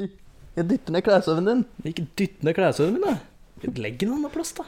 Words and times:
Jeg 0.00 0.64
dytter 0.70 0.92
ned 0.94 1.02
kleshaugen 1.06 1.46
din. 1.48 1.62
Ikke 1.90 2.06
dytt 2.18 2.42
ned 2.46 2.54
kleshaugen 2.56 2.94
min, 2.96 3.04
da. 3.06 3.14
Legg 3.76 3.98
den 4.00 4.12
annen 4.14 4.32
plass, 4.32 4.52
da. 4.56 4.64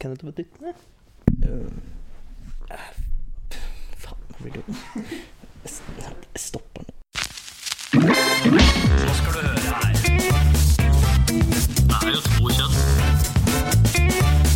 Kan 0.00 0.10
du 0.10 0.14
ikke 0.16 0.26
bare 0.28 0.38
dytte 0.40 0.58
ned? 0.66 0.76
Faen, 4.02 4.18
nå 4.28 4.36
blir 4.40 4.52
det 4.56 4.60
jo 4.62 4.64
Jeg 5.62 5.70
stopper 6.42 6.80
den. 6.82 6.94
Hva 7.92 9.14
skal 9.18 9.30
du 9.32 9.38
høre 9.38 9.70
her? 9.78 9.94
Det 11.86 11.96
er 11.98 12.10
jo 12.10 12.20
to 12.26 12.44
kjønn. 12.56 12.74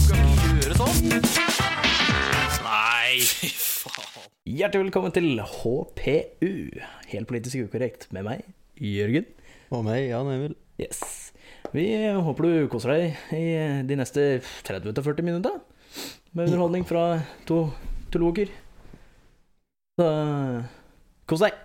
Skal 0.03 0.19
ikke 0.19 0.49
gjøre 0.57 0.75
sånn. 0.81 0.99
Nei, 2.67 3.13
fy 3.31 3.49
faen. 3.55 4.27
Hjertelig 4.57 4.83
velkommen 4.89 5.13
til 5.15 5.29
HPU, 5.43 6.53
helt 7.13 7.29
politisk 7.31 7.55
ukorrekt, 7.67 8.03
med 8.15 8.23
meg, 8.27 8.39
Jørgen. 8.83 9.27
Og 9.75 9.83
meg, 9.83 10.05
Jan 10.07 10.29
Emil. 10.31 10.53
Yes. 10.79 11.33
Vi 11.75 11.89
håper 12.23 12.47
du 12.47 12.69
koser 12.71 12.93
deg 12.93 13.35
i 13.35 13.47
de 13.89 13.97
neste 13.99 14.39
30-40 14.63 15.25
minutter 15.27 15.57
med 16.37 16.47
underholdning 16.47 16.85
fra 16.87 17.19
to 17.49 17.65
teologer. 18.15 18.53
Så 19.99 20.07
kos 21.27 21.43
deg. 21.43 21.57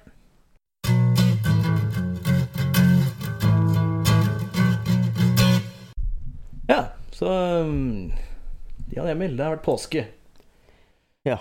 Ja, 6.71 6.79
så 7.13 7.29
um, 7.61 8.09
Jan 8.95 9.11
Emil, 9.11 9.35
det 9.37 9.45
har 9.45 9.59
vært 9.59 9.67
påske. 9.67 10.07
Ja. 11.27 11.37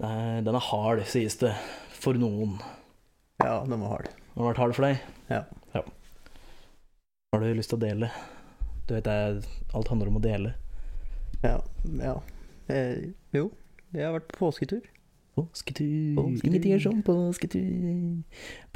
Den 0.00 0.50
er 0.50 0.66
hard, 0.72 1.04
sies 1.06 1.38
det, 1.44 1.54
for 1.94 2.18
noen. 2.18 2.58
Ja, 3.38 3.60
den 3.62 3.78
var 3.84 4.00
hard. 4.00 4.10
Den 4.34 4.42
har 4.42 4.50
vært 4.50 4.64
hard 4.64 4.74
for 4.80 4.88
deg? 4.88 5.06
Ja. 5.30 5.44
Har 7.36 7.42
du 7.44 7.52
lyst 7.52 7.68
til 7.68 7.76
å 7.76 7.82
dele? 7.82 8.08
Du 8.88 8.94
vet, 8.94 9.08
er, 9.12 9.42
alt 9.76 9.88
handler 9.92 10.08
om 10.08 10.14
å 10.16 10.20
dele. 10.24 10.54
Ja. 11.42 11.58
ja. 12.00 12.14
Eh, 12.72 13.10
jo, 13.36 13.50
jeg 13.92 14.06
har 14.06 14.14
vært 14.14 14.30
på 14.30 14.38
påsketur. 14.46 14.86
Påsketur, 15.36 16.14
Påsketur. 16.16 16.46
ingenting 16.48 16.72
er 16.72 16.80
som 16.80 17.02
påsketur. 17.04 17.66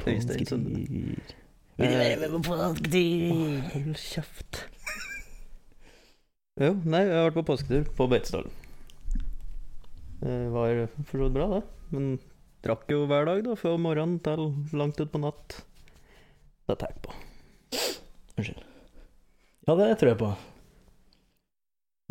Påsketur. 0.03 0.61
Vil 0.61 1.89
du 1.89 1.97
være 2.03 2.19
med 2.21 2.35
på 2.35 2.43
påsketur? 2.51 3.33
Hold 3.71 3.97
kjeft. 4.03 4.61
Jo, 6.61 6.75
nei, 6.85 7.01
jeg 7.07 7.17
har 7.17 7.31
vært 7.31 7.39
på 7.39 7.45
påsketur 7.49 7.89
på 7.97 8.09
Beitostølen. 8.13 8.53
Det 10.21 10.37
var 10.53 10.83
for 10.99 11.17
så 11.17 11.23
vidt 11.25 11.37
bra, 11.39 11.49
det. 11.55 11.63
Men 11.97 12.13
drakk 12.61 12.85
jo 12.93 13.01
hver 13.09 13.25
dag, 13.25 13.41
da, 13.49 13.57
fra 13.57 13.73
morgenen 13.81 14.21
til 14.21 14.51
langt 14.77 15.01
utpå 15.01 15.25
natt. 15.25 15.63
Det 16.69 16.77
tar 16.77 16.93
jeg 16.93 17.05
på. 17.09 17.17
Unnskyld. 18.37 18.63
Ja, 19.67 19.75
det 19.77 19.89
tror 20.01 20.11
jeg 20.11 20.19
på. 20.21 20.31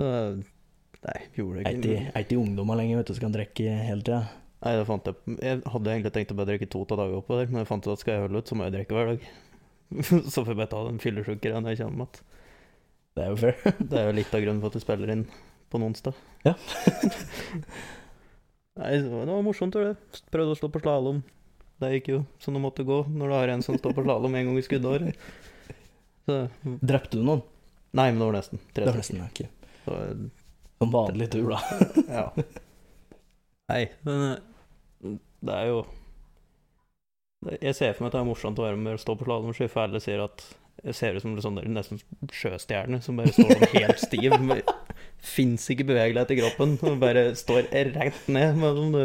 Nei, 0.01 1.19
gjorde 1.37 1.65
det 1.65 1.73
ikke 1.77 1.97
er 2.13 2.25
ikke 2.25 2.39
ungdommer 2.41 2.79
lenger, 2.79 3.01
vet 3.01 3.11
du, 3.11 3.17
som 3.17 3.27
kan 3.27 3.37
drikke 3.37 3.77
hele 3.89 4.05
tida. 4.05 4.23
Nei, 4.61 4.73
det 4.77 4.89
fant 4.89 5.07
jeg 5.09 5.37
Jeg 5.41 5.61
hadde 5.73 5.93
egentlig 5.95 6.13
tenkt 6.15 6.33
å 6.35 6.37
bare 6.37 6.51
drikke 6.53 6.69
to 6.73 6.83
av 6.85 6.99
dagene 7.01 7.21
oppå 7.23 7.39
der, 7.39 7.53
men 7.53 7.63
jeg 7.63 7.71
fant 7.71 7.87
ut 7.87 7.95
at 7.95 8.03
skal 8.03 8.17
jeg 8.17 8.27
holde 8.27 8.43
ut, 8.43 8.51
så 8.51 8.59
må 8.59 8.67
jeg 8.67 8.77
drikke 8.77 8.97
hver 8.97 9.13
dag. 9.13 9.31
så 10.33 10.43
får 10.43 10.53
jeg 10.53 10.61
bare 10.61 10.73
ta 10.75 10.83
den 10.87 11.01
fyllesjukere 11.03 11.63
når 11.63 11.75
jeg 11.75 11.83
kommer 11.83 12.05
igjen. 12.05 12.27
Det 13.17 13.25
er 13.25 13.33
jo 13.33 13.41
fair. 13.41 13.57
Det 13.91 13.97
er 13.99 14.07
jo 14.07 14.19
litt 14.21 14.37
av 14.37 14.45
grunnen 14.45 14.63
for 14.63 14.71
at 14.71 14.77
du 14.77 14.85
spiller 14.85 15.15
inn 15.15 15.25
på 15.71 15.81
en 15.81 15.89
onsdag. 15.89 16.21
Ja. 16.47 16.55
Nei, 18.81 18.93
det 19.03 19.11
var 19.11 19.45
morsomt, 19.45 19.75
tror 19.75 19.91
jeg. 19.91 20.23
Prøvde 20.33 20.55
å 20.55 20.59
stå 20.59 20.71
på 20.73 20.83
slalåm. 20.85 21.21
Det 21.81 21.91
gikk 21.95 22.11
jo 22.13 22.19
som 22.41 22.55
det 22.55 22.63
måtte 22.63 22.85
gå 22.87 23.01
når 23.09 23.33
du 23.33 23.35
har 23.35 23.53
en 23.55 23.65
som 23.65 23.79
står 23.81 23.95
på 23.97 24.05
slalåm 24.05 24.37
en 24.37 24.51
gang 24.51 24.61
i 24.61 24.65
skuddåret. 24.65 25.29
Så 26.31 26.77
Drepte 26.81 27.19
du 27.19 27.25
noen? 27.27 27.43
Nei, 27.97 28.11
men 28.13 28.21
det 28.21 28.29
var 28.29 28.37
nesten. 28.39 28.63
Tre 28.71 28.85
Det 28.85 28.93
var 28.93 29.01
nesten, 29.01 29.19
nesten 29.19 29.35
ikke. 29.35 29.49
Så, 29.85 29.97
Som 30.79 30.93
vanlig 30.95 31.31
tur, 31.33 31.51
da. 31.51 31.61
ja. 32.19 32.27
Nei, 33.71 33.83
men 34.07 34.25
eh, 34.29 35.17
det 35.41 35.57
er 35.57 35.69
jo 35.71 35.81
Jeg 37.61 37.75
ser 37.79 37.95
for 37.97 38.05
meg 38.05 38.11
at 38.11 38.17
det 38.19 38.23
er 38.23 38.29
morsomt 38.29 38.59
å 38.61 38.67
være 38.67 38.79
med 38.81 38.99
og 38.99 39.03
stå 39.03 39.17
på 39.17 39.27
slalåmski, 39.27 39.69
for 39.73 39.87
alle 39.87 40.03
sier 40.05 40.23
at 40.25 40.45
jeg 40.81 40.97
ser 40.97 41.17
ut 41.17 41.25
som 41.25 41.35
en 41.35 41.45
sånn 41.45 41.59
nesten 41.75 42.01
sjøstjerne 42.33 43.03
som 43.05 43.19
bare 43.21 43.33
står 43.37 43.51
sånn 43.53 43.75
helt 43.75 44.01
stiv. 44.01 44.37
Fins 45.35 45.67
ikke 45.73 45.85
bevegelighet 45.91 46.33
i 46.33 46.39
kroppen, 46.39 46.77
og 46.89 47.01
bare 47.03 47.27
står 47.37 47.69
rett 47.69 48.29
ned. 48.33 48.57
Men 48.57 48.79
som 48.79 48.95
du 48.95 49.03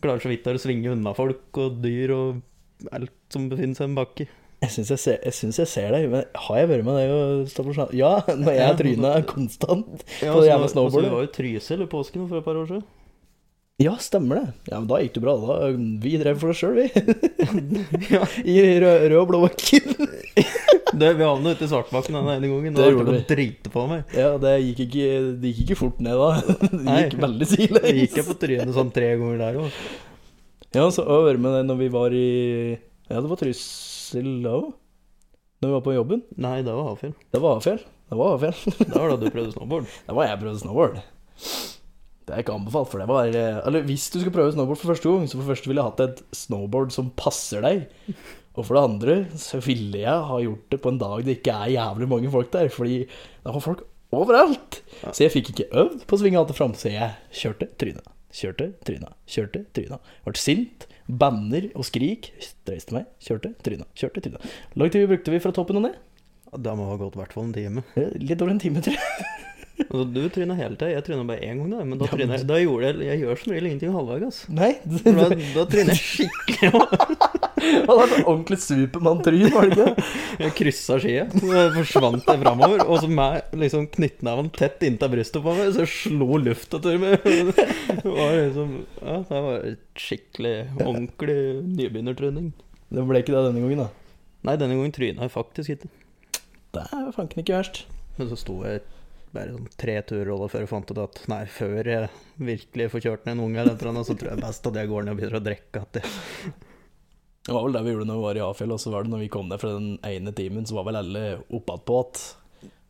klarer 0.00 0.22
så 0.24 0.30
vidt 0.32 0.48
å 0.48 0.56
svinge 0.60 0.94
unna 0.94 1.12
folk 1.16 1.60
og 1.60 1.82
dyr 1.84 2.14
og 2.16 2.88
alt 2.94 3.12
som 3.32 3.50
befinner 3.50 3.76
seg 3.76 3.88
i 3.88 3.90
en 3.90 3.98
bakke. 3.98 4.28
Jeg 4.58 4.70
syns 4.74 4.88
jeg, 4.90 4.98
ser- 4.98 5.20
jeg, 5.22 5.34
synes 5.38 5.58
jeg 5.62 5.68
ser 5.70 5.92
deg, 5.94 6.08
men 6.10 6.24
har 6.34 6.56
jeg 6.58 6.68
vært 6.72 6.84
med 6.88 6.96
deg 6.98 7.10
og 7.14 7.48
stått 7.52 7.66
på 7.68 7.74
slalåm? 7.76 7.92
Ja, 7.94 8.14
når 8.26 8.56
jeg 8.58 8.78
tryna 8.80 9.12
konstant. 9.28 10.02
Ja, 10.18 10.32
På 10.34 10.40
det 10.42 10.48
så- 10.48 10.50
jævla 10.50 10.64
og 10.66 10.72
snowboardet. 10.72 11.10
Du 11.10 11.14
var 11.14 11.26
jo 11.26 11.34
Trysil 11.36 11.82
i 11.84 11.86
påsken 11.92 12.24
for 12.28 12.38
et 12.40 12.44
par 12.48 12.58
år 12.58 12.66
siden. 12.72 12.82
Ja, 13.78 13.92
stemmer 14.02 14.40
det. 14.40 14.46
Ja, 14.72 14.80
men 14.80 14.88
Da 14.90 14.96
gikk 14.98 15.12
det 15.14 15.22
bra. 15.22 15.36
da 15.38 15.68
Vi 16.02 16.16
drev 16.18 16.40
for 16.40 16.50
oss 16.50 16.58
sjøl, 16.58 16.74
vi. 16.74 16.88
Ja. 18.10 18.24
I 18.42 18.56
rød, 18.82 19.04
rød 19.12 19.20
og 19.20 19.28
blå 19.30 19.40
bakken. 19.46 20.08
Det, 20.98 21.12
vi 21.14 21.22
havnet 21.22 21.54
ute 21.54 21.62
i 21.66 21.70
Svartbakken 21.70 22.16
den 22.18 22.26
ene 22.32 22.48
gangen. 22.50 22.74
Det 22.74 22.82
Det 22.82 22.90
gjorde 22.96 23.14
vi. 23.14 23.20
drite 23.30 23.70
på 23.70 23.84
meg. 23.86 24.02
Ja, 24.18 24.32
det 24.42 24.56
gikk 24.64 24.80
ikke, 24.88 25.06
det 25.38 25.52
gikk 25.54 25.62
ikke 25.68 25.78
fort 25.84 26.00
ned 26.02 26.18
da. 26.18 26.30
Det 26.58 26.82
Nei. 26.82 26.96
gikk 27.04 27.14
veldig 27.22 27.46
sidelengs. 27.52 27.86
Det 27.86 27.94
gikk 28.02 28.16
jeg 28.18 28.26
på 28.32 28.36
trynet 28.42 28.74
sånn 28.74 28.90
tre 28.98 29.12
ganger 29.14 29.38
der 29.44 29.60
òg. 29.62 29.78
Ja, 30.74 30.88
så 30.90 31.06
å 31.06 31.20
være 31.28 31.38
med 31.38 31.54
deg 31.60 31.70
når 31.70 31.78
vi 31.84 31.88
var 31.94 32.10
i 32.18 32.26
Ja, 33.08 33.20
det 33.22 33.28
var 33.30 33.38
Trysil 33.40 33.62
da 34.12 34.54
òg. 34.58 34.68
Når 35.58 35.70
vi 35.70 35.74
var 35.74 35.84
på 35.86 35.94
jobben. 35.96 36.20
Nei, 36.38 36.60
det 36.62 36.74
var 36.74 36.92
Hafjell. 36.92 37.14
Det 37.34 37.40
var 37.42 37.58
Hafjell. 37.58 37.80
Det 38.08 38.18
var 38.18 38.36
Hafjell. 38.36 38.58
Det 38.78 38.94
var 38.94 39.10
da 39.10 39.16
du 39.18 39.30
prøvde 39.34 39.54
snowboard. 39.56 39.88
Det 40.06 40.14
var 40.16 40.28
jeg 40.28 40.40
prøvde 40.42 40.62
snowboard. 40.62 41.00
Det 42.28 42.34
er 42.36 42.42
ikke 42.44 42.54
anbefalt, 42.58 42.90
for 42.92 43.00
det 43.00 43.06
var 43.08 43.30
eh, 43.32 43.58
Eller 43.66 43.86
hvis 43.88 44.10
du 44.12 44.18
skal 44.20 44.34
prøve 44.34 44.52
snowboard 44.52 44.78
for 44.80 44.92
første 44.92 45.08
gang, 45.08 45.24
så 45.26 45.38
for 45.38 45.46
det 45.46 45.52
første 45.54 45.70
ville 45.70 45.80
jeg 45.82 45.90
hatt 45.90 46.02
et 46.04 46.22
snowboard 46.36 46.92
som 46.94 47.08
passer 47.16 47.64
deg. 47.64 47.86
Og 48.58 48.66
for 48.66 48.74
det 48.76 48.84
andre 48.84 49.16
så 49.38 49.60
ville 49.64 50.02
jeg 50.02 50.26
ha 50.30 50.40
gjort 50.42 50.66
det 50.72 50.80
på 50.82 50.92
en 50.92 51.00
dag 51.00 51.24
det 51.24 51.38
ikke 51.38 51.54
er 51.54 51.74
jævlig 51.76 52.08
mange 52.10 52.32
folk 52.32 52.50
der, 52.52 52.68
fordi 52.74 52.98
det 53.06 53.54
var 53.54 53.64
folk 53.64 53.84
overalt. 54.14 54.80
Så 55.08 55.24
jeg 55.24 55.34
fikk 55.34 55.52
ikke 55.54 55.68
øvd 55.82 56.04
på 56.08 56.16
å 56.16 56.20
svinge 56.20 56.40
alt 56.40 56.50
det 56.52 56.58
fram, 56.58 56.74
så 56.76 56.90
jeg 56.92 57.12
kjørte 57.40 57.70
tryna. 57.80 58.04
Kjørte 58.34 58.70
tryna. 58.84 59.12
Kjørte 59.30 59.64
tryna. 59.76 60.00
Ble 60.26 60.40
sint, 60.40 60.88
banner 61.08 61.70
og 61.74 61.84
skrik. 61.88 62.30
Reiste 62.68 62.92
meg, 62.94 63.06
kjørte 63.24 63.54
tryna. 63.64 63.86
Kjørte 63.96 64.20
tryna. 64.24 64.40
Hvor 64.74 64.82
lang 64.84 64.92
tid 64.92 65.08
brukte 65.08 65.32
vi 65.32 65.40
fra 65.40 65.52
toppen 65.56 65.80
og 65.80 65.86
ned? 65.88 65.96
Det 66.52 66.72
må 66.78 66.86
ha 66.88 66.96
gått 67.00 67.16
i 67.16 67.20
hvert 67.20 67.32
fall 67.36 67.44
en 67.48 67.52
time. 67.56 67.82
Eh, 67.96 68.12
Litt 68.20 68.40
over 68.40 68.52
en 68.54 68.60
time, 68.62 68.80
tror 68.84 68.96
jeg. 68.96 69.28
Altså, 69.78 70.04
du 70.10 70.24
tryna 70.34 70.56
hele 70.58 70.74
tida. 70.74 70.88
Jeg 70.90 71.04
tryna 71.06 71.22
bare 71.28 71.38
én 71.46 71.60
gang, 71.60 71.68
da. 71.70 71.84
Men 71.86 72.00
da, 72.00 72.08
Ja, 72.10 72.26
men- 72.26 72.46
da 72.48 72.56
gjorde 72.58 72.88
jeg 72.88 73.06
Jeg 73.06 73.20
gjør 73.22 73.38
som 73.38 73.52
regel 73.52 73.66
ingenting 73.68 73.92
halvveis. 73.94 74.24
altså. 74.26 74.50
Nei, 74.58 74.72
Da, 74.84 75.28
da 75.54 75.64
tryner 75.70 75.94
jeg 75.94 76.02
skikkelig. 76.02 76.72
Det 77.58 77.84
var 77.88 78.04
et 78.04 78.24
ordentlig 78.24 78.58
Supermann-tryn, 78.62 79.48
var 79.54 79.68
det 79.68 79.76
ikke? 79.76 80.06
Jeg 80.44 80.54
kryssa 80.58 80.98
skia, 81.02 81.24
forsvant 81.74 82.28
jeg 82.28 82.42
framover. 82.42 82.84
Og 82.86 83.02
så 83.02 83.10
med 83.10 83.56
liksom 83.58 83.88
knyttneven 83.94 84.50
tett 84.56 84.82
inntil 84.86 85.12
brystet 85.12 85.44
på 85.44 85.54
meg, 85.58 85.72
så 85.74 85.84
jeg 85.84 85.92
slo 85.94 86.40
lufta 86.42 86.80
til 86.84 87.00
meg. 87.02 87.24
Det 87.24 88.04
var 88.04 88.36
liksom 88.38 88.74
Ja, 89.02 89.16
det 89.28 89.42
var 89.48 89.68
skikkelig 89.98 90.54
ordentlig 90.84 91.38
nybegynnertryning. 91.78 92.52
Det 92.88 93.04
ble 93.08 93.22
ikke 93.22 93.34
det 93.34 93.46
denne 93.50 93.64
gangen, 93.64 93.84
da. 93.86 93.88
Nei, 94.48 94.54
denne 94.60 94.78
gangen 94.78 94.94
tryna 94.94 95.26
jeg 95.26 95.34
faktisk 95.34 95.74
ikke. 95.74 95.90
Det 96.76 96.84
er 96.94 97.10
fanken 97.16 97.42
ikke 97.42 97.58
verst. 97.58 97.82
Men 98.18 98.30
så 98.30 98.38
sto 98.38 98.60
jeg 98.66 98.84
bare 99.34 99.52
sånn 99.52 99.68
tre 99.80 99.98
turroller 100.08 100.48
før 100.50 100.64
jeg 100.64 100.70
fant 100.70 100.90
ut 100.92 101.00
at 101.02 101.20
nei, 101.30 101.42
før 101.52 101.90
jeg 101.90 102.08
virkelig 102.40 102.88
får 102.94 103.04
kjørt 103.04 103.26
ned 103.26 103.36
en 103.36 103.44
unge, 103.44 103.60
eller 103.60 103.92
noe, 103.92 104.06
så 104.06 104.16
tror 104.16 104.32
jeg 104.32 104.42
best 104.44 104.68
at 104.70 104.78
jeg 104.80 104.90
går 104.90 105.04
ned 105.04 105.14
og 105.14 105.20
begynner 105.20 105.40
å 105.40 105.44
drikke. 105.44 105.82
At 105.84 106.00
jeg... 106.00 106.54
Det 107.48 107.54
var 107.56 107.64
vel 107.64 107.78
det 107.78 107.80
vi 107.86 107.92
gjorde 107.94 108.04
når 108.10 108.18
vi 108.18 108.26
var 108.26 108.38
i 108.38 108.44
Afjell, 108.44 108.72
og 108.74 108.80
så 108.82 108.90
var 108.92 109.06
det 109.06 109.12
når 109.14 109.22
vi 109.24 109.30
kom 109.32 109.46
ned 109.48 109.60
fra 109.62 109.70
den 109.72 109.94
ene 110.04 110.34
timen, 110.36 110.66
så 110.68 110.76
var 110.76 110.84
vel 110.90 110.98
alle 111.00 111.22
oppatpå 111.48 112.02
igjen 112.02 112.26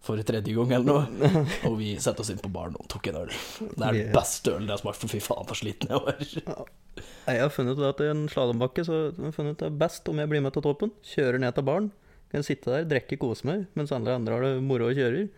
for 0.08 0.22
tredje 0.26 0.54
gang 0.54 0.72
eller 0.72 0.86
noe. 0.88 1.30
Og 1.68 1.76
vi 1.78 1.92
satte 2.00 2.22
oss 2.22 2.30
inn 2.32 2.40
på 2.42 2.50
baren 2.50 2.76
og 2.78 2.86
tok 2.90 3.10
en 3.10 3.20
øl. 3.20 3.32
Det 3.60 3.84
er 3.84 3.96
den 3.96 4.12
beste 4.14 4.54
ølen 4.54 4.66
jeg 4.66 4.76
har 4.76 4.82
smakt, 4.82 5.00
for 5.02 5.12
fy 5.12 5.20
faen, 5.22 5.46
så 5.50 5.56
sliten 5.58 5.94
jeg 5.94 6.02
var. 6.04 6.22
Ja. 6.38 6.66
Jeg 7.28 7.42
har 7.44 7.52
funnet 7.54 7.78
ut 7.78 7.86
at 7.86 8.02
i 8.02 8.10
en 8.10 8.24
slalåmbakke 8.30 8.82
så 8.86 8.94
har 8.96 9.26
jeg 9.28 9.34
funnet 9.36 9.54
ut 9.54 9.62
det 9.62 9.68
er 9.68 9.80
best 9.82 10.10
om 10.10 10.22
jeg 10.22 10.30
blir 10.30 10.42
med 10.42 10.54
til 10.56 10.64
toppen, 10.64 10.94
kjører 11.06 11.42
ned 11.42 11.54
til 11.54 11.66
baren, 11.68 11.90
kan 12.32 12.46
sitte 12.46 12.72
der, 12.72 12.86
drikke, 12.90 13.18
kose 13.20 13.46
meg, 13.46 13.66
mens 13.78 13.94
alle 13.94 14.16
andre 14.18 14.38
har 14.38 14.46
det 14.46 14.64
moro 14.64 14.90
og 14.90 14.98
kjører. 14.98 15.28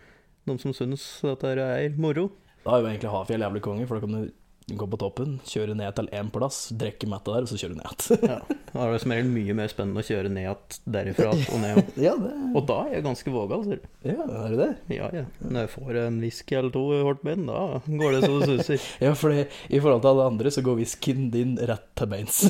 De 0.49 0.57
som 0.63 0.73
syns 0.77 1.05
at 1.29 1.45
det 1.45 1.67
er 1.67 1.99
moro. 2.01 2.31
Da 2.65 2.77
er 2.77 2.85
jo 2.85 2.93
egentlig 2.93 3.13
Hafjell 3.13 3.45
jævlig 3.45 3.65
konge, 3.65 3.89
for 3.89 3.99
da 3.99 4.07
kan 4.07 4.17
du 4.17 4.33
gå 4.79 4.87
på 4.91 4.99
toppen, 5.01 5.39
kjøre 5.49 5.75
ned 5.79 5.95
til 5.97 6.09
én 6.17 6.31
plass, 6.33 6.59
drikke 6.77 7.09
metta 7.11 7.35
der, 7.35 7.47
og 7.47 7.51
så 7.51 7.59
kjøre 7.61 7.79
ned 7.79 7.87
igjen. 7.87 8.27
Ja. 8.31 8.39
Da 8.71 8.85
er 8.85 8.93
det 8.95 9.01
som 9.03 9.11
regel 9.15 9.31
mye 9.35 9.55
mer 9.59 9.71
spennende 9.73 10.03
å 10.03 10.07
kjøre 10.07 10.31
ned 10.31 10.45
igjen 10.45 10.77
derifra 10.95 11.31
og 11.55 11.63
ned. 11.63 11.81
ja, 11.99 12.13
det 12.21 12.33
Og 12.55 12.67
da 12.69 12.77
er 12.87 12.97
jeg 12.99 13.07
ganske 13.09 13.35
vågal, 13.35 13.65
sier 13.67 13.81
du. 13.83 13.89
Ja, 14.07 14.27
er 14.45 14.53
du 14.53 14.59
det? 14.61 14.71
Ja, 14.95 15.09
ja. 15.15 15.25
Når 15.43 15.65
jeg 15.65 15.73
får 15.75 16.01
en 16.05 16.21
whisky 16.23 16.59
eller 16.61 16.75
to 16.75 16.85
i 16.95 17.03
hardt 17.07 17.25
bein, 17.27 17.47
da 17.51 17.81
går 17.87 18.17
det 18.17 18.23
så 18.27 18.33
det 18.39 18.51
suser. 18.53 18.89
Ja, 19.07 19.15
for 19.19 19.35
i 19.35 19.81
forhold 19.81 20.03
til 20.05 20.13
alle 20.13 20.29
andre 20.31 20.53
så 20.55 20.63
går 20.67 20.79
whiskyen 20.79 21.31
din 21.35 21.57
rett 21.71 21.87
til 21.99 22.11
beins. 22.11 22.43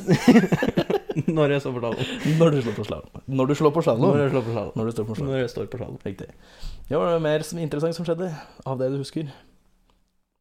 Når 1.26 1.54
jeg 1.56 1.62
står 1.64 1.74
på 1.74 1.80
slalåm. 1.82 2.10
Når 2.38 2.50
du 2.54 2.60
slår 2.62 2.74
på 2.76 2.84
slalåm. 2.86 3.22
Når 3.26 3.50
du 3.50 3.54
slår 3.58 3.72
på 3.74 3.82
slalåm. 3.84 4.10
Når 4.14 4.22
jeg 4.22 4.32
slår 4.32 4.44
på 4.46 4.54
slalåm. 4.54 4.72
Når 4.78 4.86
du 4.90 4.92
står 4.94 5.06
på 5.08 5.16
slalåm. 5.16 5.30
Når 5.30 5.40
jeg 5.40 5.52
står 5.52 5.70
på 5.70 5.80
slalåm. 5.80 5.98
Riktig. 6.06 6.28
Ja, 6.90 6.98
var 6.98 7.12
det 7.12 7.22
mer 7.24 7.44
som 7.46 7.60
interessant 7.62 7.96
som 7.98 8.06
skjedde 8.06 8.30
av 8.66 8.78
det 8.80 8.90
du 8.92 8.98
husker? 9.00 9.30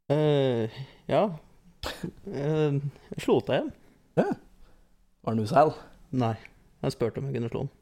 Uh, 0.09 0.65
ja. 1.09 1.23
Eh, 2.29 2.79
jeg 3.15 3.23
slo 3.23 3.39
til 3.45 3.55
igjen. 3.55 3.73
Var 4.19 5.35
det 5.35 5.39
noe 5.39 5.49
sal? 5.49 5.73
Nei. 6.15 6.35
Jeg 6.83 6.95
spurte 6.95 7.19
om 7.19 7.27
jeg 7.27 7.35
kunne 7.37 7.51
slå 7.51 7.65
den. 7.65 7.73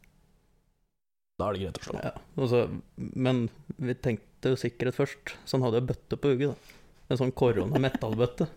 Da 1.37 1.47
er 1.47 1.53
det 1.53 1.61
greit 1.65 1.77
å 1.77 1.85
slå. 1.85 1.99
Ja. 2.01 2.13
altså, 2.41 2.61
men 2.97 3.43
vi 3.77 3.93
tenkte 3.93 4.53
jo 4.53 4.57
sikkerhet 4.57 4.97
først, 4.97 5.35
så 5.45 5.57
han 5.57 5.67
hadde 5.67 5.83
jo 5.83 5.89
bøtte 5.91 6.17
på 6.17 6.31
hugget. 6.33 6.55
da. 6.55 7.03
En 7.13 7.19
sånn 7.21 7.33
korona 7.37 7.79
metallbøtte. 7.79 8.49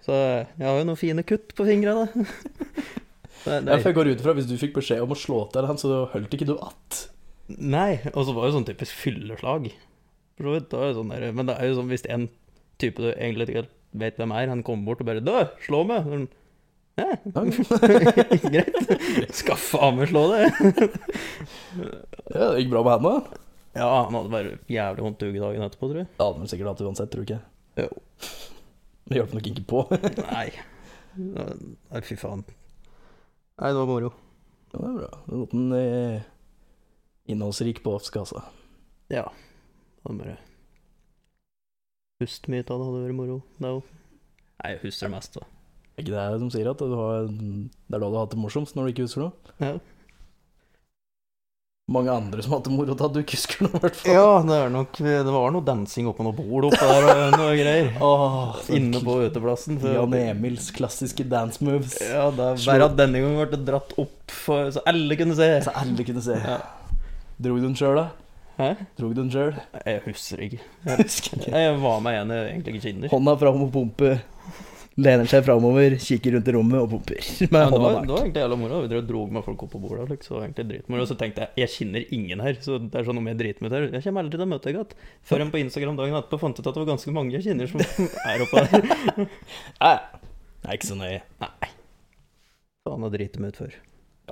Så 0.00 0.16
jeg 0.16 0.64
har 0.64 0.78
jo 0.78 0.84
noen 0.88 0.98
fine 0.98 1.22
kutt 1.28 1.52
på 1.54 1.66
fingra, 1.68 1.92
da. 2.00 2.24
Det, 3.40 3.54
det, 3.64 3.76
jeg 3.80 3.94
går 3.96 4.10
ut 4.10 4.18
ifra 4.20 4.34
hvis 4.36 4.48
du 4.50 4.58
fikk 4.60 4.74
beskjed 4.76 5.00
om 5.00 5.14
å 5.14 5.16
slå 5.16 5.36
til 5.48 5.64
han, 5.64 5.78
så 5.80 6.02
holdt 6.12 6.34
ikke 6.36 6.44
du 6.50 6.58
att. 6.60 6.98
nei, 7.48 8.02
og 8.10 8.26
så 8.28 8.34
var 8.36 8.44
det 8.44 8.50
jo 8.50 8.56
sånn 8.58 8.66
typisk 8.68 8.98
fylleslag. 9.00 9.70
For 10.36 10.44
så 10.44 10.56
vidt. 10.58 10.66
Det 10.68 10.80
var 10.82 10.92
sånn 10.98 11.12
der, 11.14 11.24
men 11.38 11.48
det 11.48 11.54
er 11.56 11.70
jo 11.70 11.78
sånn 11.78 11.88
hvis 11.88 12.04
en 12.12 12.26
type 12.82 13.00
du 13.00 13.08
egentlig 13.14 13.46
ikke 13.48 13.62
vet 13.92 14.18
hvem 14.20 14.32
er, 14.36 14.50
han 14.52 14.62
kommer 14.66 14.90
bort 14.90 15.00
og 15.02 15.08
bare 15.10 15.22
'Dø, 15.24 15.40
slå 15.66 15.82
meg!' 15.88 16.06
Sånn, 16.06 16.28
ja, 17.00 17.14
greit. 18.52 19.30
Skal 19.34 19.56
faen 19.56 19.96
meg 20.00 20.10
slå 20.10 20.26
det. 20.34 20.50
Ja, 22.30 22.52
det 22.52 22.60
gikk 22.60 22.70
bra 22.70 22.82
med 22.86 22.92
han 22.92 23.06
da. 23.06 23.38
Ja, 23.74 23.86
han 24.04 24.14
hadde 24.14 24.30
bare 24.30 24.52
jævlig 24.70 25.02
vondt 25.02 25.22
i 25.26 25.30
dagen 25.38 25.64
etterpå, 25.64 25.88
tror 25.90 26.00
jeg. 26.02 26.08
Hadde 26.20 26.42
han 26.42 26.50
sikkert 26.50 26.68
hatt 26.70 26.82
det 26.82 26.86
uansett, 26.86 27.10
tror 27.10 27.24
du 27.24 27.30
ikke? 27.30 27.40
Jo. 27.80 27.88
Det 29.10 29.18
hjalp 29.18 29.34
nok 29.34 29.48
ikke 29.50 29.64
på. 29.70 29.80
Nei. 30.30 30.46
Nei, 31.18 32.02
fy 32.06 32.18
faen. 32.20 32.44
Nei, 32.46 33.70
det 33.72 33.80
var 33.80 33.90
moro. 33.90 34.12
Ja, 34.70 34.78
det 34.78 34.90
er 34.90 34.98
bra. 35.00 35.10
Det 35.26 35.40
låt 35.40 35.56
en 35.58 35.72
eh, 35.78 36.28
innholdsrik 37.34 37.82
på 37.82 37.96
offskassa. 37.98 38.44
Ja. 39.10 39.26
Det 39.30 40.06
var 40.06 40.20
bare 40.22 40.36
Pust 42.20 42.50
mye 42.52 42.60
av 42.66 42.76
det 42.76 42.86
hadde 42.86 43.04
vært 43.06 43.16
moro. 43.16 43.38
Det 43.56 43.68
er 43.70 43.80
Nei, 44.60 44.72
jeg 44.74 44.80
husker 44.82 45.08
det 45.08 45.14
mest, 45.14 45.38
da. 45.38 45.46
Er 45.96 46.02
ikke 46.04 46.12
det 46.16 46.40
som 46.42 46.50
sier 46.52 46.68
at 46.68 46.82
du 46.84 46.92
har, 46.98 47.30
det 47.32 47.96
er 47.96 48.02
da 48.02 48.08
du 48.10 48.12
har 48.18 48.26
hatt 48.26 48.34
det 48.34 48.40
morsomst, 48.42 48.76
når 48.76 48.86
du 48.86 48.92
ikke 48.92 49.06
husker 49.06 49.24
noe? 49.24 49.54
Ja. 49.64 49.78
Mange 51.90 52.12
andre 52.14 52.44
som 52.44 52.52
har 52.52 52.60
hatt 52.60 52.68
det 52.68 52.74
moro 52.76 52.94
da 52.94 53.08
du 53.10 53.16
ikke 53.22 53.34
husker 53.38 53.64
noe, 53.66 53.72
i 53.74 53.82
hvert 53.82 53.96
fall. 53.98 54.12
ja, 54.14 54.26
det 54.46 54.58
er 54.62 54.68
nok 54.70 55.00
Det 55.00 55.32
var 55.34 55.54
noe 55.56 55.64
dansing 55.66 56.06
oppå 56.12 56.22
noe 56.28 56.36
bord 56.36 56.68
oppe 56.68 56.78
der 56.86 57.08
og 57.08 57.34
noe 57.40 57.56
greier. 57.62 57.88
Åh, 58.04 58.60
Inne 58.76 59.00
på 59.02 59.16
uteplassen. 59.24 59.80
Jan 59.82 60.14
Emils 60.20 60.68
klassiske 60.76 61.26
dance 61.32 61.64
moves. 61.66 61.96
Ja, 62.04 62.28
det 62.36 62.46
er 62.52 62.62
bare 62.68 62.86
at 62.92 63.00
denne 63.00 63.24
gangen 63.24 63.40
ble 63.40 63.56
det 63.56 63.64
dratt 63.72 63.96
opp 63.98 64.36
for, 64.44 64.68
så 64.76 64.84
alle 64.92 65.18
kunne 65.18 65.34
se. 65.40 65.48
Så 65.66 65.74
alle 65.82 66.06
kunne 66.06 66.22
se. 66.28 66.36
Ja. 66.38 66.60
Drog 67.40 67.58
du 67.58 67.66
den 67.70 67.78
sjøl, 67.80 67.96
da? 67.98 68.10
Hæ? 68.60 68.70
Drog 68.98 69.14
du 69.16 69.22
den 69.22 69.30
sjøl? 69.32 69.54
Jeg 69.86 70.02
husker 70.04 70.42
ikke. 70.46 70.58
Husker 71.00 71.38
ikke. 71.40 71.52
Jeg 71.64 71.78
var 71.80 72.02
med 72.04 72.18
en 72.20 72.34
jeg 72.36 72.50
egentlig 72.52 72.74
ikke 72.76 72.86
kjenner. 72.90 73.12
Hånda 73.14 73.34
fram 73.40 73.62
og 73.64 73.72
pumpe. 73.74 74.18
Lener 75.00 75.24
seg 75.30 75.44
framover, 75.46 75.94
kikker 76.02 76.34
rundt 76.34 76.48
i 76.50 76.52
rommet 76.52 76.76
og 76.82 76.88
pumper. 76.90 77.20
Med 77.54 77.56
Ja, 77.56 77.68
hånda 77.70 77.92
bak. 77.94 78.02
det 78.04 78.12
var 78.12 78.24
egentlig 78.26 78.42
jævla 78.42 78.56
moro. 78.60 78.80
Vi 78.82 78.98
dro 79.08 79.20
med 79.32 79.44
folk 79.46 79.62
opp 79.64 79.70
på 79.72 79.80
bordet. 79.80 80.08
Liksom. 80.10 80.26
Så 80.26 80.34
det 80.34 80.36
var 80.40 80.46
egentlig 80.48 80.66
dritmoro. 80.72 81.04
Og 81.06 81.08
så 81.08 81.16
tenkte 81.22 81.46
jeg 81.46 81.62
jeg 81.62 81.72
kjenner 81.76 82.04
ingen 82.18 82.42
her, 82.44 82.58
så 82.60 82.76
det 82.82 82.98
er 83.00 83.06
sånn 83.06 83.20
om 83.22 83.30
jeg 83.30 83.38
driter 83.38 83.64
meg 83.64 83.72
til 83.72 83.86
Jeg 83.96 84.04
kommer 84.04 84.26
aldri 84.26 84.36
til 84.36 84.44
å 84.44 84.48
møte 84.50 84.68
deg 84.68 84.76
igjen. 84.80 84.96
Før 85.30 85.44
en 85.46 85.52
på 85.54 85.60
Instagram 85.62 86.00
dagen 86.02 86.18
etterpå 86.20 86.40
fant 86.42 86.58
ut 86.60 86.66
at 86.66 86.74
det 86.76 86.82
var 86.82 86.90
ganske 86.90 87.14
mange 87.16 87.36
jeg 87.38 87.46
kjenner 87.46 87.70
som 87.70 87.80
er 88.34 88.44
oppe 88.44 88.64
der. 88.66 88.84
Nei, 89.86 89.94
det 90.60 90.68
er 90.74 90.76
ikke 90.80 90.90
så 90.90 90.98
nøye. 91.00 91.22
Nei. 91.46 91.70
Faen, 92.84 93.06
jeg 93.06 93.14
driter 93.16 93.46
meg 93.46 93.54
ut 93.54 93.62
før. 93.62 93.78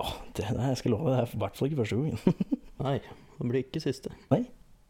Ja, 0.02 0.10
det, 0.36 0.50
nei, 0.58 0.68
jeg 0.74 0.82
skal 0.82 0.92
love, 0.98 1.14
det 1.14 1.22
er 1.22 1.32
i 1.32 1.40
hvert 1.46 1.56
fall 1.62 1.70
ikke 1.70 1.80
første 1.80 1.96
gangen. 2.02 2.52
Nei, 2.84 2.98
det 3.38 3.52
blir 3.52 3.66
ikke 3.66 3.82
siste. 3.82 4.12
Nei. 4.32 4.44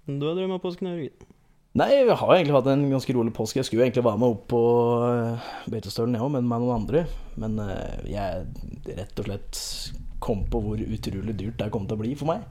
Men 0.09 0.21
Du 0.23 0.29
har 0.29 0.39
med 0.49 0.63
påsken, 0.63 0.89
Jørgen. 0.89 1.35
Nei, 1.77 1.91
jeg 1.93 2.15
har 2.17 2.33
egentlig 2.33 2.57
hatt 2.57 2.69
en 2.73 2.87
ganske 2.91 3.15
rolig 3.15 3.33
påske. 3.37 3.61
Jeg 3.61 3.69
skulle 3.69 3.85
egentlig 3.85 4.07
være 4.07 4.19
med 4.19 4.33
opp 4.33 4.47
på 4.51 4.63
uh, 5.05 5.51
Beitostølen, 5.71 6.17
jeg 6.17 6.25
òg, 6.25 6.33
men 6.35 6.49
med 6.49 6.65
noen 6.65 6.81
andre. 6.81 7.05
Men 7.39 7.59
eh, 7.63 8.09
jeg 8.09 8.97
rett 8.97 9.21
og 9.21 9.29
slett 9.29 9.61
kom 10.25 10.41
på 10.51 10.63
hvor 10.65 10.81
utrolig 10.81 11.37
dyrt 11.39 11.61
det 11.61 11.69
kom 11.75 11.85
til 11.87 11.99
å 11.99 12.01
bli 12.01 12.15
for 12.19 12.33
meg. 12.33 12.47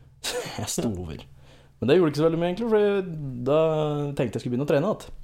jeg 0.60 0.70
sto 0.70 0.88
over. 0.88 1.20
Men 1.80 1.90
det 1.90 1.98
gjorde 1.98 2.14
ikke 2.14 2.22
så 2.22 2.28
veldig 2.28 2.40
mye, 2.40 2.52
egentlig, 2.52 2.70
for 2.70 3.10
da 3.50 3.58
tenkte 4.14 4.38
jeg 4.38 4.44
skulle 4.44 4.54
begynne 4.54 4.68
å 4.68 4.72
trene 4.72 4.92
igjen. 4.92 5.18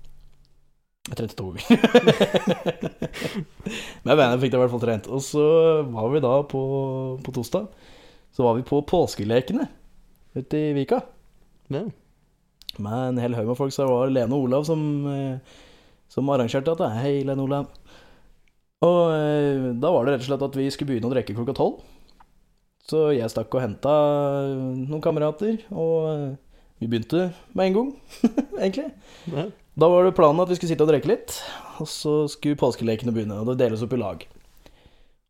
Jeg 1.08 1.20
trente 1.22 1.38
to 1.38 1.46
ganger. 1.54 1.62
Men 4.02 4.10
jeg 4.10 4.18
mener, 4.18 4.32
jeg 4.34 4.42
fikk 4.42 4.52
det 4.52 4.58
i 4.58 4.62
hvert 4.64 4.74
fall 4.74 4.82
trent. 4.82 5.08
Og 5.08 5.22
så 5.24 5.44
var 5.88 6.10
vi 6.12 6.20
da 6.26 6.34
på, 6.50 6.62
på 7.24 7.34
torsdag. 7.38 7.70
Så 8.34 8.44
var 8.44 8.58
vi 8.58 8.66
på 8.66 8.82
påskelekene 8.84 9.70
ute 10.42 10.60
i 10.68 10.74
Vika. 10.76 11.02
Ja. 11.72 11.84
Med 12.78 12.98
en 13.08 13.20
hel 13.22 13.34
haug 13.36 13.50
med 13.50 13.58
folk, 13.58 13.74
så 13.74 13.84
det 13.84 13.92
var 13.92 14.12
Lene 14.12 14.36
og 14.36 14.48
Olav 14.48 14.66
som, 14.68 14.80
eh, 15.10 15.60
som 16.12 16.28
arrangerte 16.30 16.70
dette. 16.70 16.90
Hei, 16.98 17.20
Lene 17.26 17.42
og 17.42 17.48
Olav. 17.48 17.70
Og 18.86 19.00
eh, 19.12 19.70
da 19.82 19.92
var 19.92 20.06
det 20.06 20.14
rett 20.14 20.26
og 20.26 20.28
slett 20.30 20.44
at 20.46 20.58
vi 20.58 20.68
skulle 20.70 20.92
begynne 20.92 21.10
å 21.10 21.14
drikke 21.14 21.34
klokka 21.36 21.56
tolv. 21.58 21.80
Så 22.88 23.10
jeg 23.12 23.28
stakk 23.28 23.52
og 23.52 23.60
henta 23.60 23.94
noen 24.72 25.02
kamerater, 25.04 25.58
og 25.74 25.96
eh, 26.12 26.36
vi 26.80 26.88
begynte 26.88 27.28
med 27.52 27.68
en 27.68 27.78
gang, 27.78 27.90
egentlig. 28.62 28.88
Ja. 29.34 29.48
Da 29.78 29.88
var 29.90 30.06
det 30.06 30.16
planen 30.16 30.42
at 30.42 30.50
vi 30.50 30.56
skulle 30.58 30.72
sitte 30.72 30.86
og 30.86 30.90
drikke 30.90 31.10
litt, 31.10 31.34
og 31.82 31.90
så 31.90 32.14
skulle 32.30 32.58
påskelekene 32.58 33.12
begynne, 33.14 33.42
og 33.42 33.50
det 33.50 33.60
deles 33.60 33.82
opp 33.84 33.92
i 33.94 34.00
lag. 34.00 34.24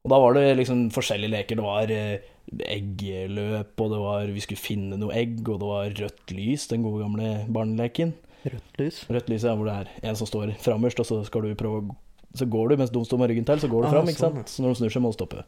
Og 0.05 0.13
da 0.13 0.21
var 0.23 0.37
det 0.39 0.45
liksom 0.61 0.87
forskjellige 0.95 1.35
leker. 1.35 1.59
Det 1.59 1.65
var 1.67 1.91
eggeløp, 2.65 3.75
og 3.81 3.91
det 3.93 3.99
var 4.01 4.27
vi 4.33 4.41
skulle 4.45 4.61
finne 4.63 4.97
noe 5.01 5.13
egg, 5.15 5.41
og 5.49 5.59
det 5.61 5.69
var 5.69 5.91
rødt 6.03 6.33
lys, 6.35 6.67
den 6.71 6.83
gode 6.87 7.03
gamle 7.05 7.45
barneleken. 7.53 8.15
Rødt 8.49 8.79
lys. 8.81 9.03
Rødt 9.11 9.29
lys 9.33 9.45
ja, 9.45 9.55
hvor 9.59 9.67
det 9.69 9.75
er 9.75 9.89
en 10.09 10.17
som 10.17 10.27
står 10.31 10.55
framerst, 10.63 11.01
og 11.03 11.07
så 11.11 11.19
skal 11.27 11.43
du 11.49 11.55
prøve 11.59 11.83
å 11.83 11.97
Så 12.39 12.45
går 12.49 12.69
du 12.69 12.77
mens 12.77 12.91
de 12.93 13.01
står 13.05 13.19
med 13.19 13.31
ryggen 13.31 13.45
til, 13.49 13.59
så 13.61 13.69
går 13.73 13.83
du 13.83 13.89
Ah, 13.89 13.93
fram, 13.97 14.09
ikke 14.13 14.21
sånn, 14.21 14.35
sant? 14.43 14.49
Så 14.53 14.63
når 14.63 14.75
de 14.75 14.79
snur 14.83 14.91
seg, 14.93 15.03
må 15.03 15.11
du 15.13 15.17
stoppe. 15.17 15.45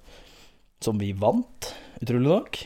Som 0.80 0.98
vi 0.98 1.10
vant, 1.12 1.74
utrolig 2.02 2.26
nok. 2.32 2.56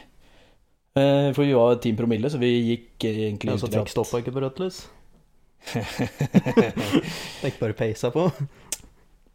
Eh, 0.96 1.32
For 1.34 1.42
vi 1.44 1.52
var 1.58 1.74
Team 1.82 1.96
Promille, 1.98 2.30
så 2.30 2.38
vi 2.38 2.52
gikk 2.62 3.04
egentlig 3.10 3.50
Ja, 3.50 3.56
så 3.58 3.66
at- 3.82 3.88
stoppa 3.90 4.20
ikke 4.22 4.32
på 4.36 4.40
rødt 4.46 4.60
lys? 4.62 4.84
Ikke 7.44 7.58
bare 7.60 7.72
peisa 7.76 8.10
på? 8.14 8.26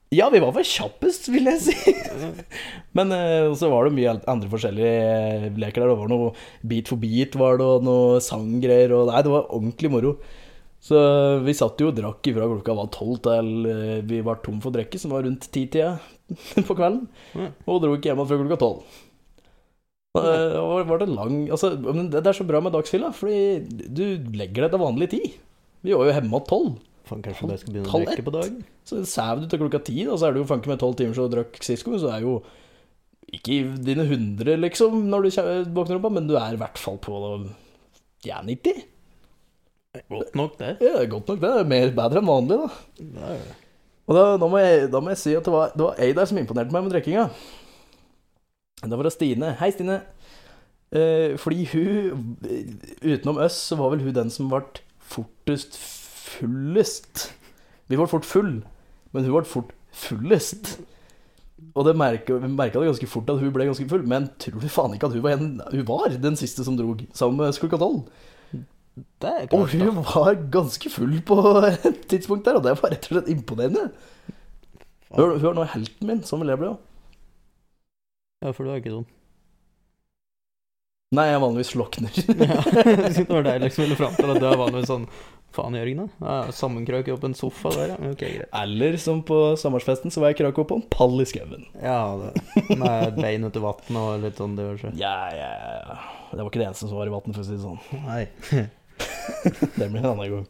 Ja, 0.10 0.26
vi 0.34 0.40
var 0.42 0.56
vel 0.56 0.66
kjappest, 0.66 1.28
vil 1.30 1.46
jeg 1.52 1.62
si. 1.62 1.94
Men 2.98 3.14
eh, 3.14 3.52
så 3.58 3.70
var 3.70 3.86
det 3.86 3.94
mye 3.94 4.16
andre 4.32 4.50
forskjellige 4.50 4.94
eh, 5.06 5.50
leker 5.62 5.84
der. 5.84 5.92
Det 5.92 5.98
var 6.00 6.10
noe 6.10 6.32
Beat 6.66 6.90
for 6.90 7.02
beat, 7.02 7.38
var 7.38 7.60
det, 7.62 7.68
og 7.68 7.86
noe 7.86 8.22
sanggreier. 8.25 8.96
Og 8.98 9.12
nei, 9.12 9.22
det 9.25 9.34
var 9.34 9.51
ordentlig 9.54 9.92
moro. 9.94 10.16
Så 10.82 10.98
vi 11.44 11.54
satt 11.58 11.82
jo 11.84 11.92
og 11.92 11.98
drakk 11.98 12.30
ifra 12.32 12.48
klokka 12.48 12.75
var 12.78 12.89
tolv 12.96 13.20
til 13.28 13.68
eh, 13.68 14.00
vi 14.08 14.24
var 14.25 14.39
tom 14.42 14.62
for 14.63 14.74
drikke, 14.74 14.98
som 15.01 15.12
var 15.13 15.28
rundt 15.28 15.46
titida 15.51 15.98
på 16.68 16.74
kvelden. 16.74 17.06
Ja. 17.36 17.51
Og 17.68 17.82
dro 17.84 17.94
ikke 17.98 18.10
hjem 18.10 18.24
igjen 18.24 18.32
fra 18.32 18.42
klokka 18.42 18.60
tolv. 18.63 18.98
Og, 20.18 20.25
eh, 20.25 20.56
og 20.58 20.88
var 20.89 21.04
det 21.04 21.12
lang 21.13 21.44
Altså, 21.54 21.75
men 21.86 22.08
det 22.10 22.24
det 22.25 22.32
er 22.32 22.39
så 22.39 22.48
bra 22.48 22.63
med 22.66 22.74
dagsfylla, 22.74 23.12
fordi 23.13 23.92
du 23.94 24.06
legger 24.34 24.66
deg 24.66 24.74
til 24.74 24.82
vanlig 24.88 25.12
tid. 25.13 25.36
Vi 25.86 25.94
var 25.94 26.08
jo 26.10 26.16
hjemme 26.16 26.32
igjen 26.34 26.50
tolv. 26.50 26.78
Faen, 27.10 27.24
kanskje 27.25 27.50
jeg 27.50 27.62
skal 27.63 27.74
begynne 27.74 27.89
å 27.89 28.01
drikke 28.06 28.25
på 28.28 28.34
dagen? 28.36 28.60
Så 28.88 29.01
sover 29.10 29.42
du 29.44 29.50
til 29.50 29.62
klokka 29.63 29.82
ti, 29.88 29.98
da, 30.06 30.18
så 30.20 30.30
er 30.30 30.36
du 30.36 30.44
jo 30.44 30.50
fanken 30.50 30.74
med 30.74 30.82
tolv 30.82 30.98
timer 31.00 31.18
så 31.18 31.25
du 31.30 31.36
drakk 31.38 31.58
sist 31.66 31.86
gang, 31.88 31.98
så 32.01 32.12
er 32.13 32.25
jo 32.25 32.36
ikke 33.34 33.54
i 33.56 33.63
dine 33.89 34.06
hundre, 34.10 34.56
liksom, 34.58 35.04
når 35.10 35.28
du 35.28 35.30
våkner 35.75 36.00
opp, 36.00 36.08
men 36.16 36.30
du 36.30 36.36
er 36.39 36.56
i 36.56 36.62
hvert 36.62 36.80
fall 36.82 36.98
på 37.01 37.18
ja, 38.25 38.39
90. 38.46 38.84
Godt 40.10 40.36
nok, 40.38 40.58
det. 40.60 40.75
Ja, 40.82 40.94
det 40.98 41.04
er 41.06 41.12
godt 41.12 41.30
nok 41.32 41.39
det. 41.42 41.50
Det 41.50 41.63
er 41.63 41.70
mer 41.72 41.94
bedre 41.98 42.22
enn 42.22 42.30
vanlig, 42.30 42.58
da. 42.62 42.70
det 43.00 43.25
er 43.30 43.36
jo- 43.39 43.58
Og 44.10 44.16
da, 44.18 44.24
da, 44.42 44.48
må 44.50 44.58
jeg, 44.62 44.89
da 44.89 45.00
må 45.06 45.12
jeg 45.13 45.22
si 45.22 45.36
at 45.38 45.46
det 45.46 45.54
var, 45.54 45.72
det 45.75 45.86
var 45.86 46.00
ei 46.01 46.12
der 46.18 46.25
som 46.25 46.38
imponerte 46.42 46.74
meg 46.74 46.84
med 46.86 46.94
drikkinga. 46.96 47.28
Det 48.89 48.98
var 48.98 49.10
Stine. 49.13 49.51
Hei, 49.60 49.70
Stine. 49.75 50.00
Eh, 50.89 51.36
fordi 51.38 51.66
hun, 51.70 52.38
utenom 53.04 53.38
oss, 53.38 53.60
så 53.70 53.78
var 53.78 53.92
vel 53.94 54.01
hun 54.08 54.16
den 54.16 54.32
som 54.34 54.50
ble 54.50 54.63
fortest 55.10 55.78
fullest. 56.38 57.29
Vi 57.89 57.98
ble 57.98 58.07
fort 58.09 58.27
full, 58.27 58.59
men 59.13 59.25
hun 59.25 59.36
ble 59.36 59.43
fort 59.50 59.74
fullest. 59.95 60.77
Og 61.75 61.86
det 61.88 61.95
merka, 62.00 62.38
det 62.39 62.71
ganske 62.74 63.09
fort 63.09 63.29
at 63.31 63.41
hun 63.41 63.53
ble 63.53 63.67
ganske 63.67 63.88
full, 63.89 64.05
men 64.07 64.29
tror 64.41 64.62
du 64.63 64.69
faen 64.71 64.95
ikke 64.95 65.09
at 65.09 65.15
hun 65.17 65.25
var, 65.25 65.38
en, 65.38 65.59
hun 65.74 65.86
var 65.88 66.15
den 66.21 66.38
siste 66.39 66.63
som 66.65 66.77
drog, 66.79 67.03
sammen 67.17 67.41
med 67.41 67.59
klokka 67.59 67.79
tolv? 67.81 68.03
Det 69.19 69.31
er 69.31 69.48
Og 69.55 69.69
hun 69.71 70.01
var 70.03 70.36
ganske 70.51 70.89
full 70.91 71.19
på 71.24 71.38
et 71.67 72.01
tidspunkt 72.12 72.45
der, 72.48 72.59
og 72.59 72.65
det 72.65 72.75
var 72.81 72.91
rett 72.93 73.07
og 73.07 73.15
slett 73.15 73.31
imponerende. 73.31 73.89
Hun, 75.15 75.39
hun 75.39 75.48
er 75.51 75.57
nå 75.57 75.67
helten 75.74 76.07
min, 76.07 76.24
som 76.27 76.41
vil 76.43 76.51
jeg 76.51 76.62
bli 76.62 76.71
òg. 76.74 76.83
Ja, 78.45 78.51
for 78.55 78.63
du 78.63 78.71
er 78.71 78.79
ikke 78.79 78.93
sånn. 78.93 79.07
Nei, 81.17 81.25
jeg 81.31 81.41
vanligvis 81.41 81.71
slokner. 81.74 82.17
Ja, 82.38 82.59
det 83.15 83.25
var 83.25 83.45
det 83.45 83.55
jeg 83.55 83.63
liksom 83.65 83.86
ville 83.88 83.98
fram 83.98 84.13
til, 84.13 84.29
at 84.29 84.41
du 84.43 84.45
er 84.45 84.59
vanligvis 84.59 84.91
sånn 84.91 85.07
Faen, 85.56 85.74
Jørgen, 85.74 86.10
da? 86.22 86.34
Sammenkrøket 86.53 87.15
opp 87.15 87.24
en 87.25 87.34
sofa 87.38 87.72
der, 87.74 87.94
ja. 87.96 87.98
Ok, 88.12 88.22
greit. 88.22 88.51
Eller 88.53 88.98
som 89.01 89.24
på 89.25 89.38
sommersfesten, 89.58 90.13
så 90.13 90.22
var 90.22 90.34
jeg 90.34 90.44
krake 90.44 90.62
opp 90.62 90.70
på 90.70 90.77
en 90.77 90.86
pall 90.94 91.15
i 91.24 91.25
skauen. 91.29 91.65
Ja, 91.82 92.03
det, 92.22 92.75
med 92.77 93.18
bein 93.18 93.48
uti 93.48 93.63
vann 93.63 93.98
og 93.98 94.25
litt 94.25 94.38
sånn 94.38 94.53
diverse. 94.60 94.94
Ja, 95.00 95.15
ja, 95.34 95.50
ja. 95.82 95.98
Det 96.29 96.44
var 96.44 96.51
ikke 96.51 96.62
det 96.62 96.68
eneste 96.68 96.86
som 96.86 97.00
var 97.00 97.10
i 97.10 97.15
vannet, 97.15 97.34
for 97.34 97.41
å 97.41 97.48
si 97.48 97.58
det 97.58 97.63
sånn. 97.65 97.82
Nei. 98.06 98.24
Det 99.79 99.88
blir 99.88 100.01
en 100.01 100.10
annen 100.12 100.32
gang. 100.34 100.46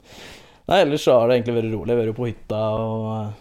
Nei, 0.70 0.80
ellers 0.84 1.04
så 1.06 1.16
har 1.18 1.30
det 1.30 1.40
egentlig 1.40 1.56
vært 1.60 1.72
rolig. 1.74 1.98
Vært 2.00 2.18
på 2.18 2.28
hytta 2.30 2.60
og, 2.82 3.38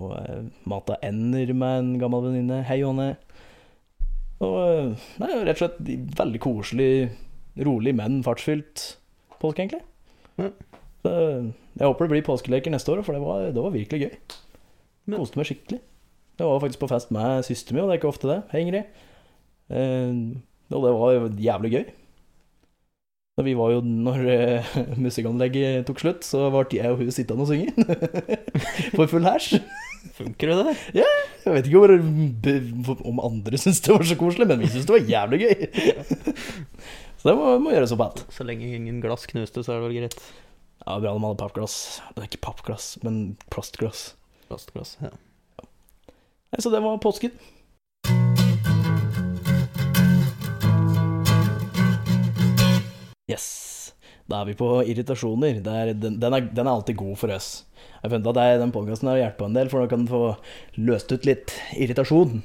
og 0.00 0.10
eh, 0.18 0.42
mata 0.68 0.98
ender 1.04 1.52
med 1.56 1.78
en 1.78 1.92
gammel 2.00 2.26
venninne. 2.26 2.62
Hei, 2.68 2.80
Johanne. 2.82 3.12
Og 4.42 4.58
eh, 4.64 5.06
nei, 5.22 5.30
rett 5.46 5.54
og 5.54 5.62
slett 5.62 6.18
veldig 6.18 6.42
koselig, 6.42 6.90
rolig, 7.62 7.94
men 7.98 8.20
fartsfylt 8.26 8.86
folk, 9.38 9.56
egentlig. 9.58 9.82
Ja. 10.40 10.50
Jeg 11.02 11.88
håper 11.88 12.06
det 12.06 12.12
blir 12.14 12.26
påskeleker 12.26 12.72
neste 12.72 12.92
år, 12.92 13.02
for 13.06 13.16
det 13.16 13.22
var, 13.24 13.48
det 13.50 13.64
var 13.64 13.74
virkelig 13.74 14.06
gøy. 14.06 14.12
Ja. 15.10 15.16
Koste 15.16 15.40
meg 15.40 15.48
skikkelig. 15.48 15.80
Jeg 16.38 16.48
var 16.48 16.62
faktisk 16.62 16.82
på 16.82 16.90
fest 16.90 17.10
med 17.14 17.44
søsteren 17.46 17.76
min, 17.76 17.84
og 17.84 17.90
det 17.90 17.96
er 17.96 18.00
ikke 18.00 18.12
ofte 18.12 18.30
det. 18.30 18.38
Hei, 18.52 18.62
Ingrid. 18.64 19.02
Eh, 19.72 20.22
og 20.72 20.86
det 20.86 20.94
var 20.96 21.42
jævlig 21.48 21.72
gøy. 21.74 21.84
Da 23.32 23.44
vi 23.46 23.54
var 23.56 23.70
jo, 23.72 23.80
når 23.80 24.26
eh, 24.28 24.74
musikkanlegget 25.04 25.86
tok 25.88 26.02
slutt, 26.02 26.26
så 26.28 26.50
ble 26.52 26.66
jeg 26.76 26.92
og 26.92 27.00
hun 27.00 27.14
sittende 27.14 27.46
og 27.46 27.48
synge. 27.48 27.72
For 28.96 29.08
full 29.08 29.24
hæsj. 29.24 29.62
Funker 30.18 30.50
det 30.50 30.56
der? 30.66 30.80
Jeg 31.44 31.54
vet 31.54 31.68
ikke 31.70 31.96
om, 31.96 32.90
om 33.12 33.20
andre 33.22 33.58
syntes 33.58 33.80
det 33.80 33.94
var 33.94 34.04
så 34.04 34.16
koselig, 34.18 34.48
men 34.50 34.60
vi 34.60 34.68
syntes 34.68 34.88
det 34.88 34.96
var 34.98 35.10
jævlig 35.14 35.40
gøy. 35.46 35.66
Så 37.22 37.28
det 37.28 37.36
må, 37.38 37.52
må 37.62 37.70
gjøres 37.70 37.92
opp 37.94 38.00
igjen. 38.02 38.30
Så 38.34 38.42
lenge 38.42 38.66
ingen 38.66 38.96
glass 38.98 39.28
knuste, 39.30 39.62
så 39.62 39.76
er 39.76 39.76
det 39.78 39.84
vel 39.84 40.00
greit. 40.00 40.16
Ja, 40.82 40.96
bra 40.98 41.12
de 41.12 41.20
hadde 41.22 41.38
pappglass. 41.38 41.76
Det 42.16 42.18
er 42.18 42.26
ikke 42.26 42.40
pappglass, 42.48 42.86
men 43.06 43.36
plastglass. 43.54 44.16
Plastglass, 44.48 44.96
ja. 44.98 45.12
Nei, 45.62 46.58
Så 46.58 46.72
det 46.74 46.82
var 46.82 46.98
påsken. 46.98 47.30
Yes. 53.30 53.46
Da 54.26 54.42
er 54.42 54.50
vi 54.50 54.58
på 54.58 54.74
irritasjoner. 54.82 55.62
Det 55.62 55.78
er, 55.78 55.94
den, 55.94 56.18
den, 56.18 56.34
er, 56.34 56.50
den 56.50 56.66
er 56.66 56.74
alltid 56.74 56.98
god 56.98 57.20
for 57.22 57.38
oss. 57.38 57.52
Jeg 57.78 58.08
har 58.08 58.16
funnet 58.16 58.34
at 58.34 58.62
den 58.66 58.74
podkasten 58.74 59.14
har 59.14 59.22
hjulpet 59.22 59.46
en 59.46 59.60
del, 59.62 59.70
for 59.70 59.78
da 59.86 59.94
kan 59.94 60.08
du 60.08 60.10
få 60.10 60.24
løst 60.82 61.14
ut 61.14 61.30
litt 61.30 61.54
irritasjon. 61.78 62.40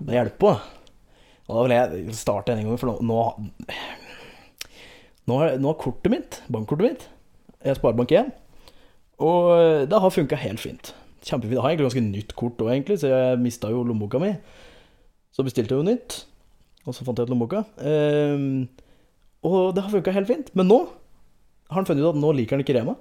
Det 0.00 0.16
hjelper. 0.16 0.64
Og 1.50 1.58
da 1.58 1.66
vil 1.66 1.76
jeg 1.76 2.16
starte 2.16 2.56
en 2.56 2.64
gang, 2.64 2.80
for 2.80 2.96
nå 2.96 3.12
Nå, 3.12 3.20
nå, 5.28 5.38
har, 5.38 5.56
nå 5.62 5.70
har 5.72 5.78
kortet 5.80 6.10
mitt, 6.12 6.40
bankkortet 6.52 6.88
mitt 6.88 7.04
Jeg 7.62 7.76
sparer 7.78 7.94
Sparebank1, 7.94 8.32
og 9.22 9.86
det 9.90 10.00
har 10.02 10.10
funka 10.10 10.38
helt 10.42 10.58
fint. 10.62 10.94
Kjempefint. 11.22 11.54
Jeg 11.54 11.62
har 11.62 11.70
egentlig 11.70 11.86
ganske 11.86 12.02
nytt 12.08 12.32
kort 12.34 12.58
òg, 12.64 12.72
egentlig, 12.72 12.96
så 12.98 13.10
jeg 13.12 13.38
mista 13.38 13.70
jo 13.70 13.84
lommeboka 13.86 14.18
mi. 14.18 14.32
Så 15.30 15.44
bestilte 15.46 15.76
jeg 15.76 15.78
jo 15.78 15.86
nytt, 15.86 16.16
og 16.82 16.96
så 16.96 17.06
fant 17.06 17.20
jeg 17.22 17.28
ut 17.28 17.30
lommeboka. 17.30 17.62
Um, 17.78 18.64
og 19.46 19.70
det 19.76 19.84
har 19.84 19.94
funka 19.94 20.14
helt 20.16 20.26
fint. 20.26 20.50
Men 20.58 20.66
nå 20.72 20.80
har 21.70 21.78
han 21.78 21.86
funnet 21.86 22.02
ut 22.02 22.10
at 22.16 22.18
nå 22.18 22.32
liker 22.34 22.56
han 22.58 22.64
ikke 22.66 22.74
Rema. 22.80 22.96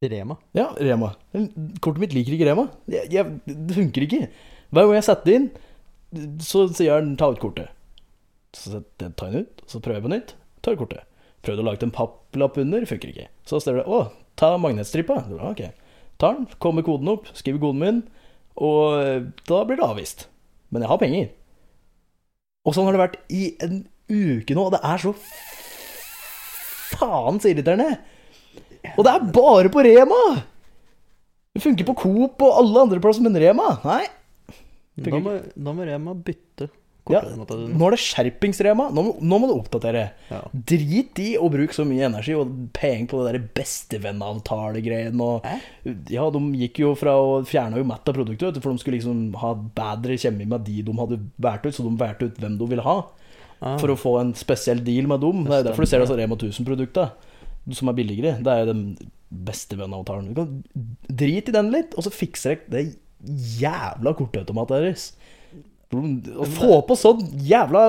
Rema. 0.00 0.36
Ja, 0.56 0.70
Rema. 0.80 1.10
Kortet 1.82 2.00
mitt 2.00 2.14
liker 2.16 2.32
ikke 2.38 2.46
Rema. 2.48 2.68
Jeg, 2.88 3.10
jeg, 3.12 3.40
det 3.50 3.76
funker 3.76 4.06
ikke. 4.06 4.22
Hver 4.70 4.86
gang 4.86 4.96
jeg 5.00 5.08
setter 5.10 5.26
det 5.28 5.36
inn, 5.40 5.50
så 6.46 6.64
sier 6.72 6.94
han 6.96 7.16
'ta 7.18 7.28
ut 7.34 7.42
kortet'. 7.42 7.74
Så 8.54 8.70
setter 8.78 9.06
jeg- 9.10 9.16
tar 9.16 9.26
jeg 9.26 9.34
den 9.34 9.42
ut, 9.44 9.62
så 9.66 9.80
prøver 9.82 9.98
jeg 10.00 10.06
på 10.06 10.14
nytt. 10.14 10.34
Tar 10.64 10.76
kortet. 10.80 11.06
Prøvde 11.44 11.62
å 11.62 11.68
lage 11.70 11.86
en 11.86 11.94
papplapp 11.94 12.58
under, 12.60 12.84
funker 12.88 13.12
ikke. 13.12 13.28
Så 13.48 13.60
står 13.62 13.80
det 13.80 13.86
'å, 13.86 14.00
ta 14.36 14.56
magnetstripa'. 14.60 15.22
Ja, 15.30 15.50
ok. 15.50 15.72
Tar 16.20 16.34
den, 16.34 16.48
kommer 16.58 16.84
koden 16.84 17.08
opp, 17.08 17.30
skriver 17.32 17.60
koden 17.60 17.80
min, 17.80 18.02
og 18.56 19.00
eh, 19.00 19.22
da 19.48 19.64
blir 19.64 19.80
det 19.80 19.86
avvist. 19.86 20.26
Men 20.70 20.82
jeg 20.82 20.90
har 20.90 20.98
penger. 21.00 21.30
Og 22.66 22.76
sånn 22.76 22.84
har 22.84 22.92
det 22.92 23.00
vært 23.00 23.20
i 23.32 23.56
en 23.64 23.88
uke 24.10 24.54
nå, 24.54 24.66
og 24.68 24.74
det 24.74 24.82
er 24.84 25.00
så 25.00 25.14
faens 26.92 27.46
irriterende. 27.48 27.98
Og 28.96 29.04
det 29.06 29.12
er 29.14 29.32
bare 29.32 29.72
på 29.72 29.84
Rema! 29.86 30.44
Det 31.54 31.62
funker 31.64 31.88
på 31.88 31.96
Coop 32.04 32.42
og 32.46 32.58
alle 32.60 32.84
andre 32.84 33.00
plasser, 33.02 33.24
men 33.24 33.38
Rema? 33.40 33.72
Nei. 33.84 34.04
Da 35.00 35.18
må, 35.22 35.38
da 35.56 35.72
må 35.72 35.86
Rema 35.88 36.14
bytte 36.14 36.68
Ja, 37.10 37.22
nå 37.24 37.86
er 37.86 37.94
det 37.94 38.00
skjerpings-Rema. 38.04 38.88
Nå, 38.94 39.04
nå 39.18 39.38
må 39.40 39.48
du 39.48 39.54
oppdatere. 39.54 40.02
Ja. 40.28 40.40
Drit 40.52 41.20
i 41.22 41.28
å 41.40 41.48
bruke 41.52 41.74
så 41.74 41.86
mye 41.88 42.08
energi 42.10 42.36
og 42.38 42.52
penger 42.76 43.08
på 43.10 43.22
det 43.22 43.32
der 43.32 43.46
bestevennavtale-greien. 43.56 45.22
Ja, 46.12 46.28
de 46.34 46.42
gikk 46.60 46.82
jo 46.84 46.92
fra 46.98 47.16
å 47.16 47.40
fjerna 47.48 47.80
jo 47.80 47.88
matt 47.88 48.08
av 48.10 48.18
produktet, 48.18 48.60
for 48.60 48.70
de 48.70 48.82
skulle 48.82 49.00
liksom 49.00 49.30
ha 49.40 49.54
bedre 49.56 50.18
kjemi 50.20 50.48
med 50.50 50.66
de 50.68 50.82
de 50.86 50.98
hadde 51.00 51.20
valgt 51.40 51.66
ut, 51.66 51.74
så 51.76 51.86
de 51.86 51.96
valgte 52.00 52.30
ut 52.30 52.42
hvem 52.42 52.60
de 52.60 52.70
ville 52.74 52.86
ha. 52.86 52.98
Ah. 53.60 53.76
For 53.80 53.92
å 53.92 53.98
få 53.98 54.14
en 54.20 54.32
spesiell 54.38 54.80
deal 54.84 55.08
med 55.10 55.20
dem. 55.24 55.44
Det 55.48 55.58
er 55.58 55.68
derfor 55.68 55.84
du 55.84 55.90
ser 55.90 56.04
altså 56.04 56.16
Rema 56.20 56.38
1000-produkter 56.38 57.12
som 57.76 57.90
er 57.90 57.96
billigere. 57.98 58.38
Det 58.40 58.52
er 58.52 58.64
jo 58.64 58.72
den 58.72 58.84
bestevennavtalen. 59.46 60.62
Drit 61.06 61.50
i 61.50 61.54
den 61.54 61.70
litt, 61.74 61.94
og 61.96 62.06
så 62.06 62.12
fikser 62.12 62.56
jeg 62.56 62.66
det 62.72 62.84
jævla 63.60 64.14
kortautomatet 64.16 64.80
deres. 64.80 65.10
Å 65.90 66.46
få 66.46 66.76
på 66.86 66.94
sånn 66.94 67.22
jævla 67.42 67.84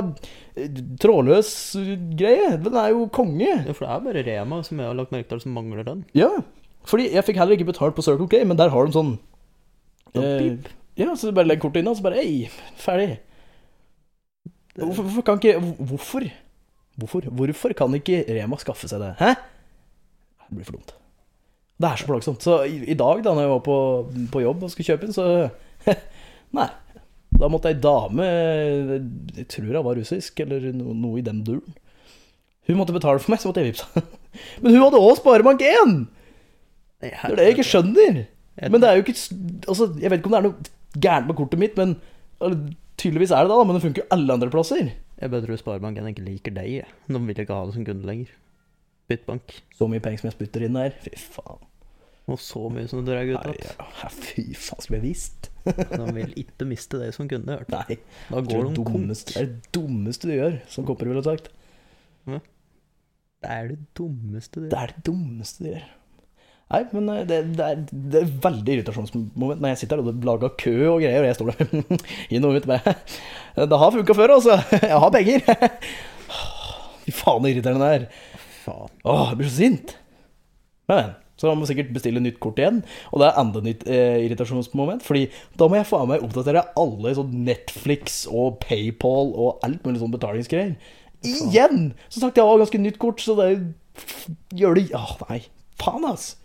eh, 0.57 0.79
trådløs 1.01 1.51
eh, 1.77 1.91
greie, 2.17 2.55
den 2.63 2.77
er 2.81 2.95
jo 2.95 3.03
konge. 3.13 3.51
Ja, 3.51 3.75
for 3.77 3.85
det 3.85 3.91
er 3.93 4.05
bare 4.07 4.23
Rema 4.25 4.61
som 4.65 4.81
jeg 4.81 4.89
har 4.89 4.97
lagt 4.97 5.13
merke 5.13 5.29
til 5.29 5.43
som 5.43 5.53
mangler 5.53 5.85
den. 5.85 6.01
Ja, 6.17 6.31
fordi 6.89 7.11
jeg 7.13 7.25
fikk 7.27 7.37
heller 7.37 7.53
ikke 7.59 7.69
betalt 7.69 7.93
på 7.97 8.05
Circle 8.05 8.25
K, 8.31 8.41
men 8.49 8.57
der 8.57 8.73
har 8.73 8.87
de 8.87 8.95
sånn 8.95 9.17
Sånn 10.11 10.25
eh. 10.25 10.71
Ja, 10.99 11.13
så 11.15 11.29
du 11.29 11.37
bare 11.37 11.47
legger 11.47 11.67
kortet 11.67 11.83
inn, 11.83 11.91
og 11.91 11.99
så 11.99 12.03
bare 12.03 12.23
Ei, 12.23 12.49
ferdig. 12.81 13.19
Hvorfor, 14.75 15.05
hvorfor 15.05 15.27
kan 15.27 15.39
ikke 15.39 15.59
Hvorfor? 15.61 16.25
Hvorfor? 16.99 17.29
Hvorfor 17.37 17.75
kan 17.77 17.95
ikke 18.01 18.23
Rema 18.33 18.57
skaffe 18.59 18.89
seg 18.89 19.03
det? 19.03 19.13
Hæ? 19.21 19.35
Det 20.49 20.57
blir 20.57 20.67
for 20.67 20.79
dumt. 20.79 20.97
Det 21.81 21.89
er 21.89 22.01
så 22.01 22.09
plagsomt. 22.09 22.43
Så 22.43 22.57
i, 22.67 22.81
i 22.91 22.97
dag, 22.97 23.21
da 23.23 23.33
når 23.33 23.45
jeg 23.45 23.53
var 23.53 23.61
på, 23.65 23.77
på 24.33 24.41
jobb 24.43 24.65
og 24.65 24.73
skulle 24.73 24.89
kjøpe 24.89 25.07
inn, 25.07 25.15
så 25.15 25.27
Nei. 26.57 26.67
Da 27.41 27.49
måtte 27.49 27.71
ei 27.71 27.77
dame 27.81 28.25
Jeg 29.37 29.47
tror 29.49 29.71
hun 29.71 29.85
var 29.87 29.97
russisk, 29.97 30.39
eller 30.43 30.71
no, 30.77 30.93
noe 30.93 31.21
i 31.21 31.25
den 31.25 31.41
duren. 31.47 31.77
Hun 32.69 32.77
måtte 32.77 32.93
betale 32.93 33.21
for 33.21 33.33
meg, 33.33 33.41
så 33.41 33.49
måtte 33.49 33.63
jeg 33.63 33.71
vippse. 33.71 34.03
Men 34.61 34.75
hun 34.75 34.83
hadde 34.85 35.01
òg 35.01 35.17
Sparebank1! 35.19 35.95
Det 37.01 37.09
er 37.17 37.33
det 37.35 37.47
jeg 37.47 37.55
ikke 37.57 37.65
skjønner. 37.65 38.19
Men 38.61 38.83
det 38.83 38.89
er 38.89 38.99
jo 38.99 39.05
ikke 39.05 39.15
Altså, 39.71 39.87
jeg 39.97 40.11
vet 40.11 40.21
ikke 40.21 40.29
om 40.29 40.35
det 40.35 40.39
er 40.41 40.45
noe 40.45 41.01
gærent 41.01 41.31
med 41.31 41.37
kortet 41.39 41.61
mitt, 41.61 41.79
men 41.79 41.95
tydeligvis 42.99 43.31
er 43.33 43.45
det 43.45 43.49
det, 43.49 43.57
da. 43.57 43.65
Men 43.65 43.77
det 43.77 43.83
funker 43.85 44.03
jo 44.03 44.11
alle 44.13 44.35
andre 44.35 44.51
plasser. 44.53 44.91
Jeg 45.21 45.31
bare 45.33 45.45
tror 45.45 45.61
Sparebank1 45.61 46.11
ikke 46.11 46.27
liker 46.27 46.55
deg. 46.55 46.93
De 47.07 47.21
vil 47.25 47.43
ikke 47.43 47.57
ha 47.57 47.65
det 47.65 47.75
som 47.77 47.87
kunde 47.87 48.07
lenger. 48.09 48.33
Byttbank. 49.09 49.57
Så 49.77 49.87
mye 49.89 50.03
penger 50.03 50.21
som 50.21 50.29
jeg 50.29 50.37
spytter 50.37 50.67
inn 50.67 50.77
der. 50.77 50.93
Fy 51.01 51.15
faen. 51.17 51.63
Og 52.31 52.39
så 52.39 52.61
mye 52.71 52.87
som 52.87 53.01
du 53.01 53.09
drar 53.11 53.27
ut 53.27 53.35
ja, 53.59 54.09
fy 54.15 54.45
faen, 54.55 54.83
som 54.85 54.95
jeg 54.95 55.03
visste! 55.03 55.51
De 55.91 56.05
vil 56.15 56.31
ikke 56.41 56.65
miste 56.65 56.97
deg 56.97 57.11
som 57.13 57.27
kunde. 57.29 57.59
hørt. 57.59 57.69
Nei. 57.69 57.99
Da 58.29 58.39
er 58.39 58.47
går 58.47 58.63
det 58.69 58.71
de 58.71 58.77
dummeste, 58.81 59.33
det 59.35 59.41
er 59.41 59.49
det 59.51 59.73
dummeste 59.77 60.29
du 60.29 60.33
gjør, 60.33 60.55
som 60.73 60.87
Kopper 60.87 61.11
ville 61.11 61.21
sagt. 61.25 61.51
Det 63.41 63.49
er 63.49 63.71
det 63.73 63.79
dummeste 63.97 64.61
du 64.61 64.65
gjør. 64.67 64.71
Det 64.73 64.79
er 64.81 64.93
det 64.93 65.03
dummeste 65.05 65.65
du 65.65 65.69
gjør. 65.71 65.89
Nei, 66.71 66.81
men 66.95 67.09
eh, 67.11 67.23
det, 67.27 67.37
det, 67.57 67.65
er, 67.67 67.79
det 67.91 68.19
er 68.21 68.29
veldig 68.45 68.75
irritasjonsmoment 68.77 69.59
når 69.59 69.73
jeg 69.73 69.79
sitter 69.81 69.99
her 69.99 70.11
og 70.11 70.27
lager 70.27 70.53
kø 70.61 70.75
og 70.93 71.01
greier, 71.03 71.19
og 71.19 71.27
jeg 71.27 71.37
står 71.39 71.49
der 71.51 72.05
inn 72.37 72.47
og 72.47 72.55
ut 72.55 72.67
bare 72.69 72.93
Det 73.57 73.79
har 73.81 73.95
funka 73.97 74.15
før, 74.15 74.35
altså. 74.37 74.55
Jeg 74.85 75.01
har 75.03 75.11
penger. 75.11 75.43
Fy 77.01 77.11
faen, 77.17 77.43
så 77.43 77.51
irriterende 77.51 77.89
det 77.89 77.97
er. 77.97 78.05
Faen. 78.61 78.93
Åh, 79.03 79.23
jeg 79.31 79.39
blir 79.39 79.49
så 79.49 79.57
sint. 79.57 79.95
Men, 80.87 80.97
men. 81.01 81.11
Så 81.41 81.49
da 81.49 81.55
må 81.57 81.65
sikkert 81.65 81.89
bestille 81.95 82.21
nytt 82.21 82.37
kort 82.43 82.59
igjen. 82.61 82.83
Og 83.09 83.21
det 83.21 83.31
er 83.31 83.39
enda 83.41 83.63
nytt 83.65 83.83
eh, 83.89 84.19
irritasjonsmoment. 84.27 85.01
Fordi 85.01 85.23
da 85.57 85.65
må 85.65 85.79
jeg 85.79 85.87
faen 85.89 86.11
meg 86.11 86.25
oppdatere 86.25 86.67
alle 86.77 87.13
sånn 87.17 87.33
Netflix 87.47 88.23
og 88.29 88.59
PayPal 88.61 89.33
og 89.33 89.63
alt 89.65 89.81
mulig 89.87 90.03
sånn 90.03 90.13
betalingsgreier. 90.13 90.75
Igjen! 91.25 91.91
Som 92.13 92.27
sagt, 92.27 92.37
jeg 92.37 92.45
har 92.45 92.61
ganske 92.61 92.81
nytt 92.81 93.01
kort, 93.01 93.21
så 93.21 93.33
det 93.39 93.49
Gjør 94.55 94.77
det 94.77 94.85
Åh, 94.95 95.17
nei. 95.27 95.41
Faen, 95.81 96.05
ass. 96.07 96.35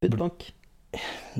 Byttbank. 0.00 0.46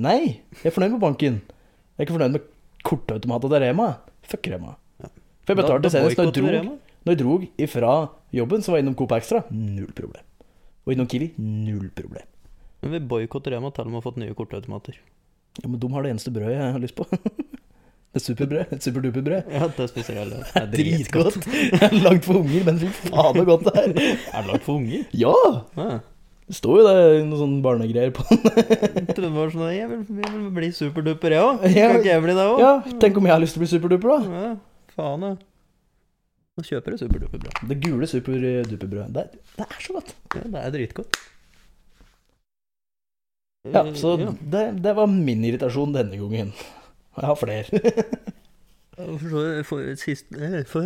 Nei. 0.03 0.21
Jeg 0.61 0.69
er 0.69 0.75
fornøyd 0.75 0.97
med 0.97 1.03
banken. 1.03 1.41
Jeg 1.47 2.03
er 2.03 2.09
ikke 2.09 2.19
fornøyd 2.19 2.37
med 2.37 2.49
kortautomatet 2.87 3.55
til 3.55 3.63
Rema. 3.65 3.89
Fuck 4.27 4.51
Rema. 4.53 4.75
For 5.01 5.55
jeg 5.55 5.63
betalte 5.63 5.93
senest 5.93 6.19
når 6.21 6.29
jeg 6.29 6.35
dro 6.37 6.75
Når 7.07 7.15
jeg 7.15 7.21
dro 7.23 7.39
ifra 7.65 7.95
jobben, 8.37 8.63
så 8.63 8.73
var 8.75 8.81
jeg 8.81 8.87
innom 8.87 8.99
Coop 8.99 9.15
Extra. 9.17 9.43
Null 9.51 9.95
problem. 9.97 10.27
Og 10.87 10.95
innom 10.95 11.09
Kiwi. 11.11 11.33
Null 11.39 11.89
problem. 11.97 12.27
Men 12.81 12.95
vi 12.97 13.01
boikotter 13.13 13.53
Rema 13.55 13.71
til 13.77 13.89
de 13.89 13.97
har 13.99 14.05
fått 14.05 14.21
nye 14.21 14.37
kortautomater. 14.37 14.97
Ja, 15.61 15.69
men 15.69 15.81
de 15.83 15.91
har 15.93 16.07
det 16.07 16.13
eneste 16.15 16.33
brødet 16.33 16.57
jeg 16.57 16.77
har 16.77 16.83
lyst 16.83 16.97
på. 16.97 17.07
Et 18.17 18.23
superbrød. 18.25 18.73
Et 18.75 18.83
superduperbrød. 18.83 19.51
Ja, 19.55 19.67
det 19.77 19.85
spiser 19.93 20.17
jeg 20.17 20.25
heller. 20.25 20.47
Det 20.55 20.63
er 20.63 20.71
Dritgodt. 20.73 21.37
Lagd 22.03 22.25
for 22.27 22.41
unger, 22.41 22.65
men 22.67 22.81
fy 22.81 22.89
faen 23.05 23.37
så 23.39 23.45
godt 23.47 23.69
det 23.69 23.75
er. 23.85 23.93
Er 24.33 24.41
det 24.41 24.49
lagd 24.49 24.65
for 24.67 24.81
unger? 24.81 25.05
Ja! 25.15 25.35
Ja. 25.79 25.91
Det 26.51 26.57
står 26.59 26.81
jo 26.81 26.87
det 26.89 26.95
noen 27.29 27.39
sånne 27.39 27.61
barnegreier 27.63 28.11
på 28.11 28.25
den. 28.27 28.41
Jeg 28.43 29.05
trodde 29.13 29.29
det 29.29 29.37
var 29.37 29.53
sånn 29.55 29.69
Jeg 29.71 29.87
vil, 29.87 30.01
jeg 30.19 30.33
vil 30.33 30.49
bli 30.57 30.71
superduper, 30.75 31.37
jeg 31.37 31.45
òg. 31.47 31.61
Kan 31.63 32.01
ikke 32.01 32.11
jeg 32.11 32.25
bli 32.25 32.35
det 32.35 32.47
òg? 32.51 32.63
Ja, 32.65 32.73
tenk 33.05 33.21
om 33.21 33.29
jeg 33.29 33.37
har 33.37 33.45
lyst 33.45 33.55
til 33.55 33.63
å 33.63 33.63
bli 33.63 33.71
superduper, 33.71 34.11
da. 34.11 34.41
Ja, 34.41 34.51
faen, 34.97 35.29
ja. 35.29 35.37
Nå 36.61 36.67
kjøper 36.69 36.93
du 36.93 37.01
superduperbrød. 37.01 37.61
Det 37.71 37.77
gule 37.81 38.07
superduperbrødet. 38.11 39.13
Det, 39.17 39.45
det 39.57 39.65
er 39.67 39.81
så 39.81 39.95
godt. 39.97 40.11
Ja, 40.37 40.43
det 40.53 40.61
er 40.67 40.75
dritgodt. 40.75 41.21
Ja, 43.71 43.83
så 43.97 44.15
Ja. 44.21 44.31
det, 44.53 44.65
det 44.85 44.93
var 44.97 45.07
min 45.11 45.43
irritasjon 45.45 45.93
denne 45.97 46.17
gangen. 46.21 46.53
Jeg 47.17 47.27
har 47.29 47.37
flere. 47.37 47.81
For, 49.01 49.63
for, 49.65 49.85
sist, 49.97 50.27
eh, 50.37 50.59
for 50.69 50.85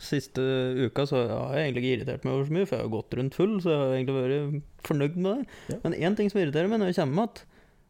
siste 0.00 0.40
uka 0.86 1.04
så 1.08 1.18
har 1.28 1.56
jeg 1.58 1.66
egentlig 1.66 1.82
ikke 1.82 1.96
irritert 1.98 2.22
meg 2.24 2.32
over 2.38 2.46
så 2.48 2.54
mye, 2.56 2.64
for 2.68 2.76
jeg 2.78 2.84
har 2.86 2.92
gått 2.94 3.16
rundt 3.18 3.36
full, 3.36 3.52
så 3.60 3.68
jeg 3.74 3.80
har 3.82 3.96
egentlig 3.98 4.14
vært 4.16 4.86
fornøyd 4.88 5.18
med 5.20 5.42
det. 5.42 5.58
Ja. 5.74 5.76
Men 5.84 5.96
én 5.98 6.16
ting 6.16 6.30
som 6.32 6.40
irriterer 6.40 6.70
meg 6.72 6.80
når 6.80 6.92
jeg 6.94 6.96
kommer 7.02 7.26
igjen, 7.26 7.42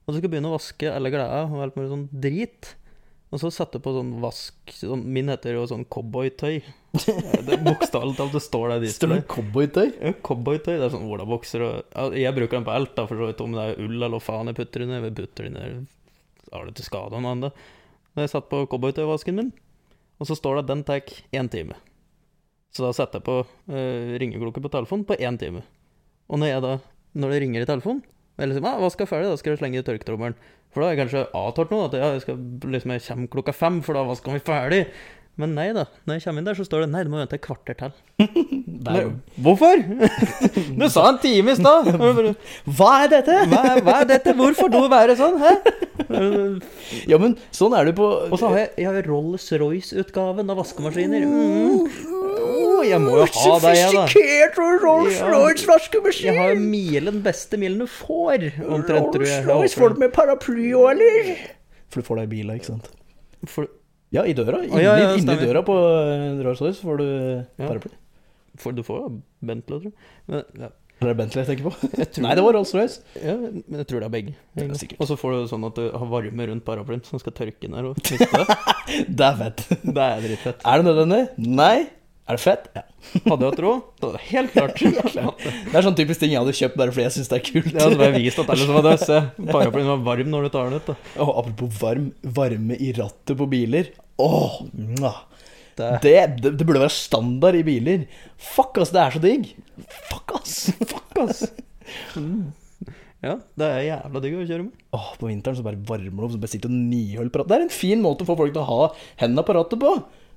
og 0.04 0.09
så 0.11 0.16
skal 0.18 0.26
jeg 0.26 0.33
begynne 0.35 0.50
å 0.50 0.56
vaske 0.56 0.90
alle 0.90 1.12
klærne 1.14 1.54
og 1.54 1.62
alt 1.68 1.78
mulig 1.78 1.92
sånn 1.92 2.02
drit, 2.26 2.73
og 3.35 3.41
så 3.43 3.50
sette 3.50 3.81
på 3.83 3.91
sånn 3.97 4.12
vask 4.23 4.73
sånn, 4.79 5.00
Min 5.11 5.26
heter 5.33 5.57
jo 5.57 5.64
sånn 5.67 5.83
cowboytøy. 5.91 6.61
Det 7.49 7.57
Bokstavelig 7.67 8.14
talt, 8.14 8.37
det 8.37 8.43
står 8.45 8.69
der. 8.76 8.85
Står 8.95 9.11
det 9.11 9.25
cowboytøy? 9.33 9.88
Ja, 9.99 10.12
cowboytøy. 10.23 10.76
Det 10.76 10.87
er 10.87 10.93
sånn 10.93 11.09
olabokser 11.11 11.64
og 11.67 12.14
Jeg 12.14 12.37
bruker 12.37 12.61
den 12.61 12.69
på 12.69 12.76
alt, 12.76 12.93
da, 12.95 13.09
for 13.11 13.19
så 13.19 13.33
vidt. 13.33 13.43
Om 13.43 13.57
det 13.57 13.64
er 13.67 13.83
ull 13.83 13.97
eller 13.97 14.14
hva 14.14 14.23
faen 14.23 14.53
jeg 14.53 14.59
putter 14.61 14.85
inni. 14.85 15.00
Jeg 15.00 15.17
putter 15.19 15.49
inni 15.50 15.64
Har 16.53 16.69
det 16.69 16.76
til 16.79 16.87
skade 16.87 17.19
noe 17.19 17.35
annet. 17.35 17.67
Men 18.14 18.29
jeg 18.29 18.37
satt 18.37 18.47
på 18.53 18.62
cowboytøyvasken 18.71 19.41
min, 19.41 19.50
og 20.23 20.31
så 20.31 20.38
står 20.38 20.61
det 20.61 20.62
at 20.62 20.71
den 20.71 20.87
tar 20.87 21.14
én 21.35 21.50
time. 21.50 21.75
Så 22.71 22.87
da 22.87 22.95
setter 22.95 23.19
jeg 23.19 23.26
på 23.26 23.41
uh, 23.43 24.14
ringeklokke 24.23 24.62
på 24.62 24.71
telefonen 24.71 25.07
på 25.09 25.19
én 25.19 25.38
time. 25.43 25.64
Og 26.31 26.38
når 26.38 26.55
jeg 26.55 26.62
da 26.62 26.76
Når 27.14 27.31
det 27.31 27.41
ringer 27.43 27.62
i 27.62 27.67
telefonen, 27.67 28.03
eller 28.38 28.57
sier 28.57 28.67
ah, 28.67 28.81
'vaska 28.83 29.07
ferdig', 29.07 29.31
da 29.31 29.41
skal 29.41 29.55
jeg 29.55 29.61
slenge 29.62 29.79
i 29.79 29.87
tørketrommelen. 29.87 30.38
For 30.75 30.83
da 30.83 30.88
har 30.88 30.97
jeg 30.97 31.03
kanskje 31.05 31.26
avtalt 31.38 31.71
noe, 31.71 31.87
at 31.87 31.95
ja, 31.95 32.09
jeg, 32.17 32.25
skal, 32.25 32.38
liksom, 32.75 32.95
jeg 32.97 33.05
kommer 33.07 33.31
klokka 33.31 33.55
fem, 33.55 33.83
for 33.87 33.95
da 33.95 34.03
vasker 34.09 34.35
vi 34.35 34.43
ferdig. 34.43 34.81
Men 35.41 35.55
nei 35.57 35.73
da. 35.75 35.83
Når 36.07 36.14
jeg 36.19 36.23
kommer 36.29 36.43
inn 36.43 36.47
der, 36.47 36.55
så 36.55 36.64
står 36.67 36.85
det 36.85 36.91
'nei, 36.93 37.00
du 37.03 37.11
må 37.11 37.19
vente 37.19 37.35
et 37.35 37.43
kvarter 37.43 37.75
til'. 37.75 37.95
Hvorfor? 39.45 39.81
Du 40.79 40.85
sa 40.93 41.09
en 41.09 41.19
time 41.23 41.50
i 41.50 41.57
stad! 41.59 41.88
Hva 42.79 42.91
er 43.05 43.11
dette?! 43.17 43.35
Hva, 43.50 43.62
er- 43.73 43.83
hva 43.83 43.97
er 44.03 44.09
dette? 44.12 44.35
Hvorfor 44.38 44.71
do 44.71 44.85
være 44.93 45.17
sånn? 45.19 45.38
Hæ? 45.43 45.53
Ja, 47.11 47.19
men 47.19 47.35
sånn 47.55 47.75
er 47.79 47.88
det 47.88 47.95
på 47.99 48.07
Og 48.29 48.35
så 48.38 48.50
har 48.53 48.59
jeg, 48.61 48.71
jeg 48.85 48.88
har 48.91 49.09
Rolls-Royce-utgaven 49.09 50.50
av 50.53 50.59
vaskemaskiner. 50.61 51.26
Mm. 51.26 51.87
Å, 52.45 52.83
jeg 52.87 53.00
må 53.03 53.17
jo 53.19 53.26
ha 53.26 53.55
deg, 53.64 53.79
jeg, 53.79 53.91
da. 53.95 54.07
Sofistikert 54.07 54.59
Rolls-Royce 54.85 55.67
vaskemaskin! 55.71 56.31
Jeg 56.31 56.38
har 56.43 56.59
milen, 56.61 57.23
beste 57.25 57.59
milen 57.61 57.83
du 57.83 57.88
får, 57.91 58.50
omtrent, 58.69 59.11
tror 59.14 59.26
jeg. 59.26 59.47
Rolls-Royce 59.49 59.81
får 59.83 59.97
du 59.97 60.03
med 60.05 60.14
paraply 60.14 60.71
òg, 60.79 60.91
eller? 60.95 61.33
For 61.91 62.03
du 62.03 62.09
får 62.11 62.23
deg 62.23 62.29
i 62.31 62.33
bil, 62.37 62.55
ikke 62.59 62.71
sant? 62.75 62.91
For, 63.50 63.67
Ja, 64.14 64.23
i 64.30 64.35
døra. 64.37 64.62
Inni, 64.64 64.83
ja, 64.85 64.94
ja, 65.00 65.11
inni 65.18 65.35
døra 65.40 65.64
på 65.66 65.75
eh, 65.75 66.38
Rolls-Royce 66.47 66.80
får 66.87 67.00
du 67.02 67.06
Ja. 67.59 67.66
paraply. 67.66 67.92
for 68.62 68.71
du 68.73 68.83
får 68.87 69.09
Bentley, 69.42 69.80
tror 69.80 69.90
jeg. 69.90 69.94
Men, 70.30 70.44
ja. 70.62 70.68
Er 71.02 71.09
det 71.11 71.16
Bentley 71.18 71.42
jeg 71.42 71.49
tenker 71.50 71.64
på? 71.66 71.88
Jeg 71.99 72.06
tror- 72.14 72.23
Nei, 72.28 72.35
det 72.38 72.44
var 72.47 72.54
Rolls-Royce. 72.54 73.00
Ja, 73.18 73.35
men 73.35 73.80
jeg 73.83 73.87
tror 73.90 73.99
det 74.04 74.06
er 74.06 74.12
begge. 74.14 74.35
Det. 74.54 74.92
Og 75.02 75.09
så 75.11 75.16
får 75.18 75.35
du 75.35 75.49
sånn 75.50 75.66
at 75.66 75.75
du 75.80 75.88
har 75.90 76.06
varme 76.12 76.47
rundt 76.52 76.64
paraplyen 76.64 77.02
som 77.04 77.18
skal 77.18 77.35
tørke 77.35 77.68
ned. 77.68 77.90
Og 77.90 77.99
miste 77.99 78.30
det. 78.30 78.56
Det 79.18 79.26
er 79.26 79.37
fett. 79.42 79.64
Det 79.83 80.04
er 80.06 80.23
dritfett. 80.23 80.62
Er 80.64 80.80
det 80.80 80.87
nødvendig? 80.87 81.21
Nei. 81.50 81.88
Er 82.25 82.38
det 82.38 82.40
fett? 82.40 82.71
Ja. 82.78 82.85
Hadde 83.26 83.42
jeg 83.44 83.50
hatt 83.50 83.61
råd, 83.66 83.80
var 84.00 84.14
jeg 84.16 84.30
helt 84.30 84.54
klart. 84.54 84.78
Det 84.80 85.75
er 85.76 85.85
sånn 85.85 85.99
typisk 85.99 86.23
ting 86.23 86.30
jeg 86.33 86.40
hadde 86.40 86.54
kjøpt 86.56 86.78
bare 86.80 86.94
fordi 86.94 87.04
jeg 87.04 87.12
syns 87.18 87.28
det 87.28 87.37
er 87.37 87.44
kult. 87.50 87.75
ja, 87.75 87.85
så 87.90 87.99
bare 88.00 88.14
vist 88.16 88.38
at 88.40 88.49
alle 88.54 88.64
som 88.64 88.78
var 88.78 88.87
det. 88.87 88.94
Se, 89.02 89.18
paraplyen 89.50 89.90
var 89.90 90.00
varm 90.06 90.30
når 90.33 90.47
du 90.47 90.52
tar 90.54 90.71
den 90.71 90.78
ut. 90.80 90.88
da. 90.88 90.97
Og 91.26 91.35
apropos 91.42 91.83
varm, 91.83 92.06
varme 92.38 92.78
i 92.80 92.94
rattet 92.97 93.37
på 93.37 93.50
biler. 93.50 93.90
Åh, 94.23 94.61
mwah. 94.73 95.23
Det, 95.75 95.87
det, 96.04 96.18
det, 96.38 96.50
det 96.54 96.66
burde 96.66 96.85
være 96.85 96.94
standard 96.94 97.56
i 97.59 97.64
biler. 97.66 98.04
Fuck, 98.38 98.78
ass, 98.78 98.92
det 98.94 99.00
er 99.02 99.16
så 99.16 99.23
digg. 99.23 99.49
Fuck, 100.11 100.37
ass. 100.38 100.59
Fuck, 100.87 101.16
ass. 101.24 101.40
ja, 103.27 103.35
det 103.59 103.70
er 103.70 103.87
jævla 103.88 104.22
digg 104.22 104.37
å 104.38 104.46
kjøre 104.46 104.66
med. 104.68 104.85
Åh, 104.94 105.09
på 105.18 105.31
vinteren 105.33 105.59
så 105.59 105.66
bare 105.66 105.81
varmer 105.88 106.14
det 106.22 106.29
opp, 106.29 106.37
så 106.37 106.42
bare 106.44 106.55
sitter 106.55 106.70
og 106.70 106.79
niholder 106.79 107.35
på 107.35 107.42
rattet. 107.42 107.50
Det 107.50 107.59
er 107.59 107.66
en 107.66 107.74
fin 107.81 108.05
måte 108.05 108.22
å 108.22 108.31
få 108.31 108.38
folk 108.38 108.55
til 108.55 108.62
å 108.62 108.68
ha 108.70 108.92
hendene 109.24 109.46
på 109.46 109.59
rattet 109.59 109.83
på. 109.83 109.96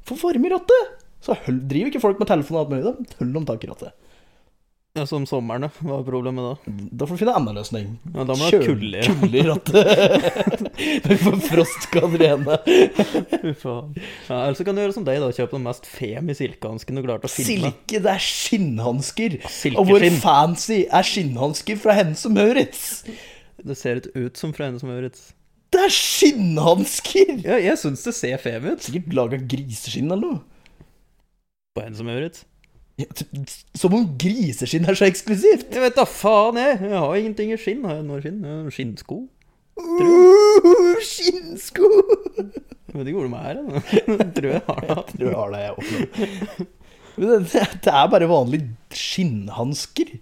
Få 0.10 0.18
varme 0.24 0.50
i 0.50 0.54
rattet. 0.56 0.98
Så 1.28 1.38
driver 1.46 1.92
ikke 1.92 2.02
folk 2.02 2.20
med 2.22 2.30
telefonen 2.30 2.60
og 2.60 2.66
alt 2.66 2.74
mulig. 2.74 2.84
Da 2.88 3.22
holder 3.22 3.38
de 3.38 3.50
tak 3.52 3.66
i 3.68 3.72
rattet. 3.76 4.07
Ja, 4.98 5.04
Som 5.06 5.26
sommeren, 5.30 5.68
ja. 5.68 5.70
Hva 5.86 6.00
er 6.02 6.06
problemet 6.08 6.42
da? 6.42 6.74
Da 6.98 7.06
får 7.08 7.18
du 7.18 7.22
finne 7.22 7.34
en 7.36 7.42
annen 7.44 7.58
løsning. 7.60 7.90
Ja, 8.16 8.24
da 8.26 8.34
må 8.40 8.48
du 8.50 8.58
ha 8.58 8.64
kulde. 8.66 9.04
Kulde 9.06 9.38
i 9.38 9.44
rattet. 9.46 10.68
Vi 11.08 11.18
får 11.22 11.38
frostskader 11.46 12.24
i 12.26 12.30
hendene. 12.32 12.58
Ja, 13.62 14.40
Eller 14.42 14.58
så 14.58 14.66
kan 14.68 14.76
du 14.78 14.82
gjøre 14.84 14.96
som 14.98 15.06
deg, 15.08 15.20
da. 15.22 15.30
Kjøpe 15.38 15.56
den 15.58 15.66
mest 15.68 15.88
femi 15.90 16.36
silkehansken 16.38 16.98
du 17.00 17.04
klarte 17.06 17.30
å 17.30 17.34
finne. 17.34 17.72
Silke, 17.72 18.02
det 18.04 18.12
er 18.18 18.24
skinnhansker. 18.28 19.38
Og 19.78 19.90
hvor 19.92 20.08
fancy 20.24 20.82
er 20.90 21.08
skinnhansker 21.08 21.80
fra 21.82 21.96
Hennes 22.02 22.26
og 22.28 22.36
Maurits? 22.38 22.86
Det 23.58 23.78
ser 23.78 24.02
ut 24.14 24.38
som 24.38 24.54
fra 24.56 24.68
henne 24.70 24.82
som 24.82 24.90
Maurits. 24.92 25.32
Det 25.74 25.82
er 25.84 25.92
skinnhansker! 25.92 27.34
Ja, 27.44 27.58
jeg 27.60 27.76
syns 27.82 28.06
det 28.08 28.14
ser 28.16 28.38
femi 28.40 28.72
ut 28.78 28.86
Sikkert 28.86 29.16
laga 29.18 29.40
griseskinn 29.52 30.08
eller 30.14 30.38
noe. 30.38 30.44
på 31.76 31.84
henne 31.84 31.98
som 32.00 32.08
Maurits. 32.08 32.46
Som 33.78 33.94
om 33.94 34.06
griseskinn 34.20 34.88
er 34.90 34.98
så 34.98 35.06
eksklusivt! 35.08 35.68
Jeg 35.74 35.84
vet 35.84 35.98
da 35.98 36.06
faen, 36.10 36.58
jeg. 36.62 36.80
Jeg 36.90 36.98
har 36.98 37.18
ingenting 37.20 37.52
i 37.54 37.60
skinn. 37.62 37.84
Har 37.86 38.00
jeg 38.00 38.08
noe 38.08 38.22
skinn? 38.24 38.40
Jeg 38.42 38.62
har 38.64 38.74
Skinnsko? 38.74 39.20
Uh, 39.78 40.98
skinnsko! 41.06 41.90
Jeg 42.88 42.96
vet 42.98 43.12
ikke 43.12 43.20
hvor 43.20 43.28
de 43.30 43.42
er. 43.44 43.60
Jeg 43.94 44.32
tror 44.40 44.50
jeg 44.50 44.64
har 44.66 44.88
det. 44.88 45.20
Du 45.22 45.28
har 45.30 45.54
det, 45.54 45.62
jeg. 45.68 45.76
Men 47.18 47.30
det, 47.30 47.38
det 47.52 47.68
det 47.86 47.94
er 47.94 48.10
bare 48.14 48.30
vanlige 48.30 48.98
skinnhansker. 48.98 50.16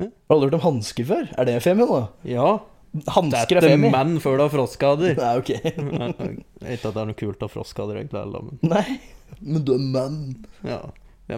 Har 0.00 0.08
du 0.08 0.32
aldri 0.36 0.48
hørt 0.50 0.58
om 0.58 0.64
hansker 0.66 1.06
før? 1.08 1.28
Er 1.40 1.48
det 1.48 1.60
femi 1.64 1.84
da? 1.88 2.00
Ja. 2.28 2.48
Hansker 3.12 3.60
er 3.60 3.64
femi. 3.74 3.88
menn 3.92 4.16
før 4.24 4.38
du 4.40 4.44
har 4.46 4.52
frostskader. 4.52 5.16
Nei, 5.20 5.32
ok. 5.40 5.52
Ikke 5.56 6.88
at 6.88 6.94
det 6.96 7.00
er 7.02 7.08
noe 7.12 7.16
kult 7.20 7.44
å 7.44 7.48
ha 7.48 7.52
frostskader, 7.52 8.00
egentlig, 8.00 8.24
men 8.32 8.60
Nei, 8.72 9.00
men 9.44 9.64
du 9.68 9.74
er 9.76 9.84
mann. 9.92 10.22
ja. 10.64 10.80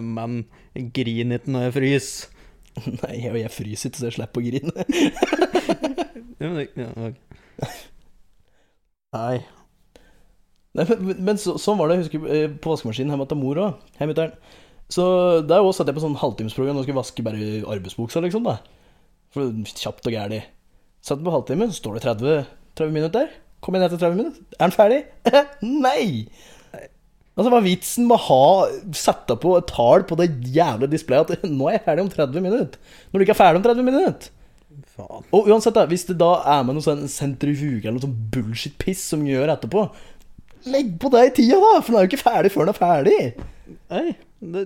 Mann. 0.05 0.43
Jeg 0.77 0.91
griner 0.95 1.39
ikke 1.41 1.51
når 1.55 1.65
jeg 1.67 1.75
fryser. 1.77 2.35
Nei, 3.01 3.13
jeg, 3.23 3.35
jeg 3.41 3.51
fryser 3.51 3.89
ikke, 3.89 3.99
så 3.99 4.09
jeg 4.09 4.17
slipper 4.19 4.41
å 4.41 4.47
grine. 4.49 4.73
Ja, 6.39 6.47
men 6.47 6.61
ja, 6.79 6.85
ok. 6.95 7.65
Nei. 9.11 9.39
Nei, 10.77 10.85
men, 10.87 11.01
men- 11.09 11.23
men 11.27 11.39
så, 11.41 11.57
sånn 11.59 11.75
var 11.81 11.89
det, 11.89 11.97
jeg 11.97 12.05
husker 12.05 12.29
eh, 12.31 12.45
på 12.63 12.71
vaskemaskinen 12.71 13.11
hjemme 13.11 13.25
til 13.27 13.39
mor 13.41 13.59
òg. 13.59 14.37
Så 14.89 15.03
der 15.49 15.59
også 15.65 15.81
satt 15.81 15.91
jeg 15.91 15.97
på 15.97 16.03
sånn 16.05 16.15
halvtimesprogram 16.21 16.79
og 16.79 16.85
skulle 16.85 17.01
vaske 17.01 17.25
bare 17.27 17.49
arbeidsbuksa, 17.75 18.21
liksom. 18.23 18.47
da 18.47 18.55
For 19.35 19.51
Kjapt 19.67 20.07
og 20.07 20.15
gæli. 20.15 20.39
Satt 21.03 21.19
på 21.25 21.33
halvtime, 21.35 21.67
så 21.69 21.75
står 21.81 21.99
det 21.99 22.05
30, 22.07 22.39
30 22.79 22.95
minutter. 22.95 23.35
Kom 23.59 23.75
igjen 23.75 23.89
etter 23.89 23.99
30 23.99 24.17
minutter. 24.21 24.47
Er 24.55 24.63
den 24.71 24.77
ferdig? 24.79 25.01
Nei! 25.83 26.07
Altså, 27.39 27.53
Hva 27.53 27.61
er 27.61 27.67
vitsen 27.69 28.07
med 28.09 28.17
å 28.17 28.25
ha 28.25 28.95
sette 28.99 29.37
på 29.39 29.53
et 29.55 29.69
tall 29.71 30.03
på 30.07 30.17
det 30.19 30.27
jævla 30.51 30.89
displayet 30.91 31.31
at 31.37 31.45
nå 31.59 31.69
er 31.69 31.77
jeg 31.77 31.85
ferdig 31.85 32.03
om 32.03 32.11
30 32.11 32.43
minutter? 32.43 32.97
Når 33.09 33.21
du 33.21 33.25
ikke 33.25 33.35
er 33.37 33.39
ferdig 33.39 33.61
om 33.61 33.65
30 33.69 33.87
minutter? 33.87 34.33
Faen. 34.99 35.27
Og 35.35 35.47
uansett, 35.47 35.77
da, 35.77 35.85
hvis 35.87 36.03
det 36.09 36.17
da 36.19 36.33
er 36.57 36.65
med 36.67 36.75
noe 36.75 36.83
sånn 36.83 37.05
sentrifuge 37.11 37.85
eller 37.85 37.95
noe 37.95 38.03
sånn 38.03 38.17
bullshit-piss 38.33 39.05
som 39.13 39.23
gjør 39.27 39.53
etterpå, 39.55 39.85
legg 40.67 40.97
på 40.99 41.11
det 41.13 41.23
i 41.29 41.35
tida, 41.39 41.61
da! 41.63 41.77
For 41.79 41.93
den 41.93 42.01
er 42.01 42.05
jo 42.05 42.11
ikke 42.11 42.25
ferdig 42.25 42.51
før 42.51 42.67
den 42.67 42.73
er 42.75 42.81
ferdig. 42.81 43.19
Nei. 43.95 44.05
Det, 44.39 44.65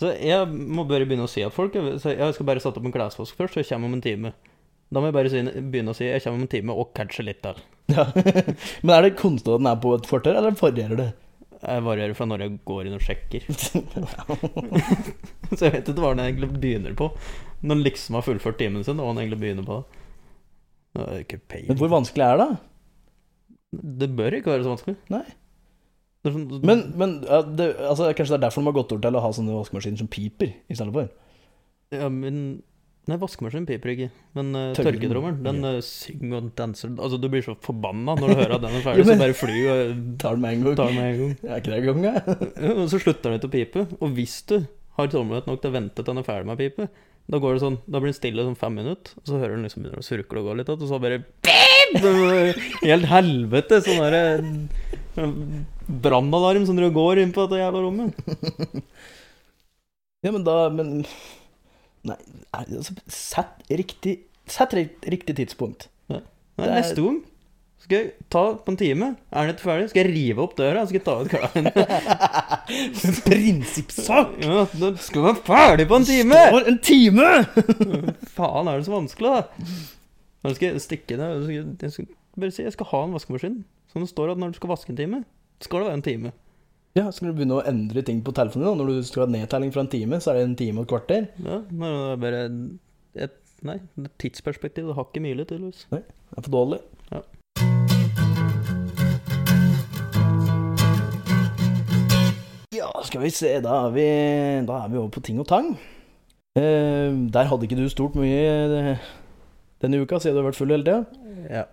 så 0.00 0.14
jeg 0.16 0.48
må 0.48 0.88
bare 0.88 1.04
begynne 1.08 1.28
å 1.28 1.30
si 1.30 1.40
at 1.42 1.54
folk 1.54 1.72
så 1.74 2.12
Jeg 2.12 2.34
skal 2.36 2.46
bare 2.46 2.60
sette 2.62 2.78
opp 2.78 2.86
en 2.86 2.92
klesvask 2.94 3.36
først, 3.36 3.56
så 3.56 3.62
jeg 3.62 3.70
kommer 3.72 3.90
om 3.90 3.96
en 3.98 4.04
time. 4.04 4.32
Da 4.88 5.02
må 5.02 5.10
jeg 5.10 5.16
bare 5.18 5.44
begynne 5.60 5.92
å 5.92 5.96
si 5.96 6.08
jeg 6.08 6.24
kommer 6.24 6.40
om 6.40 6.48
en 6.48 6.52
time, 6.56 6.72
og 6.80 6.92
catcher 6.96 7.28
litt 7.28 7.44
til. 7.44 7.60
Ja. 7.92 8.08
Men 8.84 8.94
er 8.96 9.04
det 9.04 9.16
konstant 9.20 9.58
at 9.58 9.64
den 9.64 9.72
er 9.74 9.80
på 9.82 9.92
et 9.98 10.08
kvarter, 10.08 10.38
eller 10.38 10.56
varierer 10.56 11.02
det? 11.02 11.10
Jeg 11.58 11.82
varierer 11.82 12.14
fra 12.14 12.26
når 12.30 12.44
jeg 12.44 12.58
går 12.68 12.86
inn 12.86 12.96
og 12.96 13.02
sjekker. 13.02 13.46
så 15.56 15.66
jeg 15.66 15.74
vet 15.74 15.90
ikke 15.90 16.04
hva 16.04 16.12
den 16.14 16.26
egentlig 16.26 16.52
begynner 16.54 16.94
på. 16.98 17.10
Når 17.62 17.74
den 17.74 17.86
liksom 17.86 18.18
har 18.18 18.26
fullført 18.26 18.60
timen 18.60 18.86
sin, 18.86 19.00
og 19.02 19.12
han 19.12 19.24
egentlig 19.24 19.40
begynner 19.42 19.66
på 19.66 19.80
det. 19.82 20.04
Men 21.68 21.78
hvor 21.78 21.90
vanskelig 21.92 22.24
er 22.24 22.40
det? 22.40 22.48
Det 24.00 24.08
bør 24.16 24.38
ikke 24.38 24.54
være 24.54 24.64
så 24.64 24.72
vanskelig. 24.72 24.96
Nei. 25.12 25.26
Sånn, 26.26 26.46
Men, 26.66 26.80
men 26.98 27.18
det, 27.22 27.68
altså, 27.78 28.08
kanskje 28.16 28.34
det 28.34 28.38
er 28.38 28.46
derfor 28.48 28.64
de 28.64 28.70
har 28.70 28.78
gått 28.80 28.94
over 28.94 29.04
til 29.04 29.18
å 29.18 29.22
ha 29.22 29.30
sånne 29.34 29.54
vaskemaskiner 29.54 30.00
som 30.00 30.10
piper 30.10 30.50
i 30.50 30.78
stedet 30.78 30.94
for? 30.94 31.10
ja, 31.94 32.08
men 32.12 32.40
Nei, 33.08 33.16
vaskemaskinen 33.16 33.64
piper 33.68 33.90
ikke, 33.94 34.06
men 34.36 34.50
uh, 34.52 34.62
Tørketrommelen. 34.76 35.38
tørketrommelen, 35.38 35.38
den 35.46 35.64
uh, 35.64 35.78
synger 35.84 36.42
og 36.42 36.48
danser 36.58 36.90
Altså, 37.00 37.16
du 37.22 37.28
blir 37.32 37.40
så 37.46 37.54
forbanna 37.64 38.14
når 38.18 38.28
du 38.28 38.36
hører 38.42 38.54
at 38.58 38.64
den 38.66 38.76
er 38.76 38.84
ferdig, 38.88 39.06
så 39.08 39.16
bare 39.22 39.36
flyr 39.38 39.68
og 39.72 40.02
Tar 40.22 40.36
den 40.36 40.42
med 40.44 40.56
en 40.58 40.66
gang. 40.66 40.76
tar 40.76 40.90
den 40.92 40.98
med 41.00 41.08
en 41.08 41.20
gang. 41.22 41.32
Er 41.48 41.62
ikke 41.62 41.72
det 41.72 41.82
gang, 41.86 42.02
jeg? 42.04 42.38
Ja, 42.68 42.74
Og 42.74 42.88
så 42.92 43.00
slutter 43.00 43.30
den 43.32 43.38
ikke 43.40 43.48
å 43.48 43.54
pipe. 43.56 43.86
Og 44.02 44.12
hvis 44.18 44.36
du 44.50 44.56
har 44.98 45.08
tålmodighet 45.12 45.48
nok 45.48 45.60
til 45.62 45.70
å 45.72 45.76
vente 45.78 45.96
til 46.02 46.10
den 46.12 46.20
er 46.20 46.26
ferdig 46.28 46.50
med 46.50 46.58
å 46.58 46.60
pipe, 46.60 46.88
da 47.28 47.40
går 47.40 47.56
det 47.56 47.60
sånn 47.64 47.74
Da 47.84 48.00
blir 48.00 48.08
den 48.12 48.16
stille 48.16 48.44
sånn 48.46 48.56
fem 48.60 48.76
minutter, 48.80 49.16
og 49.20 49.26
så 49.28 49.40
hører 49.40 49.56
den 49.56 49.64
liksom 49.68 49.82
begynner 49.84 50.00
å 50.00 50.06
surkle 50.06 50.40
og 50.42 50.46
gå 50.48 50.58
litt, 50.60 50.70
og 50.72 50.84
så 50.88 51.00
bare 51.00 51.22
Helt 52.84 53.08
helvete! 53.08 53.80
Sånn 53.84 54.00
derre 54.04 55.28
brannalarm 55.88 56.66
som 56.68 56.76
dere 56.76 56.92
går 56.92 57.22
inn 57.22 57.32
på 57.32 57.46
dette 57.46 57.62
jævla 57.62 57.80
rommet. 57.84 58.18
Ja, 60.24 60.32
men 60.34 60.44
da 60.44 60.56
Men 60.74 60.90
Nei, 62.08 62.18
altså, 62.54 62.94
sett 63.06 63.64
riktig 63.70 64.18
Sett 64.48 64.72
ri- 64.72 64.88
riktig 65.12 65.34
tidspunkt. 65.36 65.90
Nei, 66.08 66.22
er- 66.64 66.70
neste 66.78 67.02
gang 67.04 67.18
skal 67.78 67.98
jeg 68.00 68.08
ta 68.32 68.40
på 68.64 68.72
en 68.72 68.76
time. 68.80 69.06
Er 69.30 69.44
den 69.46 69.52
ikke 69.54 69.64
ferdig, 69.68 69.90
skal 69.92 70.00
jeg 70.06 70.10
rive 70.14 70.42
opp 70.42 70.54
døra 70.58 70.80
og 70.82 70.88
skal 70.88 70.98
jeg 70.98 71.04
ta 71.06 71.14
ut 71.20 71.28
klærne. 71.30 71.72
Prinsippsak! 73.28 74.32
Ja, 74.42 74.64
den 74.80 74.96
skal 75.00 75.22
være 75.28 75.42
ferdig 75.46 75.86
på 75.90 75.98
en 76.00 76.06
time! 76.08 76.40
Står 76.48 76.68
en 76.72 76.78
time! 76.84 77.28
Faen, 78.36 78.68
er 78.72 78.80
det 78.80 78.88
så 78.88 78.94
vanskelig, 78.96 79.30
da? 79.36 79.68
Nå 80.44 80.52
skal 80.56 80.68
jeg 80.72 80.82
stikke 80.84 81.18
det. 81.20 81.28
Jeg 81.28 81.44
skal, 81.44 81.70
jeg 81.86 81.92
skal 81.94 82.08
bare 82.38 82.54
si 82.54 82.64
jeg 82.66 82.74
skal 82.76 82.90
ha 82.92 83.00
en 83.06 83.14
vaskemaskin. 83.16 83.56
Som 83.92 84.04
det 84.04 84.10
står 84.10 84.34
at 84.34 84.40
når 84.42 84.52
du 84.52 84.58
skal 84.60 84.72
vaske 84.74 84.92
en 84.92 84.98
time, 85.00 85.22
skal 85.64 85.80
det 85.84 85.88
være 85.90 85.98
en 86.00 86.06
time. 86.08 86.32
Ja, 86.96 87.10
Skal 87.12 87.28
du 87.28 87.36
begynne 87.36 87.58
å 87.58 87.64
endre 87.68 88.02
ting 88.06 88.22
på 88.24 88.32
telefonen 88.36 88.70
din? 88.70 88.80
Når 88.80 88.88
du 88.88 89.02
skal 89.06 89.26
ha 89.26 89.32
nedtelling 89.32 89.72
fra 89.74 89.84
en 89.84 89.90
time, 89.92 90.20
så 90.22 90.32
er 90.32 90.38
det 90.38 90.46
en 90.48 90.56
time 90.58 90.80
og 90.80 90.86
et 90.86 90.92
kvarter? 90.94 91.28
Ja, 91.44 91.60
men 91.68 91.84
det 91.84 92.14
er 92.14 92.22
bare 92.22 92.40
et, 93.26 93.36
Nei, 93.66 93.80
det 93.98 94.12
tidsperspektivet 94.22 94.94
har 94.94 95.08
ikke 95.08 95.22
mye, 95.24 95.42
tydeligvis. 95.42 95.88
Det 95.90 96.04
er 96.38 96.44
for 96.46 96.52
dårlig. 96.54 96.78
Ja. 97.10 97.24
Ja, 102.78 102.92
skal 103.02 103.24
vi 103.24 103.32
se. 103.34 103.50
Da 103.64 103.80
er 103.88 103.96
vi, 103.96 104.06
da 104.68 104.84
er 104.84 104.92
vi 104.92 105.00
over 105.00 105.10
på 105.10 105.24
ting 105.26 105.42
og 105.42 105.48
tang. 105.50 105.72
Eh, 106.54 107.10
der 107.34 107.50
hadde 107.50 107.66
ikke 107.66 107.80
du 107.80 107.88
stort 107.90 108.14
mye 108.18 108.38
eh, 108.78 109.10
denne 109.82 110.04
uka, 110.04 110.22
siden 110.22 110.38
du 110.38 110.44
har 110.44 110.48
vært 110.52 110.60
full 110.60 110.70
hele 110.70 110.86
tida. 110.86 111.02
Ja. 111.50 111.66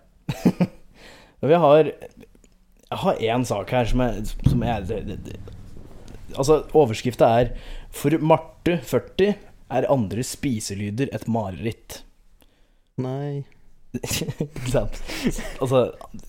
vi 1.52 1.62
har 1.62 1.92
Jeg 2.86 3.02
har 3.02 3.20
én 3.34 3.44
sak 3.48 3.72
her 3.74 3.88
som 3.90 4.02
jeg, 4.04 4.26
som 4.46 4.62
jeg 4.62 4.86
det, 4.86 5.00
det, 5.08 5.18
det. 5.26 5.36
Altså, 6.36 6.60
overskrifta 6.76 7.28
er 7.40 7.52
'For 7.90 8.18
Marte, 8.18 8.78
40, 8.82 9.34
er 9.70 9.90
andre 9.90 10.22
spiselyder 10.22 11.10
et 11.14 11.26
mareritt'. 11.26 12.02
Nei 12.96 13.44
Ikke 14.40 14.70
sant? 14.72 14.98
Altså, 15.60 15.80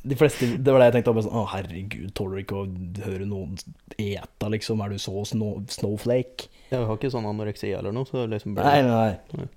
de 0.04 0.16
fleste 0.20 0.50
Det 0.58 0.74
var 0.74 0.82
det 0.82 0.88
jeg 0.90 0.96
tenkte. 0.98 1.14
Bare 1.16 1.26
sånn, 1.26 1.38
Å, 1.40 1.46
herregud, 1.52 2.10
tåler 2.16 2.40
du 2.40 2.44
ikke 2.44 2.60
å 2.62 3.06
høre 3.06 3.28
noen 3.28 3.56
eta, 3.98 4.50
liksom? 4.54 4.82
Er 4.84 4.94
du 4.94 5.02
så 5.02 5.24
snow, 5.28 5.62
snowflake? 5.72 6.50
Jeg 6.72 6.84
har 6.84 7.00
ikke 7.00 7.12
sånn 7.14 7.28
anoreksi 7.28 7.72
eller 7.76 7.96
noe, 7.96 8.08
så 8.08 8.26
liksom 8.30 8.56
bare 8.58 8.72
Nei, 8.72 8.82
nei, 8.88 9.40
nei. 9.40 9.48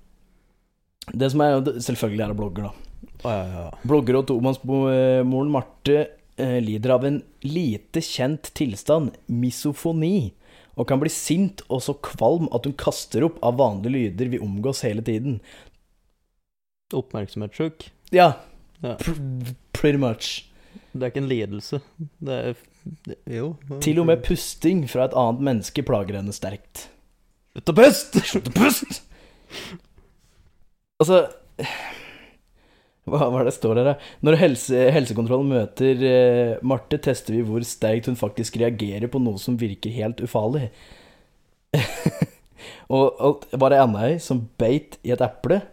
Det 1.17 1.31
som 1.33 1.43
er 1.43 1.59
Selvfølgelig 1.79 2.25
er 2.25 2.33
det 2.33 2.39
blogger, 2.39 2.69
da. 2.69 3.07
Å, 3.21 3.35
ja, 3.35 3.45
ja. 3.55 3.65
Blogger 3.87 4.19
og 4.21 4.27
tomannsmoren 4.31 5.53
Marte 5.53 5.97
lider 6.37 6.89
av 6.95 7.05
en 7.05 7.21
lite 7.43 8.01
kjent 8.01 8.51
tilstand, 8.57 9.11
misofoni, 9.27 10.31
og 10.79 10.87
kan 10.87 11.01
bli 11.01 11.09
sint 11.11 11.61
og 11.67 11.81
så 11.83 11.93
kvalm 12.01 12.47
at 12.55 12.65
hun 12.65 12.73
kaster 12.79 13.25
opp 13.27 13.37
av 13.45 13.57
vanlige 13.59 13.91
lyder 13.93 14.31
vi 14.31 14.39
omgås 14.41 14.81
hele 14.87 15.03
tiden. 15.05 15.41
Oppmerksomhetssjuk. 16.93 17.89
Ja, 18.11 18.33
Ja. 18.81 18.95
pr 18.97 19.11
pretty 19.73 19.97
much. 19.97 20.47
Det 20.93 21.03
er 21.03 21.11
ikke 21.11 21.21
en 21.21 21.29
lidelse. 21.29 21.81
Det 22.19 22.33
er 22.33 22.55
det, 23.05 23.17
Jo. 23.29 23.55
Til 23.79 23.99
og 23.99 24.07
med 24.07 24.23
pusting 24.25 24.87
fra 24.89 25.05
et 25.05 25.13
annet 25.13 25.41
menneske 25.41 25.83
plager 25.85 26.15
henne 26.17 26.33
sterkt. 26.33 26.87
Slutt 27.53 27.69
å 27.69 27.75
puste! 27.77 28.23
Slutt 28.25 28.49
å 28.49 28.53
puste! 28.55 29.01
Altså 31.01 31.27
hva, 33.09 33.25
hva 33.31 33.41
er 33.41 33.47
det 33.49 33.55
står 33.55 33.79
her, 33.79 33.87
da? 33.91 33.95
Når 34.21 34.37
helse, 34.43 34.81
helsekontrollen 34.93 35.49
møter 35.49 36.03
eh, 36.05 36.59
Marte, 36.67 36.99
tester 37.01 37.33
vi 37.33 37.45
hvor 37.47 37.63
sterkt 37.65 38.09
hun 38.11 38.19
faktisk 38.19 38.59
reagerer 38.61 39.09
på 39.09 39.21
noe 39.23 39.41
som 39.41 39.57
virker 39.59 39.93
helt 39.95 40.21
ufarlig. 40.21 40.67
og, 42.93 43.05
og 43.17 43.45
det 43.49 43.59
var 43.63 43.73
ei 43.73 43.81
andøy 43.81 44.17
som 44.21 44.43
beit 44.61 44.99
i 45.01 45.15
et 45.15 45.23
eple, 45.25 45.63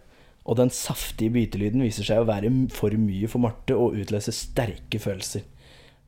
og 0.49 0.57
den 0.57 0.73
saftige 0.73 1.35
bytelyden 1.35 1.85
viser 1.85 2.07
seg 2.09 2.23
å 2.23 2.29
være 2.29 2.49
for 2.73 2.97
mye 2.97 3.29
for 3.29 3.45
Marte 3.45 3.77
og 3.77 3.99
utløse 4.01 4.33
sterke 4.33 5.01
følelser. 5.03 5.45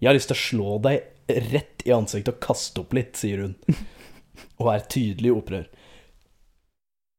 Jeg 0.00 0.08
har 0.08 0.16
lyst 0.16 0.30
til 0.32 0.38
å 0.38 0.44
slå 0.46 0.78
deg 0.86 1.34
rett 1.50 1.84
i 1.84 1.92
ansiktet 1.92 2.32
og 2.32 2.40
kaste 2.46 2.80
opp 2.80 2.94
litt, 2.96 3.12
sier 3.20 3.44
hun. 3.44 3.52
Og 4.60 4.70
er 4.72 4.86
tydelig 4.88 5.28
i 5.28 5.34
opprør. 5.34 5.66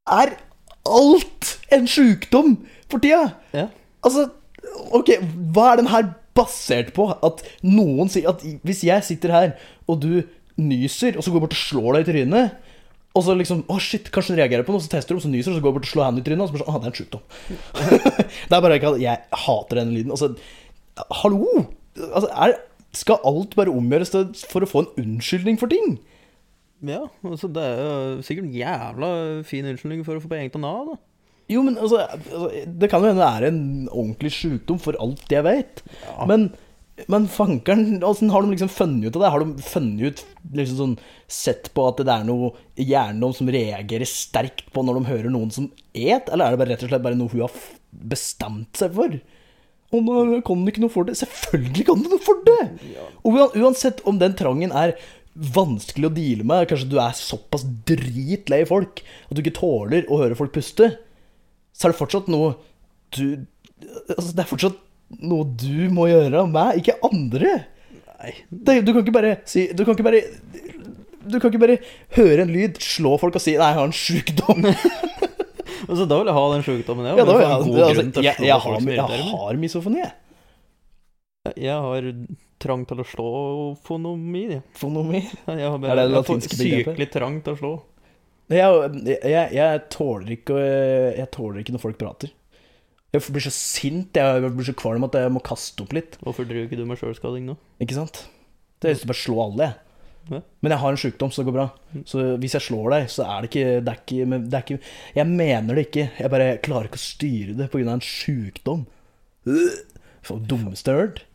Er 0.10 0.34
alt 0.90 1.52
en 1.70 1.86
sjukdom 1.86 2.56
for 2.90 3.04
tida? 3.04 3.36
Ja. 3.54 3.68
Altså, 4.02 4.28
ok, 4.98 5.16
hva 5.54 5.72
er 5.72 5.82
den 5.82 5.92
her 5.92 6.12
basert 6.38 6.94
på? 6.96 7.10
At 7.12 7.44
noen 7.66 8.12
sier 8.12 8.32
at 8.32 8.44
hvis 8.66 8.86
jeg 8.88 9.08
sitter 9.08 9.36
her, 9.36 9.56
og 9.90 10.02
du 10.04 10.12
nyser, 10.62 11.18
og 11.18 11.24
så 11.24 11.32
går 11.32 11.42
jeg 11.42 11.48
bort 11.48 11.58
og 11.58 11.64
slår 11.64 11.98
deg 11.98 12.04
i 12.04 12.12
trynet 12.12 12.60
og 13.12 13.26
så 13.26 13.36
liksom 13.36 13.66
Å, 13.72 13.78
shit, 13.84 14.10
kanskje 14.14 14.36
hun 14.36 14.40
reagerer 14.40 14.66
på 14.68 14.74
noe, 14.76 14.84
så 14.84 14.92
tester 14.92 15.18
og 15.18 15.24
så 15.24 15.32
nyser 15.32 15.52
hun, 15.52 15.60
så 15.60 15.64
går 15.64 15.72
jeg 15.72 15.78
bort 15.80 15.88
og 15.88 15.92
slår 15.92 16.08
henne 16.08 16.22
i 16.22 16.26
trynet, 16.26 16.44
og 16.46 16.50
så 16.50 16.56
bare 16.56 16.64
sånn 16.64 16.72
Å, 16.72 16.80
det 16.80 16.88
er 16.88 16.92
en 16.92 17.00
sjukdom. 17.00 17.24
det 18.52 18.58
er 18.58 18.64
bare 18.66 18.78
ikke 18.80 18.94
at 18.94 19.02
jeg 19.04 19.42
hater 19.44 19.82
den 19.82 19.94
lyden. 19.96 20.14
Altså, 20.16 20.30
hallo! 21.20 21.66
Altså, 22.08 22.30
er, 22.46 22.56
skal 22.96 23.28
alt 23.28 23.58
bare 23.60 23.76
omgjøres 23.76 24.16
for 24.52 24.64
å 24.64 24.70
få 24.70 24.86
en 24.86 25.04
unnskyldning 25.04 25.60
for 25.60 25.72
ting? 25.72 25.98
Ja, 26.88 27.04
altså 27.28 27.52
det 27.52 27.62
er 27.62 27.82
jo 27.84 28.24
sikkert 28.26 28.48
en 28.48 28.56
jævla 28.58 29.10
fin 29.46 29.68
unnskyldning 29.70 30.06
for 30.08 30.18
å 30.18 30.24
få 30.24 30.32
penger 30.32 30.56
til 30.56 30.64
Nav, 30.64 30.94
da. 30.94 31.00
Jo, 31.52 31.64
men 31.68 31.78
altså, 31.78 32.06
altså 32.08 32.50
Det 32.66 32.90
kan 32.92 33.04
jo 33.04 33.12
hende 33.12 33.22
det 33.22 33.30
er 33.30 33.48
en 33.50 33.64
ordentlig 33.90 34.34
sjukdom, 34.36 34.80
for 34.82 34.98
alt 35.04 35.34
jeg 35.34 35.46
vet. 35.48 35.82
Men, 36.30 36.50
men 37.12 37.28
fankeren, 37.32 38.00
åssen 38.08 38.32
har 38.34 38.46
de 38.46 38.54
liksom 38.54 38.72
funnet 38.72 39.10
ut 39.10 39.20
av 39.20 39.26
det? 39.26 39.34
Har 39.36 39.44
de 39.46 39.66
funnet 39.66 40.06
ut 40.08 40.24
liksom 40.62 40.80
sånn 40.80 40.96
Sett 41.32 41.70
på 41.76 41.86
at 41.88 42.02
det 42.04 42.12
er 42.12 42.26
noe 42.28 42.50
hjernedom 42.76 43.32
som 43.36 43.52
reagerer 43.52 44.10
sterkt 44.10 44.66
på 44.76 44.84
når 44.84 45.00
de 45.00 45.12
hører 45.14 45.32
noen 45.32 45.54
som 45.56 45.70
et? 45.96 46.28
Eller 46.28 46.44
er 46.44 46.56
det 46.56 46.60
bare 46.60 46.74
rett 46.74 46.84
og 46.84 46.92
slett 46.92 47.06
bare 47.06 47.20
noe 47.20 47.32
hun 47.32 47.46
har 47.46 47.62
bestemt 48.12 48.82
seg 48.82 48.98
for? 48.98 49.16
Og 49.92 50.04
nå 50.04 50.42
kan 50.48 50.60
hun 50.60 50.68
ikke 50.72 50.84
noe 50.84 50.92
for 50.92 51.08
det. 51.08 51.18
Selvfølgelig 51.20 51.88
kan 51.88 52.04
hun 52.04 52.12
noe 52.16 52.24
for 52.24 52.44
det! 52.48 52.60
Og 53.28 53.56
uansett 53.60 54.04
om 54.08 54.20
den 54.20 54.36
trangen 54.40 54.76
er 54.76 54.96
vanskelig 55.56 56.10
å 56.10 56.14
deale 56.16 56.44
med, 56.48 56.66
kanskje 56.68 56.90
du 56.92 56.98
er 57.00 57.16
såpass 57.16 57.64
dritlei 57.88 58.66
folk 58.68 59.00
at 59.04 59.36
du 59.36 59.40
ikke 59.44 59.56
tåler 59.62 60.08
å 60.12 60.20
høre 60.20 60.36
folk 60.36 60.52
puste, 60.56 60.90
så 61.82 61.88
er 61.88 61.94
det 61.96 62.00
fortsatt 62.00 62.30
noe 62.32 62.54
du 63.18 63.26
Altså, 64.14 64.30
det 64.38 64.44
er 64.44 64.50
fortsatt 64.50 64.78
noe 65.26 65.48
du 65.58 65.90
må 65.92 66.06
gjøre 66.12 66.44
av 66.44 66.52
meg, 66.54 66.78
ikke 66.84 67.00
andre. 67.08 67.56
Nei. 68.22 68.34
Det, 68.50 68.76
du 68.86 68.92
kan 68.94 69.02
ikke 69.02 69.16
bare 69.16 69.32
si 69.50 69.64
Du 69.74 69.82
kan 69.82 69.96
ikke 69.96 70.06
bare 70.06 70.20
Du 71.26 71.40
kan 71.42 71.50
ikke 71.50 71.64
bare 71.64 71.80
høre 72.14 72.46
en 72.46 72.54
lyd, 72.54 72.78
slå 72.78 73.16
folk 73.22 73.40
og 73.40 73.42
si 73.42 73.56
'nei, 73.58 73.72
jeg 73.74 73.80
har 73.80 73.90
en 73.90 73.98
sjukdom'. 74.04 74.70
Altså, 75.90 76.06
da 76.06 76.18
vil 76.20 76.30
jeg 76.30 76.38
ha 76.38 76.44
den 76.54 76.64
sjukdommen, 76.64 77.08
jeg. 77.10 77.18
Ja, 77.18 77.24
da, 77.26 77.34
ja, 77.42 77.48
det, 77.58 77.82
altså, 77.82 78.22
jeg, 78.22 78.36
jeg, 78.46 78.58
har, 78.64 78.76
jeg 78.86 79.26
har 79.32 79.58
misofoni, 79.60 79.98
jeg. 80.04 80.12
Jeg 81.58 81.74
har 81.74 82.10
trang 82.62 82.84
til 82.86 83.02
å 83.02 83.06
slå 83.08 83.30
fonomi. 83.88 84.60
Fonomi. 84.78 85.24
Jeg 85.50 85.66
har 85.66 85.80
bare 85.82 85.96
er 85.96 86.04
det 86.04 86.14
latinske 86.14 86.54
begrepet? 86.54 86.92
sykelig 86.94 87.08
trang 87.16 87.40
til 87.42 87.56
å 87.56 87.60
slå. 87.60 87.72
Jeg, 88.52 88.92
jeg, 89.08 89.48
jeg, 89.56 89.82
tåler 89.94 90.34
ikke 90.36 90.56
Jeg 90.60 91.28
tåler 91.32 91.62
ikke 91.62 91.76
når 91.76 91.84
folk 91.86 92.00
prater. 92.02 92.34
Jeg 93.12 93.24
blir 93.28 93.44
så 93.44 93.52
sint, 93.52 94.16
jeg 94.16 94.52
blir 94.56 94.68
så 94.68 94.76
kvalm 94.78 95.04
at 95.08 95.16
jeg 95.20 95.32
må 95.36 95.42
kaste 95.44 95.84
opp 95.84 95.96
litt. 95.96 96.16
Hvorfor 96.24 96.48
driver 96.48 96.68
ikke 96.70 96.80
du 96.80 96.86
med 96.88 97.00
sjølskading 97.00 97.48
nå? 97.50 97.58
Ikke 97.84 97.98
sant? 97.98 98.24
Det 98.80 98.88
er 98.88 98.96
lyst 98.96 99.04
til 99.04 99.10
å 99.10 99.12
bare 99.12 99.22
slå 99.22 99.42
alle, 99.44 99.68
jeg. 99.68 99.80
Men 100.32 100.72
jeg 100.74 100.80
har 100.80 100.94
en 100.94 101.00
sjukdom, 101.02 101.32
så 101.34 101.42
det 101.42 101.48
går 101.50 101.56
bra. 101.58 101.66
Så 102.08 102.24
hvis 102.40 102.56
jeg 102.56 102.64
slår 102.68 102.94
deg, 102.94 103.08
så 103.12 103.26
er 103.26 103.42
det 103.42 103.50
ikke 103.50 103.64
Det 103.82 103.92
er 103.92 104.00
ikke, 104.00 104.40
det 104.46 104.58
er 104.58 104.66
ikke 104.66 104.78
Jeg 105.18 105.28
mener 105.28 105.78
det 105.78 105.86
ikke. 105.90 106.06
Jeg 106.22 106.34
bare 106.34 106.50
klarer 106.64 106.90
ikke 106.90 107.02
å 107.02 107.04
styre 107.04 107.56
det 107.58 107.70
pga. 107.74 107.96
en 107.96 108.06
sjukdom. 108.06 108.86
Øh, 109.50 109.80
For 110.22 110.40
dummeste 110.40 110.92
jeg 110.92 110.98
har 111.00 111.08
hørt. 111.08 111.26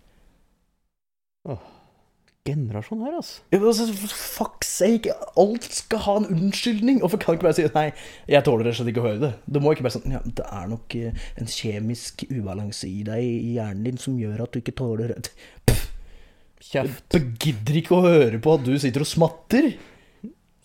Generasjon 2.46 3.02
her, 3.04 3.16
altså. 3.18 3.42
Altså, 3.58 3.86
Fuck 4.16 4.66
sake, 4.66 5.14
alt 5.40 5.66
skal 5.74 6.02
ha 6.04 6.14
en 6.20 6.28
unnskyldning. 6.30 7.00
Hvorfor 7.02 7.20
kan 7.22 7.34
du 7.34 7.38
ikke 7.38 7.48
bare 7.48 7.58
si 7.58 7.66
nei, 7.74 7.88
jeg 8.30 8.46
tåler 8.46 8.68
rett 8.68 8.76
og 8.76 8.80
slett 8.80 8.92
ikke 8.92 9.02
å 9.02 9.08
høre 9.08 9.22
det? 9.24 9.32
Du 9.50 9.58
må 9.62 9.74
ikke 9.74 9.86
bare 9.86 9.96
sånn 9.98 10.14
Ja, 10.14 10.22
det 10.24 10.46
er 10.46 10.70
nok 10.70 10.96
eh, 10.98 11.26
en 11.40 11.50
kjemisk 11.50 12.26
ubalanse 12.30 12.88
i 12.90 13.02
deg 13.06 13.26
i 13.26 13.56
hjernen 13.56 13.84
din 13.88 14.00
som 14.00 14.16
gjør 14.20 14.44
at 14.46 14.54
du 14.54 14.62
ikke 14.62 14.76
tåler 14.78 15.16
det. 15.16 15.34
Kjeft. 16.66 17.04
Jeg 17.14 17.34
gidder 17.42 17.80
ikke 17.82 17.98
å 17.98 18.06
høre 18.06 18.40
på 18.42 18.56
at 18.56 18.64
du 18.66 18.72
sitter 18.80 19.04
og 19.04 19.10
smatter. 19.10 19.68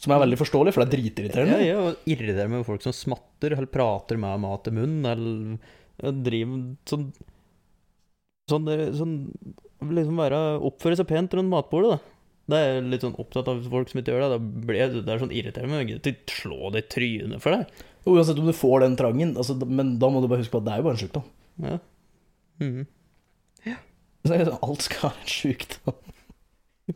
Som 0.02 0.16
er 0.16 0.24
veldig 0.24 0.40
forståelig, 0.40 0.72
for 0.74 0.82
det 0.82 0.88
er 0.88 0.96
dritirriterende. 0.98 1.58
Ja, 1.62 1.76
ja, 1.76 1.82
og 1.92 2.10
irriterer 2.10 2.50
meg 2.50 2.64
med 2.64 2.70
folk 2.70 2.82
som 2.82 2.96
smatter, 2.96 3.54
eller 3.54 3.70
prater 3.70 4.18
med 4.18 4.42
mat 4.42 4.70
i 4.72 4.74
munnen, 4.74 5.06
eller 5.06 6.16
driver 6.26 6.64
sånn 6.90 7.12
Sånn, 8.50 8.66
sånn 8.98 9.12
Liksom 9.82 10.20
være 10.20 10.40
Oppføre 10.68 10.98
seg 11.00 11.08
pent 11.10 11.34
rundt 11.38 11.52
matbordet, 11.52 11.96
da. 11.96 12.12
Det 12.52 12.58
er 12.58 12.74
jeg 12.74 12.88
litt 12.92 13.04
sånn 13.06 13.18
opptatt 13.22 13.48
av 13.52 13.62
folk 13.72 13.92
som 13.92 14.02
ikke 14.02 14.14
gjør 14.14 14.24
det. 14.26 14.30
Da 14.34 14.66
blir 14.68 14.80
jeg, 14.80 15.04
det 15.06 15.14
er 15.14 15.22
sånn 15.22 15.34
irriterende, 15.34 15.72
men 15.72 15.82
jeg 15.82 15.90
gidder 15.92 16.16
ikke 16.16 16.38
slå 16.40 16.72
det 16.74 16.84
i 16.84 16.88
trynet 16.96 17.44
for 17.44 17.56
deg. 17.56 17.84
Uansett 18.12 18.42
om 18.42 18.50
du 18.50 18.56
får 18.58 18.82
den 18.84 18.98
trangen, 19.00 19.36
altså, 19.38 19.56
men 19.62 19.94
da 20.02 20.10
må 20.12 20.24
du 20.24 20.28
bare 20.28 20.42
huske 20.42 20.56
på 20.56 20.62
at 20.64 20.68
det 20.68 20.74
er 20.74 20.82
jo 20.82 20.88
bare 20.88 20.98
en 20.98 21.02
sjukdom. 21.04 21.28
Ja. 21.62 21.78
Mm 22.62 22.72
-hmm. 22.74 22.88
ja. 23.70 23.78
sånn, 24.26 24.58
Alt 24.62 24.82
skal 24.82 25.10
være 25.10 25.22
en 25.22 25.34
sjukdom. 25.38 26.00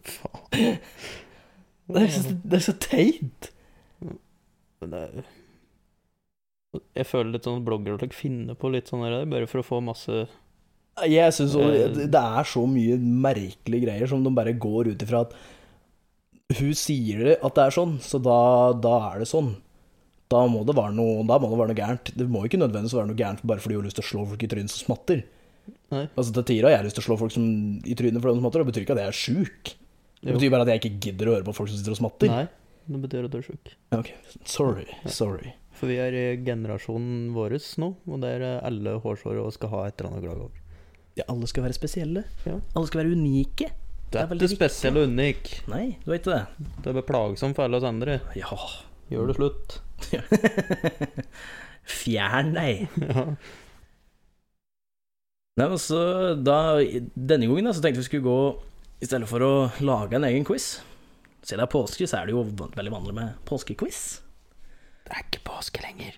Faen. 0.03 0.79
Det 1.85 2.01
er 2.01 2.07
så, 2.09 2.35
det 2.43 2.57
er 2.57 2.65
så 2.65 2.73
teit. 2.81 3.51
Er 4.81 5.23
Jeg 6.95 7.05
føler 7.05 7.31
litt 7.31 7.45
sånn 7.45 7.61
at 7.61 7.65
bloggere 7.65 7.93
og 8.01 8.13
finner 8.13 8.57
på 8.57 8.69
litt 8.73 8.89
sånn 8.89 9.05
der, 9.05 9.25
bare 9.25 9.47
for 9.47 9.61
å 9.61 9.67
få 9.67 9.79
masse 9.85 10.25
Jeg 11.03 11.33
synes 11.35 11.55
også, 11.59 11.73
Eh. 11.75 12.07
Det 12.07 12.21
er 12.21 12.47
så 12.47 12.63
mye 12.67 12.95
merkelige 12.97 13.83
greier 13.83 14.07
som 14.07 14.23
de 14.23 14.31
bare 14.31 14.53
går 14.53 14.93
ut 14.93 15.03
ifra 15.03 15.25
at 15.25 15.33
hun 16.55 16.73
sier 16.77 17.35
at 17.35 17.55
det 17.57 17.63
er 17.65 17.73
sånn, 17.73 17.97
så 17.99 18.21
da, 18.21 18.71
da 18.79 19.11
er 19.11 19.19
det 19.19 19.27
sånn. 19.27 19.55
Da 20.29 20.45
må 20.49 20.63
det 20.65 20.75
være 20.77 20.93
noe, 20.95 21.25
da 21.27 21.37
må 21.41 21.49
det 21.49 21.57
være 21.59 21.71
noe 21.73 21.79
gærent. 21.79 22.11
Det 22.17 22.27
må 22.29 22.45
ikke 22.45 22.61
nødvendigvis 22.61 22.95
være 22.97 23.09
noe 23.11 23.19
gærent 23.19 23.43
bare 23.45 23.61
fordi 23.61 23.75
hun 23.75 23.83
har 23.83 23.89
lyst 23.89 23.99
til 23.99 24.05
å 24.05 24.09
slå 24.11 24.25
folk 24.31 24.45
i 24.45 24.49
trynet 24.49 24.73
som 24.73 24.85
smatter. 24.87 25.23
Nei. 25.93 26.05
Altså 26.15 26.33
Til 26.33 26.45
tider 26.49 26.69
har 26.69 26.77
jeg 26.77 26.87
lyst 26.87 26.97
til 26.99 27.03
å 27.03 27.07
slå 27.09 27.17
folk 27.19 27.33
som, 27.33 27.45
i 27.85 27.97
trynet 27.97 28.21
for 28.21 28.31
de 28.31 28.41
smatter. 28.41 28.63
Det 28.63 28.69
betyr 28.71 28.85
ikke 28.85 28.95
at 28.95 29.03
jeg 29.03 29.11
er 29.11 29.19
sjuk. 29.19 29.75
Det 30.25 30.33
betyr 30.37 30.53
bare 30.53 30.65
at 30.65 30.73
jeg 30.73 30.81
ikke 30.81 31.01
gidder 31.05 31.29
å 31.29 31.35
høre 31.35 31.45
på 31.45 31.53
folk 31.59 31.69
som 31.69 31.77
sitter 31.81 31.93
og 31.93 31.99
smatter. 31.99 32.31
Nei, 32.31 32.45
det 32.89 33.01
betyr 33.05 33.27
at 33.27 33.33
du 33.35 33.39
er 33.41 33.45
sjuk. 33.45 33.73
Okay. 33.93 34.37
Sorry. 34.49 34.87
Sorry. 35.05 35.53
For 35.75 35.91
vi 35.91 35.97
er 36.01 36.15
i 36.15 36.25
generasjonen 36.45 37.33
vår 37.35 37.57
nå, 37.83 37.89
og 38.07 38.21
der 38.23 38.45
er 38.47 38.61
alle 38.65 38.95
hårsåre 39.03 39.43
og 39.43 39.53
skal 39.53 39.73
ha 39.73 39.83
et 39.89 39.99
eller 39.99 40.13
annet 40.13 40.23
å 40.23 40.27
klage 40.29 40.45
over. 40.47 40.61
Ja, 41.15 41.25
alle 41.31 41.47
skal 41.47 41.63
være 41.63 41.77
spesielle. 41.77 42.25
Ja. 42.45 42.57
Alle 42.75 42.89
skal 42.89 43.03
være 43.03 43.15
unike. 43.15 43.69
Du 44.11 44.17
er 44.19 44.27
er 44.27 44.35
ikke 44.37 44.51
spesiell 44.55 44.97
og 44.99 45.07
unik. 45.09 45.51
Nei, 45.71 45.97
du 46.05 46.11
vet 46.11 46.27
det. 46.27 46.41
Du 46.83 46.89
er 46.91 47.05
plagsomt 47.07 47.55
for 47.57 47.65
alle 47.65 47.79
oss 47.79 47.87
andre. 47.87 48.19
Ja. 48.37 48.57
Gjør 49.11 49.29
det 49.29 49.37
slutt. 49.39 49.77
Fjern 51.99 52.55
deg. 52.57 52.87
Ja. 55.55 55.61
Nei, 55.61 55.69
men 55.71 55.79
så 55.79 55.97
da, 56.35 56.81
Denne 57.15 57.47
gangen 57.47 57.69
da, 57.69 57.71
så 57.71 57.79
tenkte 57.79 58.01
vi 58.01 58.07
skulle 58.09 58.25
gå 58.25 58.39
I 58.99 59.07
stedet 59.07 59.29
for 59.29 59.39
å 59.39 59.51
lage 59.87 60.17
en 60.17 60.25
egen 60.27 60.43
quiz 60.43 60.81
Siden 61.45 61.61
det 61.61 61.67
er 61.69 61.71
påske, 61.71 62.07
så 62.09 62.17
er 62.19 62.27
det 62.27 62.35
jo 62.35 62.41
veldig 62.49 62.91
vanlig 62.91 63.13
med 63.15 63.37
påskequiz. 63.47 63.99
Det 65.05 65.13
er 65.13 65.21
ikke 65.27 65.43
påske 65.45 65.83
lenger. 65.83 66.15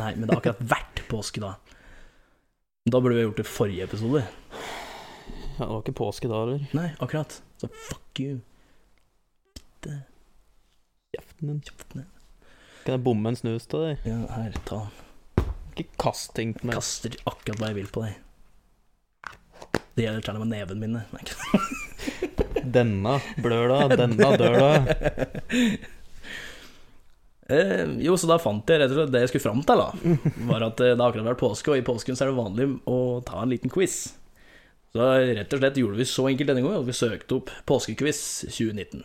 Nei, 0.00 0.14
men 0.16 0.24
det 0.24 0.32
har 0.32 0.40
akkurat 0.40 0.62
vært 0.70 1.02
påske, 1.10 1.42
da. 1.44 1.52
Da 2.90 3.00
burde 3.00 3.14
vi 3.14 3.20
ha 3.22 3.24
gjort 3.24 3.36
det 3.36 3.42
i 3.42 3.48
forrige 3.48 3.84
episode. 3.84 4.24
Ja, 5.58 5.64
det 5.64 5.70
var 5.70 5.78
ikke 5.80 5.92
påske 5.96 6.28
da, 6.28 6.42
eller? 6.44 6.66
Nei, 6.76 6.90
akkurat. 7.00 7.38
Så 7.56 7.68
fuck 7.72 8.20
you. 8.20 8.42
Kjeften 11.14 11.48
din. 11.48 11.62
Kjeften. 11.64 12.04
Kan 12.84 12.98
jeg 12.98 13.02
bomme 13.06 13.32
en 13.32 13.38
snus 13.40 13.64
til 13.72 13.86
deg? 13.86 14.04
Ja, 14.04 14.18
her, 14.34 14.60
ta 14.68 14.82
den. 14.84 15.48
Ikke 15.78 15.96
kast 16.04 16.34
ting 16.36 16.52
på 16.58 16.68
meg. 16.68 16.76
Kaster 16.76 17.16
akkurat 17.24 17.62
hva 17.62 17.72
jeg 17.72 17.78
vil 17.80 17.88
på 17.94 18.04
deg. 18.04 18.20
Det 19.96 20.04
gjelder 20.04 20.28
til 20.28 20.36
og 20.36 20.44
med 20.44 20.52
neven 20.52 20.84
mine. 20.84 21.06
Denne 22.76 23.16
blør 23.40 23.72
da, 23.72 23.96
denne 23.96 24.28
dør 24.36 24.60
da. 24.60 24.72
Eh, 27.46 27.84
jo, 28.00 28.16
så 28.16 28.28
da 28.30 28.38
fant 28.40 28.70
jeg 28.70 28.80
rett 28.80 28.92
og 28.92 28.98
slett 28.98 29.12
det 29.12 29.24
jeg 29.24 29.32
skulle 29.34 29.44
fram 29.44 29.62
til, 29.68 29.80
da. 29.80 30.16
Var 30.48 30.64
at 30.64 30.80
eh, 30.80 30.94
det 30.94 31.00
har 31.00 31.10
akkurat 31.10 31.30
vært 31.32 31.42
påske, 31.42 31.72
og 31.72 31.80
i 31.80 31.86
påsken 31.86 32.16
så 32.16 32.24
er 32.24 32.32
det 32.32 32.38
vanlig 32.38 32.68
å 32.88 32.98
ta 33.26 33.42
en 33.42 33.52
liten 33.52 33.72
quiz. 33.72 33.98
Så 34.94 35.08
rett 35.34 35.52
og 35.52 35.60
slett 35.60 35.80
gjorde 35.80 35.98
vi 35.98 36.06
så 36.08 36.28
enkelt 36.30 36.52
denne 36.52 36.62
gangen 36.62 36.80
at 36.80 36.88
vi 36.88 36.96
søkte 36.96 37.40
opp 37.40 37.52
påskequiz 37.68 38.20
2019. 38.46 39.02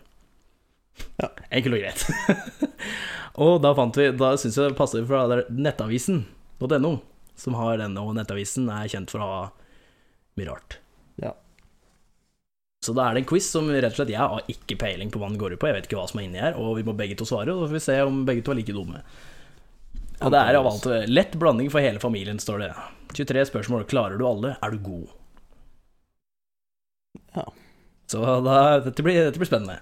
Ja. 1.19 1.31
Enkelt 1.49 1.79
og 1.79 1.81
greit. 1.81 2.03
og 3.45 3.55
da 3.63 3.71
fant 3.77 3.95
vi 3.97 4.09
Da 4.19 4.33
syns 4.37 4.57
jeg 4.59 4.73
det 4.73 4.77
passer 4.77 5.05
for 5.07 5.31
det 5.31 5.39
er 5.39 5.55
nettavisen.no, 5.55 6.91
som 7.39 7.57
har 7.57 7.79
denne, 7.81 8.03
og 8.03 8.13
nettavisen 8.19 8.69
er 8.75 8.91
kjent 8.91 9.11
for 9.15 9.23
å 9.25 9.31
ha 9.31 9.41
mye 10.37 10.51
rart. 10.51 10.79
Så 12.85 12.93
da 12.95 13.09
er 13.09 13.17
det 13.17 13.23
en 13.25 13.27
quiz 13.27 13.49
som 13.51 13.67
rett 13.67 13.91
og 13.91 13.97
slett 13.97 14.13
jeg 14.13 14.21
har 14.21 14.45
ikke 14.51 14.77
peiling 14.79 15.09
på 15.11 15.19
hva 15.19 15.27
den 15.27 15.39
går 15.41 15.55
ut 15.55 15.59
på. 15.61 15.67
Jeg 15.67 15.75
vet 15.75 15.89
ikke 15.89 15.99
hva 15.99 16.07
som 16.07 16.21
er 16.21 16.29
inni 16.29 16.39
her, 16.39 16.55
og 16.55 16.77
vi 16.77 16.85
må 16.87 16.95
begge 16.95 17.17
to 17.19 17.27
svare, 17.27 17.51
og 17.51 17.65
så 17.65 17.71
får 17.73 17.75
vi 17.75 17.83
se 17.83 17.97
om 18.07 18.21
begge 18.27 18.45
to 18.45 18.53
er 18.53 18.59
like 18.61 18.75
dumme. 18.75 19.01
Og 20.19 20.31
det 20.33 20.39
er 20.39 20.57
av 20.59 20.67
alt 20.67 20.87
lett 21.11 21.35
blanding 21.39 21.69
for 21.71 21.83
hele 21.83 21.99
familien, 21.99 22.39
står 22.39 22.63
det. 22.63 22.71
23 23.15 23.45
spørsmål. 23.51 23.85
Klarer 23.89 24.19
du 24.19 24.25
alle, 24.27 24.53
er 24.63 24.71
du 24.75 24.79
god. 24.83 25.11
Ja. 27.35 27.45
Så 28.09 28.23
da, 28.47 28.55
dette, 28.83 29.03
blir, 29.05 29.19
dette 29.27 29.39
blir 29.39 29.49
spennende. 29.51 29.79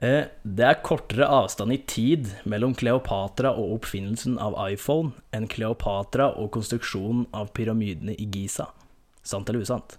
Eh, 0.00 0.26
Det 0.42 0.64
er 0.64 0.82
kortere 0.86 1.28
avstand 1.28 1.74
i 1.74 1.80
tid 1.90 2.32
mellom 2.48 2.74
Kleopatra 2.78 3.52
og 3.52 3.78
oppfinnelsen 3.78 4.36
av 4.42 4.56
iPhone 4.68 5.12
enn 5.34 5.48
Kleopatra 5.50 6.32
og 6.38 6.52
konstruksjonen 6.56 7.26
av 7.36 7.52
pyramidene 7.56 8.14
i 8.16 8.28
Giza. 8.32 8.70
Sant 9.26 9.48
eller 9.50 9.64
usant? 9.66 9.98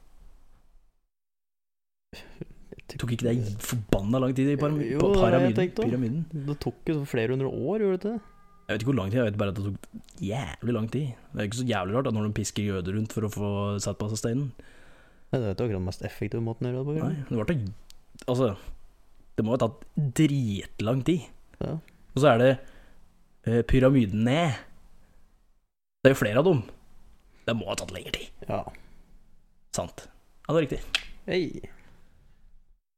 Tok 3.00 3.14
ikke 3.14 3.30
det 3.30 3.54
forbanna 3.62 4.20
lang 4.24 4.34
tid 4.36 4.50
i 4.50 4.56
Jo, 4.56 4.60
på 4.60 4.70
det 4.74 4.82
det 4.82 5.22
pyramiden? 5.22 5.56
tenkte 5.60 5.86
pyramiden? 5.86 6.22
Det 6.48 6.56
tok 6.64 6.90
jo 6.90 7.04
flere 7.06 7.36
hundre 7.36 7.48
år, 7.48 7.84
gjorde 7.84 7.96
det 7.96 8.00
ikke 8.00 8.14
det? 8.14 8.36
Jeg 8.70 8.76
vet 8.76 8.84
ikke 8.84 8.92
hvor 8.92 8.98
lang 9.00 9.12
tid, 9.12 9.18
jeg 9.20 9.26
vet 9.26 9.38
bare 9.42 9.50
at 9.50 9.58
det 9.58 9.66
tok 9.66 10.02
jævlig 10.22 10.74
lang 10.76 10.88
tid. 10.94 11.06
Det 11.34 11.42
er 11.42 11.48
ikke 11.50 11.60
så 11.60 11.68
jævlig 11.70 11.96
rart 11.96 12.06
da, 12.06 12.12
når 12.14 12.28
de 12.28 12.34
pisker 12.38 12.68
jøder 12.68 12.98
rundt 12.98 13.16
for 13.16 13.26
å 13.26 13.30
få 13.34 13.52
satt 13.82 13.98
på 13.98 14.10
seg 14.12 14.20
steinen. 14.22 14.52
Det 15.30 15.40
er 15.40 15.48
ikke 15.54 15.64
akkurat 15.66 15.78
den 15.78 15.88
mest 15.88 16.04
effektive 16.06 16.42
måten 16.46 16.68
å 16.70 16.74
gjøre 16.74 16.82
det 16.82 16.90
på. 16.90 16.98
Nei, 17.00 17.16
det? 17.16 17.26
det 17.30 17.40
var 17.40 17.50
til 17.50 17.64
Altså, 18.30 18.50
det 19.38 19.46
må 19.48 19.56
ha 19.56 19.60
tatt 19.62 19.88
dritlang 20.20 21.02
tid. 21.08 21.26
Ja. 21.62 21.72
Og 22.14 22.22
så 22.22 22.30
er 22.34 22.42
det 22.42 22.52
eh, 23.48 23.62
pyramiden 23.70 24.26
ned. 24.28 24.58
Det 26.04 26.12
er 26.12 26.16
jo 26.16 26.22
flere 26.22 26.42
av 26.44 26.50
dem. 26.50 26.62
Det 27.48 27.56
må 27.58 27.70
ha 27.72 27.78
tatt 27.80 27.94
lengre 27.96 28.14
tid. 28.18 28.30
Ja. 28.50 28.62
Sant. 29.76 30.06
Ja, 30.46 30.54
det 30.54 30.60
er 30.60 30.66
riktig. 30.68 30.82
Hei. 31.30 31.42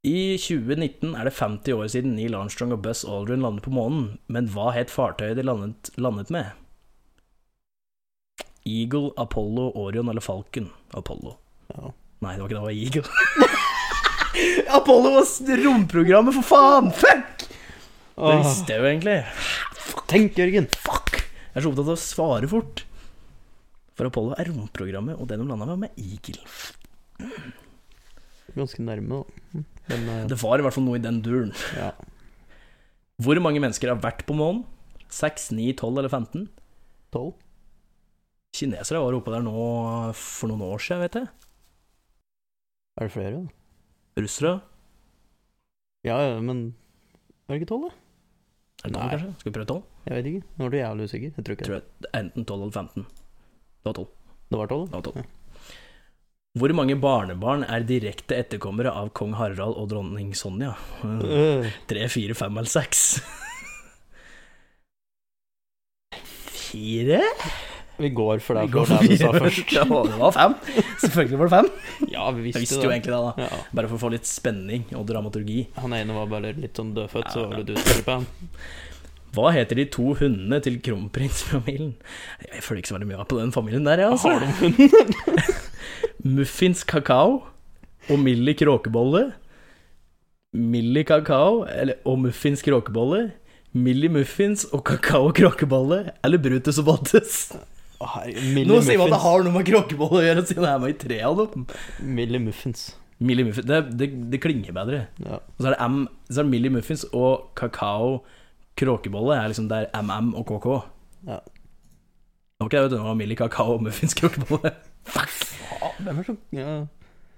I 0.01 0.33
2019 0.41 1.13
er 1.13 1.27
det 1.27 1.35
50 1.37 1.75
år 1.77 1.89
siden 1.93 2.15
Neil 2.17 2.33
Armstrong 2.33 2.71
og 2.73 2.79
Buzz 2.81 3.03
Aldrin 3.05 3.43
landet 3.45 3.67
på 3.67 3.73
månen, 3.75 4.15
men 4.33 4.47
hva 4.49 4.71
het 4.73 4.89
fartøyet 4.89 5.37
de 5.37 5.45
landet, 5.45 5.91
landet 6.01 6.31
med? 6.33 6.57
Eagle, 8.65 9.11
Apollo, 9.21 9.67
Orion 9.77 10.09
eller 10.09 10.25
Falcon? 10.25 10.71
Apollo. 10.97 11.35
Ja. 11.75 11.93
Nei, 12.25 12.33
det 12.33 12.41
var 12.41 12.49
ikke 12.49 12.57
det, 12.57 12.57
det 12.57 12.65
var 12.65 12.81
Eagle. 12.81 13.05
Apollo 14.81 15.13
var 15.19 15.63
romprogrammet, 15.67 16.37
for 16.39 16.49
faen! 16.49 16.89
Fuck! 16.97 17.47
Det 18.17 18.35
visste 18.41 18.73
jeg 18.73 18.81
jo 18.81 18.89
egentlig. 18.89 19.17
Fuck. 19.85 20.05
tenk, 20.09 20.37
Jørgen! 20.41 20.69
Fuck! 20.81 21.21
Jeg 21.21 21.61
er 21.61 21.61
så 21.61 21.75
opptatt 21.75 21.89
av 21.91 21.93
å 21.93 22.01
svare 22.09 22.49
fort. 22.49 22.87
For 23.93 24.09
Apollo 24.09 24.33
er 24.41 24.49
romprogrammet, 24.49 25.21
og 25.21 25.29
det 25.29 25.37
de 25.37 25.45
landa 25.45 25.69
med, 25.75 25.85
med 25.85 26.01
Eagle. 26.01 26.41
Ganske 28.55 28.83
nærme, 28.83 29.21
da. 29.21 29.61
Men 29.91 30.07
uh, 30.09 30.27
Det 30.31 30.37
var 30.41 30.59
i 30.59 30.65
hvert 30.65 30.75
fall 30.75 30.85
noe 30.87 30.99
i 30.99 31.03
den 31.03 31.21
duren. 31.25 31.53
ja. 31.77 31.91
Hvor 33.21 33.37
mange 33.43 33.61
mennesker 33.61 33.91
har 33.91 33.99
vært 34.01 34.23
på 34.25 34.33
månen? 34.33 34.63
6, 35.13 35.51
9, 35.53 35.67
12 35.77 35.99
eller 36.01 36.09
15? 36.09 36.47
Tolv? 37.13 37.35
Kinesere 38.57 38.99
var 39.03 39.13
oppe 39.15 39.31
der 39.31 39.43
nå 39.45 39.53
for 40.17 40.49
noen 40.51 40.63
år 40.65 40.81
siden, 40.83 41.03
vet 41.05 41.17
jeg. 41.19 41.27
Er 42.99 43.07
det 43.07 43.13
flere, 43.13 43.33
da? 43.37 44.21
Russere? 44.25 44.53
Ja, 46.07 46.17
men 46.41 46.63
Er 47.47 47.53
det 47.53 47.61
ikke 47.61 47.69
tolv, 47.75 47.85
da? 47.87 47.93
Er 48.81 48.89
det 48.89 48.95
12, 48.95 48.97
Nei. 48.97 49.09
kanskje? 49.13 49.29
Skal 49.43 49.51
vi 49.51 49.55
prøve 49.59 49.69
12? 49.69 49.83
Jeg 50.07 50.17
vet 50.17 50.29
ikke. 50.31 50.43
Nå 50.57 50.65
er 50.65 50.73
du 50.73 50.77
jævlig 50.81 51.05
usikker. 51.11 51.31
Jeg 51.37 51.45
tror 51.45 51.55
ikke 51.59 51.67
Tror 51.69 51.77
jeg 51.77 52.11
enten 52.23 52.45
12 52.49 52.57
eller 52.65 52.73
15. 52.81 53.05
Det 53.05 53.85
var 53.91 53.93
12. 54.01 54.07
Det 54.51 54.57
var 54.63 54.71
tolv? 54.73 54.87
Det 54.89 54.97
var 54.97 55.05
12. 55.11 55.21
Ja. 55.21 55.25
Hvor 56.51 56.73
mange 56.75 56.97
barnebarn 56.99 57.61
er 57.63 57.85
direkte 57.87 58.35
etterkommere 58.35 58.91
av 58.91 59.13
kong 59.15 59.37
Harald 59.39 59.77
og 59.79 59.85
dronning 59.93 60.33
Sonja? 60.35 60.73
Øh, 61.07 61.69
Tre, 61.89 62.07
fire, 62.11 62.35
fem 62.35 62.59
eller 62.59 62.67
seks? 62.67 63.21
Fire? 66.51 67.21
vi 68.01 68.09
går 68.17 68.41
for 68.41 68.57
det, 68.57 68.65
Vi 68.65 68.73
går 68.73 68.85
for 68.89 69.03
det 69.05 69.13
du 69.13 69.21
sa 69.21 69.31
først. 69.35 69.71
Ja, 69.77 69.85
det 69.85 70.19
var 70.19 70.35
fem. 70.35 70.57
Selvfølgelig 71.03 71.39
var 71.39 71.47
det 71.47 71.55
fem. 71.55 71.71
Ja, 72.09 72.27
vi 72.35 72.45
visste, 72.47 72.63
visste 72.65 72.83
jo 72.83 72.91
egentlig 72.91 73.13
det, 73.13 73.23
da. 73.29 73.47
Ja. 73.47 73.63
Bare 73.77 73.91
for 73.91 73.99
å 73.99 74.01
få 74.01 74.11
litt 74.11 74.27
spenning 74.27 74.87
og 74.97 75.05
dramaturgi. 75.07 75.67
Han 75.79 75.95
ene 75.95 76.15
var 76.17 76.31
bare 76.31 76.55
litt 76.57 76.81
sånn 76.81 76.95
dødfødt, 76.97 77.31
så 77.31 77.45
var 77.47 77.61
det 77.61 77.75
du 77.75 77.79
som 77.79 78.03
på 78.07 78.17
han. 78.17 78.27
Hva 79.37 79.51
heter 79.55 79.79
de 79.79 79.87
to 79.93 80.11
hundene 80.19 80.59
til 80.65 80.81
kronprinsfamilien? 80.83 81.93
Jeg 82.49 82.65
følger 82.65 82.81
ikke 82.81 82.91
så 82.91 82.97
veldig 82.97 83.11
mye 83.13 83.27
på 83.29 83.39
den 83.39 83.53
familien 83.55 83.87
der, 83.87 84.03
jeg, 84.03 84.17
altså. 84.17 84.33
Har 84.33 84.43
de 84.43 84.51
hund? 84.59 85.69
Muffins 86.21 86.83
kakao 86.85 87.41
og 88.09 88.19
Millie 88.21 88.53
kråkebolle. 88.57 89.31
Millie 90.53 91.05
kakao 91.07 91.63
eller, 91.65 92.01
og 92.05 92.19
muffins 92.27 92.61
kråkebolle. 92.65 93.31
Millie 93.73 94.11
muffins 94.11 94.65
og 94.71 94.83
kakao 94.85 95.31
kråkebolle. 95.33 96.11
Eller 96.23 96.41
Brutus 96.41 96.81
og 96.81 96.89
Bottes. 96.91 97.43
Nå 98.01 98.81
sier 98.81 98.97
man 98.97 99.11
at 99.11 99.15
det 99.15 99.21
har 99.23 99.45
noe 99.45 99.53
med 99.55 99.67
kråkebolle 99.67 100.21
å 100.21 100.25
gjøre, 100.25 100.43
siden 100.49 100.65
det 100.65 100.71
er 100.71 100.81
med 100.81 100.93
i 100.93 100.99
tre 101.03 101.21
av 101.27 101.37
dem. 101.41 101.65
Millie 102.01 102.41
Muffins. 102.41 102.89
Millie 103.21 103.45
muffins, 103.45 103.67
det, 103.69 103.81
det, 103.99 104.07
det 104.33 104.39
klinger 104.41 104.73
bedre. 104.73 105.03
Ja. 105.21 105.37
Og 105.37 105.61
så 105.61 105.69
er 105.69 105.75
det 105.75 105.85
M, 105.85 105.97
så 106.25 106.41
er 106.41 106.47
det 106.47 106.53
Millie 106.55 106.73
muffins 106.73 107.03
og 107.13 107.51
kakao 107.57 108.23
kråkebolle 108.81 109.35
er 109.37 109.51
liksom 109.51 109.67
der 109.69 109.91
MM 110.01 110.31
og 110.39 110.47
KK. 110.49 110.69
Ja. 111.29 111.37
Det 111.41 112.65
var 112.65 112.69
ikke 112.69 112.77
det, 112.77 112.83
vet 112.83 112.93
du. 112.93 112.95
Det 112.97 113.05
var 113.05 113.19
Millie 113.19 113.37
kakao 113.37 113.75
og 113.75 113.85
muffins 113.85 114.17
kråkebolle. 114.17 114.73
Ah, 115.09 115.95
Hvem 116.01 116.19
er 116.21 116.27
så 116.27 116.35
ja. 116.55 116.67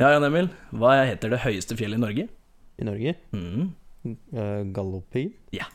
Ja, 0.01 0.09
Jan 0.15 0.25
Emil. 0.27 0.49
Hva 0.73 0.95
heter 1.05 1.31
det 1.33 1.43
høyeste 1.45 1.77
fjellet 1.79 1.99
i 1.99 2.03
Norge? 2.03 2.27
I 2.81 2.87
Norge? 2.87 3.15
Mm. 3.31 3.71
Uh, 4.03 4.63
Galdhøpiggen? 4.75 5.33
Ja. 5.55 5.69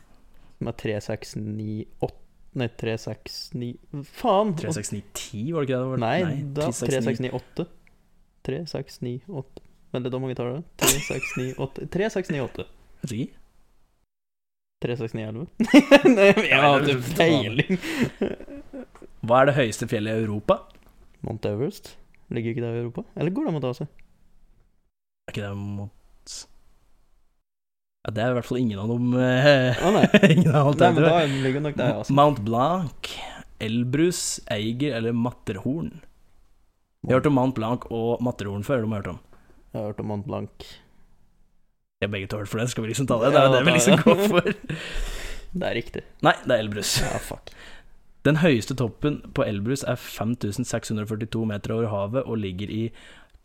Som 0.59 0.73
er 0.73 0.77
3698 0.83 2.15
Nei, 2.59 2.67
369 2.81 4.03
Faen! 4.19 4.55
369110, 4.59 5.53
var 5.55 5.63
det 5.63 5.69
ikke 5.69 5.79
det? 5.79 5.91
det 5.93 6.01
Nei, 6.03 6.17
Nei, 6.25 6.39
da 6.57 6.69
369. 6.73 7.29
3698. 7.39 7.67
3698 8.49 9.67
Vent 9.93 10.05
litt, 10.05 10.13
da 10.13 10.21
må 10.21 10.29
vi 10.29 10.37
ta 10.37 10.47
det. 10.49 10.63
3698 10.83 11.87
3698. 11.95 12.67
Vet 13.03 13.15
ikke. 13.17 13.37
3611? 14.85 15.47
Nei, 16.19 16.27
jeg 16.49 16.61
har 16.63 16.85
ikke 16.85 17.15
peiling. 17.19 17.79
Hva 19.27 19.41
er 19.41 19.49
det 19.51 19.55
høyeste 19.57 19.89
fjellet 19.91 20.13
i 20.13 20.27
Europa? 20.27 20.61
Mount 21.27 21.47
Everest? 21.49 21.95
Ligger 22.35 22.53
ikke 22.53 22.65
det 22.65 22.73
i 22.77 22.81
Europa? 22.83 23.05
Eller 23.17 23.33
går 23.35 23.49
det 23.49 23.55
mot 23.57 23.67
Asia? 23.71 23.87
Er 25.29 25.33
ikke 25.33 25.45
det 25.47 25.57
mot 25.59 26.35
ja, 28.05 28.13
Det 28.15 28.23
er 28.25 28.31
i 28.33 28.37
hvert 28.39 28.49
fall 28.49 28.61
ingen 28.61 28.79
av 28.81 28.91
dem 28.93 29.15
eh, 29.19 29.81
Å 29.85 29.93
nei. 29.97 30.05
Ingen 30.35 30.53
av 30.55 30.71
alt 30.71 30.85
Nei, 30.85 30.91
men 30.97 31.07
da 31.07 31.15
ligger 31.47 31.65
nok 31.65 31.79
der, 31.79 31.95
altså. 32.03 32.15
Mount 32.17 32.43
Blanc, 32.47 33.11
Elbrus, 33.65 34.23
Eiger 34.55 34.95
eller 35.01 35.17
Matterhorn? 35.17 35.91
Jeg 37.03 37.13
har 37.13 37.21
hørt 37.21 37.31
om 37.31 37.37
Mount 37.39 37.57
Blanc 37.59 37.87
og 37.95 38.23
Matterhorn 38.25 38.65
før. 38.67 38.83
De 38.85 38.91
har 38.91 39.01
hørt 39.03 39.11
om. 39.15 39.19
Jeg 39.73 39.79
har 39.81 39.91
hørt 39.93 40.01
om 40.03 40.09
Mount 40.11 40.27
Blanc. 40.27 40.67
Jeg 41.99 42.09
har 42.09 42.13
begge 42.15 42.29
to 42.31 42.41
hørt 42.41 42.51
for 42.51 42.61
det. 42.61 42.69
Skal 42.73 42.85
vi 42.85 42.91
liksom 42.91 43.07
ta 43.11 43.19
det? 43.23 43.31
Det 43.35 43.39
Ja, 43.39 43.47
er 43.49 43.55
det 43.55 43.67
vi 43.67 43.75
liksom 43.77 44.03
går 44.03 44.23
for. 44.31 44.51
Det 45.59 45.65
er 45.65 45.75
riktig. 45.79 46.03
Nei, 46.27 46.35
det 46.45 46.53
er 46.53 46.61
Elbrus. 46.61 46.91
Ja, 47.01 47.17
fuck. 47.25 47.49
Den 48.27 48.41
høyeste 48.43 48.75
toppen 48.79 49.21
på 49.37 49.45
Elbrus 49.47 49.85
er 49.87 49.99
5642 50.01 51.45
meter 51.49 51.75
over 51.77 51.93
havet 51.93 52.27
og 52.27 52.41
ligger 52.43 52.71
i 52.73 52.83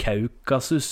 Kaukasus 0.02 0.90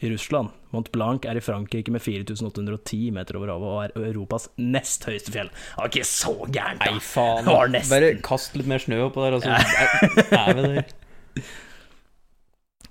i 0.00 0.08
Russland. 0.12 0.54
Mont 0.72 0.88
Blanc 0.94 1.26
er 1.28 1.36
i 1.38 1.42
Frankrike 1.44 1.92
med 1.92 2.00
4810 2.04 3.10
meter 3.14 3.36
over 3.38 3.52
havet 3.52 3.68
og 3.68 3.82
er 3.84 4.10
Europas 4.12 4.48
nest 4.56 5.04
høyeste 5.08 5.34
fjell. 5.34 5.50
Det 5.52 5.80
var 5.82 5.90
ikke 5.92 6.08
så 6.08 6.34
gærent, 6.48 6.82
da! 6.84 6.94
Nei, 6.94 7.02
faen. 7.04 7.48
Var 7.48 7.74
Bare 7.92 8.10
kast 8.24 8.56
litt 8.58 8.70
mer 8.70 8.82
snø 8.82 9.02
oppå 9.08 9.26
der, 9.26 9.36
og 9.38 9.44
så 9.44 9.52
er 10.38 10.54
vi 10.56 10.66
der. 10.72 11.44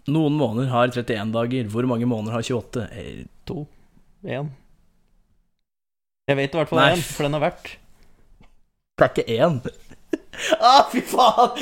Noen 0.08 0.38
måneder 0.40 0.70
har 0.72 0.94
31 0.94 1.34
dager. 1.36 1.68
Hvor 1.74 1.88
mange 1.90 2.08
måneder 2.08 2.38
har 2.38 2.46
28? 2.46 2.86
Eh, 2.94 3.26
To. 3.48 3.66
Én. 4.28 4.50
Jeg 6.28 6.36
vet 6.40 6.52
i 6.56 6.60
hvert 6.60 6.72
fall 6.72 6.82
én, 6.84 7.04
for 7.04 7.24
den 7.28 7.36
har 7.38 7.44
vært. 7.46 7.70
Det 8.98 9.06
er 9.06 9.12
ikke 9.14 9.38
én. 9.38 9.60
Ah, 10.60 10.86
fy 10.92 11.02
faen! 11.06 11.56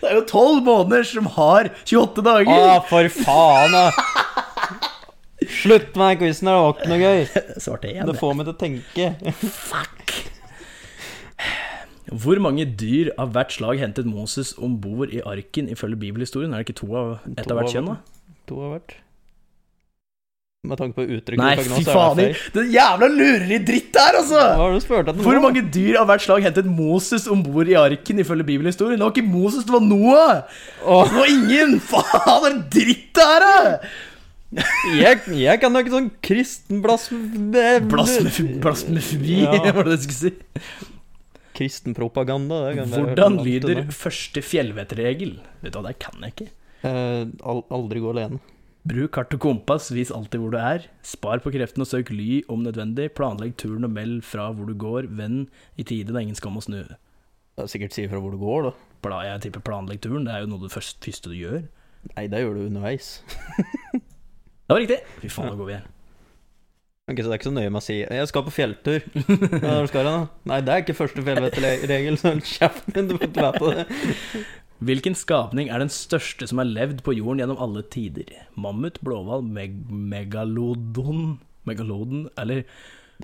Det 0.00 0.10
er 0.10 0.18
jo 0.18 0.24
12 0.24 0.62
måneder 0.66 1.06
som 1.08 1.28
har 1.38 1.70
28 1.84 2.24
dager! 2.26 2.64
Å, 2.68 2.80
for 2.88 3.10
faen, 3.20 3.76
da! 3.76 3.86
Slutt 5.48 5.94
med 5.96 6.10
den 6.10 6.18
quizen 6.20 6.50
det 6.50 6.54
var 6.56 6.72
ikke 6.74 6.90
noe 6.90 6.98
gøy. 6.98 7.26
Svarte 7.64 7.92
én. 7.92 8.04
Det 8.08 8.16
får 8.18 8.34
meg 8.36 8.48
til 8.48 8.54
å 8.56 8.60
tenke. 8.60 9.10
Fuck! 9.54 10.14
Hvor 12.08 12.40
mange 12.40 12.64
dyr 12.80 13.10
av 13.20 13.34
hvert 13.34 13.52
slag 13.52 13.82
hentet 13.82 14.08
Moses 14.08 14.54
om 14.64 14.78
bord 14.80 15.12
i 15.12 15.20
arken 15.28 15.68
ifølge 15.68 16.00
bibelhistorien? 16.00 16.54
Er 16.56 16.62
det 16.62 16.70
ikke 16.70 16.80
to 16.80 16.88
av 16.96 17.10
ett 17.34 17.50
av 17.52 17.60
hvert 17.60 17.74
kjønn, 17.74 17.92
da? 17.92 17.98
To 18.48 18.62
av 18.64 18.78
vært. 18.78 18.96
Med 20.66 20.74
tanke 20.74 20.96
på 20.98 21.04
uttrykket 21.06 21.38
Nei, 21.38 21.52
du 21.54 21.68
fy 21.70 21.84
faen! 21.86 22.18
det 22.18 22.62
jævla 22.74 23.06
lureri 23.12 23.60
dritt 23.62 23.92
der, 23.94 24.16
Hva 24.16 24.22
altså! 24.24 24.40
har 24.58 24.72
du 24.74 24.80
spurt 24.82 25.06
etter? 25.12 25.22
Hvor 25.22 25.38
mange 25.44 25.62
dyr 25.62 26.00
av 26.00 26.08
hvert 26.10 26.24
slag 26.24 26.42
hentet 26.48 26.66
Moses 26.66 27.28
om 27.30 27.44
bord 27.46 27.70
i 27.70 27.76
arken 27.78 28.18
ifølge 28.24 28.46
bibelhistorien? 28.48 28.98
Det 28.98 29.06
var 29.06 29.14
ikke 29.14 29.30
Moses, 29.30 29.62
det 29.68 29.76
var 29.76 29.84
Noah! 29.86 30.58
Oh. 30.82 31.04
Det 31.06 31.14
var 31.14 31.30
ingen! 31.30 31.76
Faen, 31.92 32.42
det 32.42 32.50
er 32.50 32.58
dritt 32.74 33.06
det 33.14 33.28
her, 33.30 33.46
da! 33.46 33.78
jeg, 34.98 35.22
jeg 35.44 35.62
kan 35.62 35.78
jo 35.78 35.84
ikke 35.84 35.94
sånn 35.94 36.10
kristen 36.24 36.82
blasfemi 36.82 37.64
Blasfemi, 37.92 38.58
blasfemi 38.64 39.40
Ja. 39.44 39.54
var 39.76 39.86
det 39.86 39.94
det 39.94 39.98
jeg 40.00 40.04
skulle 40.08 40.34
si. 40.34 40.84
Kristen 41.58 41.94
propaganda. 41.94 42.64
Det 42.66 42.80
kan 42.82 42.94
Hvordan 42.98 43.42
lyder 43.46 43.86
første 43.94 44.42
fjellvettregel? 44.42 45.36
Vet 45.62 45.70
du 45.70 45.78
hva, 45.78 45.86
det 45.92 45.98
kan 46.02 46.18
jeg 46.26 46.34
ikke. 46.34 46.52
Eh, 46.82 47.26
aldri 47.46 48.02
gå 48.02 48.14
alene. 48.16 48.42
Bruk 48.88 49.10
kart 49.12 49.34
og 49.36 49.42
kompass, 49.42 49.90
vis 49.92 50.12
alltid 50.14 50.40
hvor 50.40 50.52
du 50.54 50.58
er. 50.60 50.86
Spar 51.04 51.42
på 51.44 51.52
kreften 51.52 51.84
og 51.84 51.88
søk 51.90 52.12
ly 52.14 52.42
om 52.48 52.62
nødvendig. 52.64 53.10
Planlegg 53.18 53.56
turen 53.60 53.84
og 53.84 53.92
meld 53.92 54.22
fra 54.24 54.46
hvor 54.54 54.70
du 54.70 54.76
går. 54.78 55.10
Vend 55.18 55.50
i 55.76 55.84
tide, 55.84 56.08
det 56.08 56.16
er 56.16 56.24
ingen 56.24 56.38
skam 56.38 56.56
å 56.56 56.64
snu. 56.64 56.80
Det 56.86 57.64
er 57.64 57.68
sikkert 57.68 57.96
si 57.96 58.06
fra 58.08 58.22
hvor 58.22 58.32
du 58.32 58.40
går, 58.40 58.70
da. 58.70 59.20
Jeg 59.26 59.44
tipper 59.48 59.66
planlegg 59.66 60.00
turen, 60.04 60.24
det 60.24 60.32
er 60.34 60.44
jo 60.44 60.52
noe 60.54 60.64
det 60.64 60.72
første, 60.72 61.12
du 61.26 61.36
gjør. 61.36 61.66
Nei, 62.14 62.24
det 62.30 62.40
gjør 62.40 62.56
du 62.56 62.64
underveis. 62.68 63.18
Det 64.68 64.76
var 64.76 64.82
riktig! 64.82 64.98
Fy 65.22 65.28
faen, 65.32 65.46
nå 65.48 65.56
går 65.56 65.64
vi 65.64 65.72
igjen. 65.72 65.84
Ok, 67.08 67.20
Så 67.22 67.24
det 67.24 67.30
er 67.32 67.38
ikke 67.38 67.46
så 67.46 67.52
nøye 67.56 67.70
med 67.72 67.80
å 67.80 67.84
si 67.86 67.94
'jeg 68.04 68.28
skal 68.28 68.42
på 68.44 68.52
fjelltur'. 68.52 69.04
Hva 69.62 69.86
skal 69.88 70.04
du 70.04 70.08
da? 70.10 70.16
Nei, 70.50 70.58
det 70.60 70.74
er 70.74 70.82
ikke 70.82 70.96
første 70.98 71.24
fjellvettregel, 71.24 72.18
så 72.20 72.28
hold 72.34 72.44
kjeften 72.44 72.92
din, 72.92 73.08
du 73.08 73.16
vet 73.16 73.32
det. 73.32 73.86
Hvilken 74.78 75.16
skapning 75.18 75.72
er 75.74 75.82
den 75.82 75.90
største 75.90 76.46
som 76.46 76.60
har 76.62 76.68
levd 76.68 77.02
på 77.06 77.16
jorden 77.16 77.42
gjennom 77.42 77.58
alle 77.62 77.82
tider? 77.90 78.30
Mammut, 78.54 79.00
blåhval, 79.02 79.42
meg 79.42 79.74
megalodon 79.90 81.40
Megalodon 81.66 82.28
eller 82.38 82.62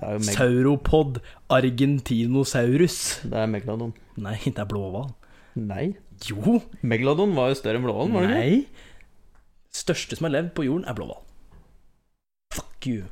er 0.03 0.19
meg 0.19 0.35
sauropod 0.35 1.21
argentinosaurus? 1.49 2.97
det 3.23 3.39
er 3.39 3.47
megalodon. 3.49 3.95
Nei, 4.19 4.35
det 4.43 4.59
er 4.59 4.67
blåhval. 4.69 5.13
Nei. 5.55 5.93
Jo! 6.27 6.59
Megalodon 6.83 7.33
var 7.37 7.53
jo 7.53 7.59
større 7.61 7.79
enn 7.79 7.87
blåhvalen, 7.87 8.13
var 8.15 8.27
det 8.27 8.35
ikke? 8.35 8.59
Nei. 8.59 8.91
Største 9.75 10.19
som 10.19 10.27
har 10.27 10.35
levd 10.35 10.51
på 10.59 10.67
jorden, 10.67 10.85
er 10.91 10.99
blåhval. 10.99 11.23
Fuck 12.55 12.87
you. 12.91 13.07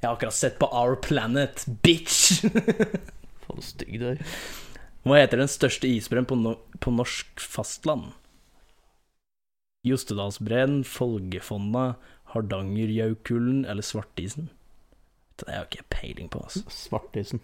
Jeg 0.00 0.08
har 0.08 0.16
akkurat 0.16 0.34
sett 0.34 0.58
på 0.58 0.66
Our 0.72 0.96
Planet, 1.04 1.66
bitch! 1.84 2.40
Faen, 3.44 3.62
stygg 3.62 4.00
du 4.00 4.08
er. 4.14 4.24
Hva 5.02 5.18
heter 5.18 5.40
den 5.42 5.50
største 5.50 5.88
isbreen 5.90 6.26
på, 6.30 6.36
no 6.38 6.56
på 6.82 6.92
norsk 6.94 7.40
fastland? 7.42 8.12
Jostedalsbreen, 9.86 10.84
Folgefonna, 10.86 11.96
Hardangerjaukullen 12.34 13.64
eller 13.66 13.82
Svartisen? 13.82 14.50
Det 15.40 15.48
har 15.48 15.64
jeg 15.64 15.70
ikke 15.72 15.88
peiling 15.90 16.28
på. 16.30 16.38
altså 16.44 16.62
Svartisen. 16.70 17.40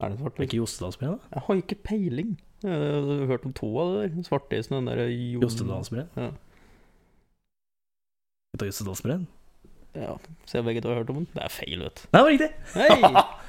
Er 0.00 0.08
det 0.08 0.14
Er 0.14 0.16
det 0.16 0.20
svartisen? 0.22 0.42
ikke 0.48 0.56
Jostedalsbreen, 0.62 1.12
da? 1.18 1.28
Jeg 1.34 1.42
har 1.46 1.60
ikke 1.60 1.74
peiling. 1.84 2.32
Jeg 2.64 2.72
har 2.72 3.26
hørt 3.28 3.44
om 3.44 3.52
to 3.52 3.68
av 3.78 3.92
det 3.92 4.00
der. 4.16 4.22
Svartisen 4.24 4.72
og 4.74 4.80
den 4.80 4.88
derre 4.94 5.06
jo... 5.12 5.40
Jostedalsbreen? 5.44 6.08
Ja. 6.16 6.30
Vet 8.54 8.60
du 8.64 8.66
Jostedalsbreen? 8.70 9.26
ja. 9.94 10.16
Se 10.48 10.62
begge 10.64 10.80
to 10.82 10.88
har 10.88 10.96
hørt 11.02 11.10
om 11.12 11.20
den. 11.20 11.28
Det 11.36 11.44
er 11.44 11.52
feil, 11.52 11.84
vet 11.84 12.00
du. 12.00 12.08
Nei, 12.16 12.18
det 12.18 12.24
var 12.24 12.32
riktig! 12.32 12.50
Hei! 12.74 13.24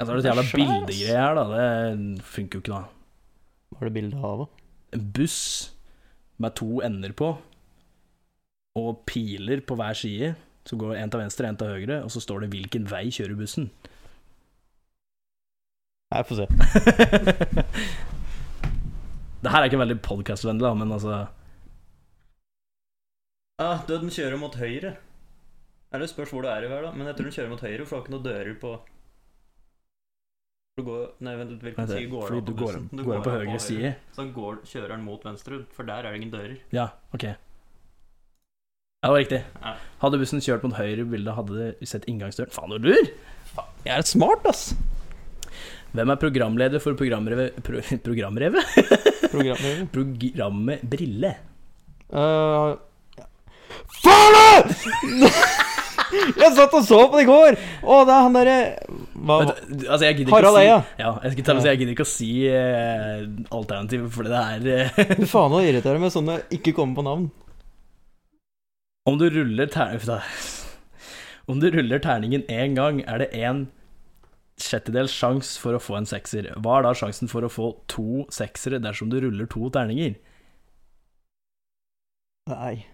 Ja, 0.00 0.06
så 0.06 0.12
er 0.12 0.16
det 0.18 0.24
et 0.24 0.30
jævla 0.30 0.44
bildegreie 0.50 1.20
her, 1.20 1.34
da. 1.38 1.44
Det 1.94 2.24
funker 2.26 2.58
jo 2.58 2.62
ikke, 2.64 2.74
da. 2.74 2.82
Hva 3.70 3.82
er 3.82 3.90
det 3.90 3.94
bildet 3.94 4.24
av? 4.26 4.42
da? 4.42 4.46
En 4.96 5.04
buss 5.14 5.40
med 6.42 6.56
to 6.58 6.70
ender 6.82 7.12
på, 7.14 7.28
og 8.74 9.04
piler 9.06 9.60
på 9.62 9.76
hver 9.78 9.94
side. 9.98 10.32
Så 10.66 10.76
går 10.80 10.96
en 10.96 11.10
til 11.12 11.20
venstre, 11.20 11.48
en 11.48 11.56
til 11.60 11.70
høyre, 11.70 12.02
og 12.02 12.10
så 12.10 12.20
står 12.20 12.40
det 12.40 12.50
'hvilken 12.50 12.90
vei 12.90 13.10
kjører 13.10 13.36
bussen'. 13.38 13.70
Jeg 16.14 16.26
får 16.26 16.36
se. 16.36 16.46
det 19.42 19.50
her 19.50 19.60
er 19.60 19.64
ikke 19.64 19.78
veldig 19.78 20.02
podkastvennlig, 20.02 20.76
men 20.78 20.92
altså 20.92 21.26
Ah, 23.58 23.78
døden 23.86 24.10
kjører 24.10 24.38
mot 24.38 24.54
høyre. 24.54 24.96
Eller 25.92 26.06
spørs 26.06 26.30
hvor 26.30 26.42
du 26.42 26.48
er 26.48 26.62
i 26.64 26.66
hver, 26.66 26.82
da. 26.82 26.90
Men 26.90 27.06
jeg 27.06 27.16
tror 27.16 27.24
den 27.24 27.32
kjører 27.32 27.50
mot 27.50 27.60
høyre, 27.60 27.86
for 27.86 27.96
du 27.96 28.00
har 28.00 28.02
ikke 28.02 28.10
noen 28.14 28.24
dører 28.24 28.54
på 28.58 28.80
Du 30.74 30.82
går 30.82 31.02
Nei, 31.22 31.36
vent, 31.38 31.52
hvilken 31.62 31.86
side 31.86 32.08
går 32.10 32.32
du 32.34 32.40
på 32.48 32.52
går, 32.58 32.64
bussen? 32.66 32.86
Du 32.90 33.04
går 33.06 33.20
av 33.20 33.22
på 33.22 33.30
høyre 33.30 33.58
side. 33.62 33.92
Så 34.16 34.24
går, 34.34 34.56
kjører 34.66 34.90
den 34.96 35.04
mot 35.06 35.22
venstre, 35.22 35.60
for 35.70 35.86
der 35.86 36.02
er 36.02 36.10
det 36.10 36.18
ingen 36.18 36.32
dører. 36.32 36.56
Ja, 36.74 36.88
ok. 37.14 37.28
Ja, 37.28 39.04
det 39.04 39.12
var 39.12 39.20
riktig. 39.22 39.38
Ja. 39.60 39.74
Hadde 40.02 40.18
bussen 40.18 40.42
kjørt 40.42 40.66
mot 40.66 40.74
høyre 40.74 41.04
bilde, 41.06 41.36
hadde 41.36 41.60
det 41.60 41.86
sett 41.86 42.08
inngangsdøren. 42.10 42.50
Faen, 42.56 42.74
du 42.74 42.90
lur! 42.90 43.06
Jeg 43.84 43.92
er 43.94 44.08
smart, 44.08 44.42
ass! 44.50 44.72
Hvem 45.94 46.10
er 46.10 46.18
programleder 46.18 46.82
for 46.82 46.98
programrevet 46.98 47.62
pro, 47.62 47.78
Programrevet? 48.08 48.66
Programleder. 49.30 49.86
Programmet 49.94 50.82
Brille. 50.90 51.36
Uh, 52.10 52.74
Faen! 54.02 54.74
Jeg 56.14 56.50
satt 56.54 56.74
og 56.74 56.84
så 56.86 56.98
på 57.10 57.18
det 57.18 57.24
i 57.24 57.30
går! 57.30 57.56
Å, 57.82 58.02
det 58.06 58.14
er 58.14 58.26
han 58.26 58.36
derre 58.36 58.58
hva- 59.24 59.54
Altså, 59.54 60.02
jeg 60.06 60.26
Harald 60.30 60.56
å 60.56 60.60
si 60.60 60.66
Ja, 61.02 61.10
jeg 61.24 61.32
skal 61.34 61.44
ta, 61.48 61.54
Jeg 61.68 61.78
gidder 61.80 61.94
ikke 61.96 62.06
å 62.06 62.10
si 62.10 62.28
uh, 62.48 63.24
alternativ, 63.58 64.08
for 64.14 64.28
det 64.28 64.40
er 64.40 64.88
uh, 64.88 65.24
faen, 65.32 65.50
nå 65.54 65.62
irriterer 65.64 66.00
med 66.02 66.12
sånne 66.14 66.38
ikke 66.54 66.74
kommer 66.76 67.00
på 67.00 67.06
navn. 67.08 67.30
Om 69.08 69.18
du 69.20 69.26
ruller 69.30 69.68
terningen 69.68 70.20
Om 71.52 71.58
du 71.60 71.66
ruller 71.74 72.00
terningen 72.00 72.44
én 72.48 72.76
gang, 72.78 73.02
er 73.04 73.18
det 73.24 73.30
en 73.44 73.66
sjettedels 74.60 75.10
sjanse 75.12 75.58
for 75.60 75.74
å 75.76 75.80
få 75.82 75.96
en 75.98 76.06
sekser. 76.08 76.46
Hva 76.62 76.78
er 76.78 76.84
da 76.86 76.92
sjansen 76.96 77.28
for 77.28 77.42
å 77.44 77.50
få 77.50 77.72
to 77.90 78.22
seksere 78.32 78.78
dersom 78.80 79.10
du 79.12 79.18
ruller 79.24 79.48
to 79.50 79.66
terninger? 79.74 80.14
Nei. 82.48 82.84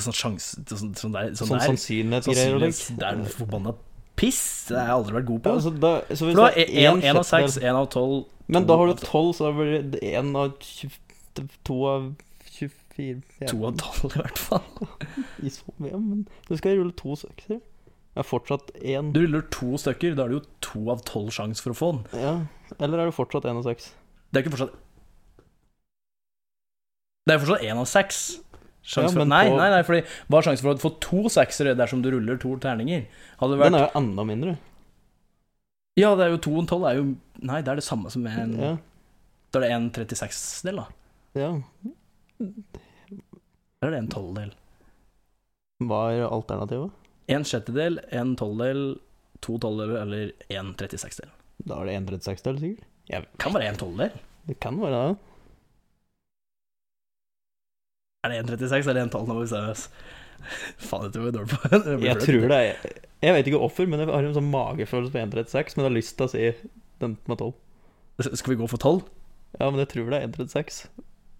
Sånn 0.00 0.16
sjanse 0.16 0.62
Sånn, 0.64 0.94
sånn 0.96 1.12
der, 1.12 1.34
sånn 1.36 1.50
Sånn 1.50 1.60
sannsynlighetsgreier 1.60 2.54
sannsynlighets- 2.56 2.86
Det 2.96 3.04
er 3.04 3.18
en 3.18 3.26
forbanna 3.28 3.74
piss. 4.20 4.40
Det 4.68 4.76
har 4.78 4.90
jeg 4.90 4.96
aldri 4.98 5.16
vært 5.18 5.28
god 5.30 5.40
på. 5.44 5.54
Altså, 5.58 5.72
da, 5.82 5.92
så 6.10 6.28
hvis 6.28 6.36
For 6.36 6.50
du 6.50 6.58
det 6.60 6.66
er 6.68 7.04
én 7.10 7.20
av 7.20 7.26
seks, 7.28 7.56
én 7.60 7.78
av 7.78 7.88
tolv 7.92 8.26
Men 8.50 8.66
da 8.68 8.76
har 8.80 8.90
du 8.90 9.00
tolv, 9.00 9.32
så 9.38 9.48
da 9.48 9.54
blir 9.56 9.86
det 9.94 10.02
én 10.10 10.34
av 10.36 10.52
20, 10.60 11.48
to 11.66 11.78
av 11.88 12.10
24 12.50 13.16
ja, 13.40 13.48
To 13.48 13.64
av 13.70 13.78
tolv, 13.80 14.14
i 14.18 14.20
hvert 14.20 14.40
fall. 14.42 14.86
i 15.46 15.52
så, 15.54 15.72
mye, 15.80 15.96
men 15.96 16.26
du 16.48 16.54
skal 16.60 16.76
rulle 16.80 16.94
to 16.98 17.16
søkere. 17.16 17.60
Jeg 18.10 18.24
er 18.24 18.26
fortsatt 18.26 18.72
én 18.82 19.12
Du 19.14 19.20
ruller 19.22 19.44
to 19.54 19.78
stykker, 19.78 20.16
da 20.18 20.26
er 20.26 20.32
det 20.32 20.40
jo 20.40 20.44
to 20.66 20.80
av 20.92 21.02
tolv 21.08 21.30
sjanse 21.34 21.62
for 21.64 21.72
å 21.72 21.78
få 21.78 21.90
den. 21.96 22.22
ja. 22.26 22.36
Eller 22.78 23.00
er 23.02 23.08
det 23.08 23.16
fortsatt 23.16 23.46
én 23.50 23.58
av 23.58 23.64
seks? 23.66 23.88
Det 24.30 24.38
er 24.38 24.44
ikke 24.44 24.52
fortsatt 24.54 24.74
Det 27.26 27.34
er 27.34 27.40
fortsatt 27.42 27.64
én 27.66 27.80
av 27.80 27.88
seks. 27.90 28.20
Sjanse 28.82 29.18
Ja, 29.18 29.24
Nei, 29.28 29.44
nei, 29.52 29.68
nei, 29.74 29.82
fordi 29.84 30.00
hva 30.30 30.38
er 30.40 30.46
sjansen 30.48 30.64
for 30.64 30.72
å 30.78 30.80
få 30.80 30.90
to 31.04 31.22
seksere 31.32 31.74
dersom 31.76 32.00
du 32.02 32.08
ruller 32.14 32.38
to 32.40 32.54
terninger? 32.62 33.02
Hadde 33.42 33.58
vært 33.60 33.70
Den 33.72 33.78
er 33.80 33.84
jo 33.86 34.00
enda 34.00 34.24
mindre. 34.24 34.54
Ja, 36.00 36.14
det 36.16 36.24
er 36.24 36.32
jo 36.32 36.40
to 36.46 36.54
og 36.54 36.62
en 36.62 36.70
tolv 36.70 36.86
er 36.88 36.96
jo 37.00 37.04
Nei, 37.44 37.60
det 37.64 37.72
er 37.72 37.80
det 37.80 37.84
samme 37.84 38.10
som 38.12 38.24
en 38.30 38.54
Ja. 38.56 38.72
Da 39.50 39.58
er 39.58 39.66
det 39.66 39.70
en 39.74 39.90
36-del, 39.90 40.76
da. 40.78 40.86
ja. 41.34 41.50
Eller 42.40 43.88
er 43.88 43.94
det 43.96 44.00
en 44.04 44.10
tolvdel? 44.12 44.52
Hva 45.88 46.00
er 46.12 46.26
alternativet? 46.28 46.92
En 47.32 47.44
sjettedel, 47.46 47.98
en 48.14 48.34
tolvdel, 48.38 48.82
to 49.44 49.56
tolvdeler 49.62 50.02
eller 50.02 50.32
en 50.52 50.72
36-del. 50.76 51.30
Da 51.64 51.80
er 51.80 51.88
det 51.90 51.96
1,36-del, 52.00 52.60
sikkert. 52.60 52.86
Jeg... 53.10 53.26
Kan 53.42 53.54
være 53.56 53.70
en 53.72 53.80
tolvdel. 53.80 54.12
det 54.48 54.56
kan 54.62 54.78
være 54.80 55.00
det. 55.08 55.18
Er 58.24 58.32
det 58.32 58.40
1,36 58.44 58.90
eller 58.90 59.06
en 59.06 59.12
12? 59.12 59.28
Nå 59.28 59.36
må 59.36 59.44
vi 59.44 59.50
se. 59.52 59.60
ass. 59.70 59.86
Faen, 60.80 61.06
dette 61.06 61.22
var 61.22 61.32
dårlig 61.36 61.54
på. 61.54 61.70
Det 61.72 61.96
Jeg 62.08 62.20
tror 62.24 62.46
det 62.52 62.58
er 62.58 62.98
Jeg 63.20 63.36
vet 63.36 63.48
ikke 63.48 63.60
hvorfor, 63.60 63.88
men 63.88 64.00
jeg 64.02 64.10
har 64.12 64.26
en 64.28 64.36
sånn 64.36 64.52
magefølelse 64.52 65.12
på 65.14 65.22
1,36, 65.22 65.76
men 65.76 65.84
jeg 65.84 65.90
har 65.90 65.96
lyst 65.96 66.16
til 66.18 66.26
å 66.26 66.32
si 66.32 66.44
den 67.00 67.16
med 67.28 67.40
12. 67.40 67.54
Skal 68.36 68.54
vi 68.54 68.58
gå 68.60 68.68
for 68.68 68.80
12? 68.80 69.00
Ja, 69.60 69.68
men 69.68 69.80
jeg 69.82 69.90
tror 69.92 70.12
det 70.12 70.20
er 70.20 70.28
1,36. 70.28 70.82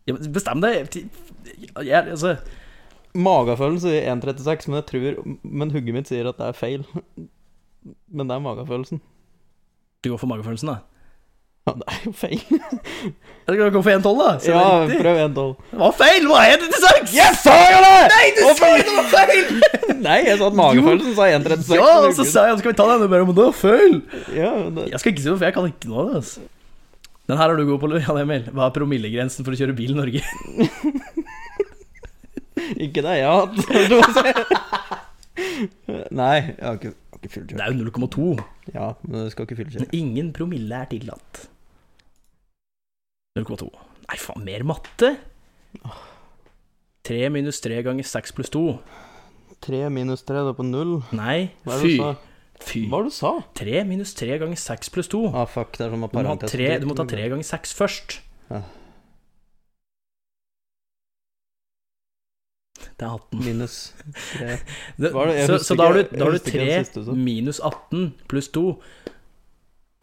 Ja, 0.08 0.16
bestem 0.32 0.64
deg. 0.64 0.96
Jeg, 1.84 2.00
altså, 2.00 2.36
Magefølelse 3.16 3.90
i 3.96 4.04
1,36, 4.06 4.68
men 4.70 4.78
jeg 4.78 4.86
tror 4.86 5.36
Men 5.42 5.72
hugget 5.74 5.96
mitt 5.96 6.10
sier 6.10 6.28
at 6.30 6.38
det 6.38 6.46
er 6.46 6.56
feil. 6.56 6.84
Men 8.08 8.28
det 8.28 8.36
er 8.36 8.44
magefølelsen. 8.44 9.00
du 10.04 10.10
går 10.12 10.20
for 10.20 10.30
magefølelsen, 10.30 10.70
da. 10.72 10.78
Ja, 11.68 11.74
det 11.76 11.86
er 11.92 11.98
jo 12.06 12.12
feil. 12.16 12.40
Jeg 12.50 13.56
skal 13.56 13.72
gå 13.74 13.80
for 13.84 13.92
1,12, 13.92 14.20
da. 14.20 14.28
Så 14.40 14.52
Ja, 14.54 14.60
det 14.88 14.94
er 14.96 15.02
prøv 15.04 15.18
1,12. 15.26 15.50
Det 15.70 15.80
var 15.82 15.92
feil! 15.98 16.20
Det 16.24 16.30
var 16.30 16.44
1,36! 16.54 17.12
Jeg 17.18 17.36
sa 17.42 17.56
jo 17.60 17.80
det! 17.84 17.98
Nei, 18.14 18.26
du 18.36 18.40
sa 18.60 18.70
jo 18.70 18.78
det 18.86 18.94
var 18.96 19.08
feil! 19.12 19.44
Nei, 20.06 20.18
jeg 20.28 20.38
sa 20.40 20.48
at 20.48 20.56
magefølelsen 20.60 21.12
sa 21.18 21.28
1,36. 21.36 21.74
Ja, 21.76 21.90
og 22.06 22.14
så 22.16 22.26
sa 22.30 22.46
jeg 22.48 22.62
skal 22.62 22.72
vi 22.72 22.78
ta 22.80 22.86
den, 22.92 23.04
og 23.04 23.12
bare, 23.12 23.28
men 23.28 23.36
det 23.36 23.44
var 23.50 23.58
feil! 23.60 24.00
Ja, 24.36 24.54
det, 24.72 24.86
Jeg 24.94 25.02
skal 25.02 25.12
ikke 25.14 25.24
si 25.26 25.30
noe, 25.30 25.36
for 25.42 25.50
jeg 25.50 25.56
kan 25.58 25.68
ikke 25.68 25.92
noe 25.92 26.00
av 26.00 26.08
det. 26.08 26.22
Altså. 26.22 26.48
Den 27.30 27.38
her 27.38 27.52
er 27.52 27.60
du 27.60 27.66
god 27.68 27.78
på, 27.84 27.92
Jan 28.00 28.22
Emil. 28.24 28.48
Hva 28.56 28.66
er 28.66 28.74
promillegrensen 28.74 29.46
for 29.46 29.54
å 29.54 29.60
kjøre 29.60 29.76
bil 29.78 29.92
i 29.92 29.98
Norge? 30.00 30.24
Ikke 32.86 33.02
det 33.02 33.14
jeg 33.18 33.26
har 33.26 33.46
hatt. 33.46 33.56
Nei, 36.20 36.36
jeg 36.54 36.64
har 36.64 36.76
ikke, 36.78 36.92
har 37.20 37.28
ikke 37.28 37.46
Det 37.50 37.60
er 37.60 37.72
jo 37.74 37.90
0,2. 37.90 38.28
Ja, 38.74 38.86
men 39.04 39.26
du 39.26 39.30
skal 39.32 39.46
ikke 39.46 39.58
fyllekjøre. 39.60 39.86
Men 39.86 39.98
ingen 39.98 40.32
promille 40.36 40.78
er 40.80 40.88
tillatt. 40.90 41.42
0,2. 43.38 43.68
Nei, 44.08 44.16
faen, 44.18 44.44
mer 44.46 44.64
matte? 44.66 45.12
3 47.06 47.20
minus 47.32 47.60
3 47.64 47.82
ganger 47.86 48.06
6 48.06 48.34
pluss 48.36 48.50
2. 48.56 48.64
3 49.60 49.84
minus 49.92 50.24
3, 50.26 50.40
det 50.46 50.54
er 50.54 50.58
på 50.58 50.66
0. 50.66 50.96
Nei, 51.16 51.38
Hva 51.66 51.76
er 51.76 51.84
det 51.84 51.84
fy. 51.84 51.92
du 51.92 52.02
sa? 52.02 52.10
Fy. 52.60 52.82
Hva 52.88 52.96
var 52.96 53.06
det 53.06 53.12
du 53.12 53.16
sa? 53.16 53.32
3 53.60 53.84
minus 53.88 54.14
3 54.18 54.40
ganger 54.42 54.60
6 54.60 54.92
pluss 54.96 55.08
2. 55.12 55.22
Ah, 55.34 55.46
fuck, 55.48 55.76
det 55.76 55.86
er 55.86 55.94
som 55.94 56.02
må, 56.02 56.10
ha 56.10 56.22
du 56.24 56.88
må 56.88 56.96
ta 56.98 57.06
3 57.08 57.28
ganger 57.32 57.46
6 57.46 57.76
først. 57.76 58.18
Ja. 58.50 58.62
Det 63.00 63.06
er 63.08 63.12
18. 63.16 63.44
Minus 63.44 63.76
3. 64.36 64.56
Det, 65.00 65.10
så, 65.46 65.58
så 65.64 65.74
da 65.74 65.86
har 65.88 65.94
du, 65.96 66.02
da 66.12 66.26
har 66.26 66.34
du 66.36 66.38
3 66.38 66.58
den 66.58 66.84
siste 66.84 67.00
du 67.00 67.06
sa. 67.06 67.14
minus 67.16 67.60
18 67.64 68.10
pluss 68.28 68.48
2. 68.52 68.64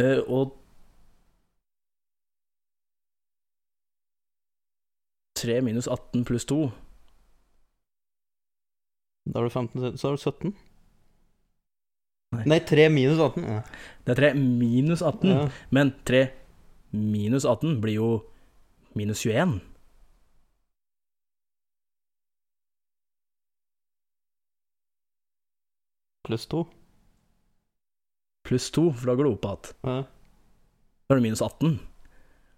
Uh, 0.02 0.22
og 0.26 0.56
3 5.38 5.62
minus 5.62 5.88
18 5.88 6.26
pluss 6.26 6.46
2. 6.50 6.72
Da 9.28 9.40
har 9.40 9.44
du 9.44 9.50
15, 9.50 9.98
så 9.98 10.08
har 10.08 10.18
du 10.18 10.18
17. 10.18 10.56
Nei. 12.36 12.44
Nei, 12.46 12.60
3 12.60 12.90
minus 12.90 13.20
18. 13.20 13.46
Ja. 13.46 13.62
Det 14.06 14.16
er 14.16 14.22
3 14.22 14.34
minus 14.40 15.02
18. 15.02 15.30
Ja. 15.30 15.48
Men 15.70 15.94
3 16.06 16.28
minus 16.92 17.46
18 17.46 17.78
blir 17.82 18.00
jo 18.00 18.10
minus 18.98 19.22
21. 19.26 19.60
Pluss 26.28 26.46
2. 26.52 26.66
Pluss 28.48 28.70
2, 28.76 28.86
for 29.00 29.10
da 29.12 29.16
går 29.20 29.28
det 29.28 29.34
opp 29.38 29.48
igjen. 29.48 29.78
Ja. 29.88 29.98
Da 31.08 31.16
er 31.16 31.22
det 31.22 31.26
minus 31.26 31.44
18. 31.44 31.78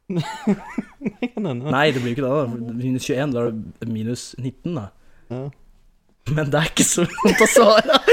Jeg 0.10 1.30
kan 1.36 1.46
hende. 1.46 1.70
Nei, 1.70 1.88
det 1.94 2.02
blir 2.02 2.16
jo 2.16 2.18
ikke 2.18 2.26
det. 2.26 2.34
da 2.34 2.74
Minus 2.74 3.06
21, 3.06 3.34
da 3.36 3.44
er 3.46 3.52
det 3.54 3.90
minus 3.94 4.24
19, 4.42 4.74
da. 4.78 4.88
Ja. 5.30 5.42
Men 6.34 6.50
det 6.54 6.60
er 6.60 6.72
ikke 6.72 6.86
så 6.86 7.06
vondt 7.06 7.46
å 7.46 7.50
svare. 7.50 8.00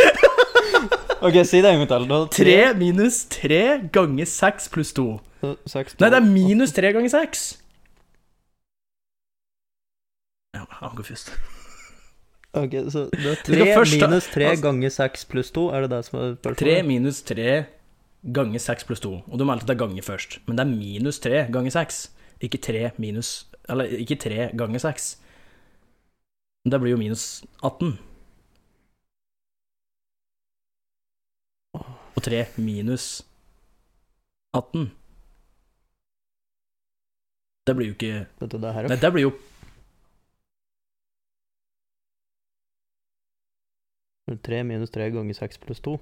Ok, 1.27 1.33
si 1.49 1.63
det 1.65 1.71
en 1.73 1.81
gang 1.81 1.89
til. 1.89 2.05
Du 2.11 2.27
3 2.37 2.57
minus 2.77 3.23
3 3.33 3.89
ganger 3.93 4.29
6 4.29 4.69
pluss 4.69 4.93
2. 4.95 5.05
så 5.41 5.55
seks, 5.73 5.97
Nei, 5.99 6.11
det 6.13 6.19
er 6.21 6.27
minus 6.29 6.75
3 6.77 6.91
ganger 6.93 7.09
6. 7.09 7.45
Ja, 10.59 10.67
han 10.83 10.93
går 10.99 11.09
først. 11.09 11.33
Ok, 12.57 12.75
så 12.93 13.07
det 13.13 13.33
er 13.33 13.41
tre 13.45 13.59
3 13.61 13.73
først 13.77 13.97
minus 14.01 14.27
3 14.33 14.45
altså- 14.49 14.63
ganger 14.65 14.93
6 14.95 15.25
pluss 15.31 15.51
2, 15.51 15.65
er 15.77 15.81
det 15.85 15.91
det 15.91 16.05
som 16.07 16.19
er 16.21 16.35
3 16.43 16.55
Tre 16.63 16.83
minus 16.83 17.23
3 17.23 17.67
ganger 18.33 18.59
6 18.59 18.85
pluss 18.85 19.01
2. 19.01 19.13
Og 19.29 19.39
du 19.39 19.45
alltid 19.45 19.69
ta 19.69 19.75
ganger 19.75 20.03
først. 20.03 20.41
Men 20.47 20.57
det 20.57 20.67
er 20.67 20.73
minus 20.73 21.19
3 21.19 21.47
ganger 21.53 21.71
6. 21.71 22.11
Ikke 22.41 22.59
3 22.59 22.91
minus 22.99 23.47
Eller 23.69 23.85
ikke 23.85 24.17
3 24.17 24.51
ganger 24.57 24.79
6. 24.79 25.17
Det 26.71 26.81
blir 26.81 26.91
jo 26.91 26.97
minus 26.97 27.45
18. 27.63 27.99
Og 32.17 32.23
3 32.23 32.47
minus 32.57 33.23
18 34.55 34.91
Det 37.67 37.77
blir 37.77 37.87
jo 37.87 37.93
ikke 37.93 38.27
du, 38.41 38.59
det 38.59 38.75
her 38.75 38.85
er 38.85 38.89
Nei, 38.89 38.97
det 38.97 39.13
blir 39.13 39.23
jo 39.29 39.33
3 44.27 44.63
minus 44.67 44.91
3 44.91 45.11
ganger 45.15 45.35
6 45.39 45.61
pluss 45.63 45.81
2. 45.87 45.95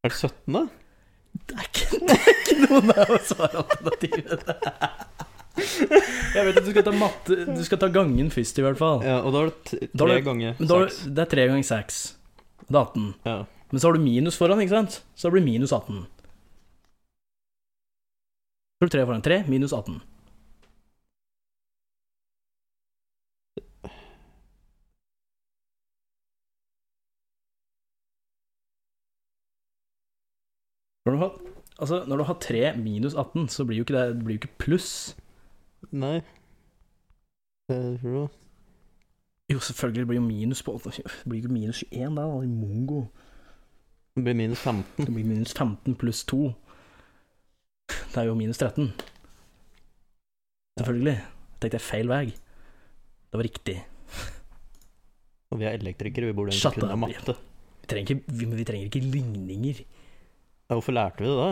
Er 0.00 0.08
det 0.08 0.16
17, 0.16 0.54
da? 0.54 0.62
Det 1.50 1.56
er 1.56 1.66
ikke, 1.66 1.98
det 2.06 2.14
er 2.16 2.30
ikke 2.32 2.54
noen 2.62 2.92
av 2.94 3.10
svaralternativene. 3.26 4.54
Jeg 6.30 6.46
vet 6.46 6.56
at 6.60 6.64
du 6.64 6.70
skal 6.70 6.84
ta 6.86 6.92
matte 6.94 7.36
Du 7.50 7.60
skal 7.66 7.80
ta 7.82 7.88
gangen 7.92 8.30
først, 8.32 8.60
i 8.60 8.64
hvert 8.64 8.78
fall. 8.80 9.02
Ja, 9.04 9.18
og 9.26 9.34
da 9.34 9.42
er 9.42 9.50
det 9.50 9.90
tre 9.98 10.14
er 10.16 10.22
3 10.22 10.22
ganger 10.30 10.54
seks. 10.56 11.02
6. 11.02 11.10
det 11.18 11.24
er 11.26 11.32
3 11.34 11.46
ganger 11.50 11.68
6. 11.68 11.98
Det 12.70 12.78
er 12.78 12.80
18. 12.80 13.08
Ja. 13.26 13.36
Men 13.70 13.82
så 13.82 13.90
har 13.90 13.98
du 13.98 14.02
minus 14.06 14.38
foran, 14.40 14.62
ikke 14.62 14.76
sant? 14.78 15.00
Så 15.14 15.28
det 15.28 15.36
blir 15.36 15.46
minus 15.46 15.74
18. 15.74 16.06
Så 18.78 18.86
har 18.86 18.88
du 18.88 18.96
3 18.96 19.04
foran. 19.10 19.26
3 19.26 19.42
minus 19.50 19.74
18. 19.76 20.00
Når 31.06 31.12
du 31.12 31.18
har, 31.18 31.38
altså, 31.78 32.04
når 32.06 32.16
du 32.16 32.22
har 32.28 32.34
3 32.34 32.76
minus 32.76 33.14
18, 33.14 33.48
så 33.48 33.64
blir 33.64 33.80
jo 33.80 33.86
ikke 33.86 33.96
det, 33.96 34.16
det 34.16 34.24
blir 34.24 34.36
jo 34.36 34.42
ikke 34.42 34.58
pluss. 34.58 35.16
Nei. 35.92 36.20
Eh, 37.72 38.00
tror 38.00 38.16
du? 38.18 38.28
Jo, 39.50 39.58
selvfølgelig 39.58 40.06
blir 40.06 40.18
det 40.18 40.22
jo 40.22 40.26
minus 40.28 40.62
på 40.62 40.80
Det 40.84 41.02
blir 41.28 41.42
jo 41.42 41.48
minus 41.48 41.84
21 41.90 42.16
da, 42.16 42.22
da, 42.22 42.42
i 42.42 42.46
mongo. 42.46 43.06
Det 44.14 44.24
blir 44.24 44.34
minus 44.34 44.58
15. 44.58 45.06
Det 45.06 45.14
blir 45.14 45.24
minus 45.24 45.54
15 45.54 45.94
pluss 45.94 46.24
2. 46.24 46.52
Det 47.88 48.16
er 48.16 48.28
jo 48.28 48.34
minus 48.34 48.58
13. 48.58 48.92
Selvfølgelig. 50.78 51.16
Jeg 51.16 51.60
tenkte 51.60 51.76
jeg 51.76 51.86
feil 51.86 52.08
vei. 52.08 52.24
Det 53.30 53.38
var 53.38 53.46
riktig. 53.46 53.76
Og 55.50 55.58
vi 55.58 55.66
er 55.66 55.78
elektrikere, 55.78 56.30
vi 56.30 56.32
burde 56.32 56.54
egentlig 56.54 56.82
kunne 56.82 56.96
matte. 56.96 57.34
Vi 57.80 57.90
trenger 57.90 58.14
ikke, 58.14 58.32
vi, 58.38 58.46
vi 58.54 58.64
trenger 58.64 58.84
ikke 58.86 59.00
ligninger. 59.00 59.82
Ja, 60.70 60.76
hvorfor 60.78 60.94
lærte 60.94 61.24
vi 61.24 61.26
det 61.26 61.38
da? 61.40 61.48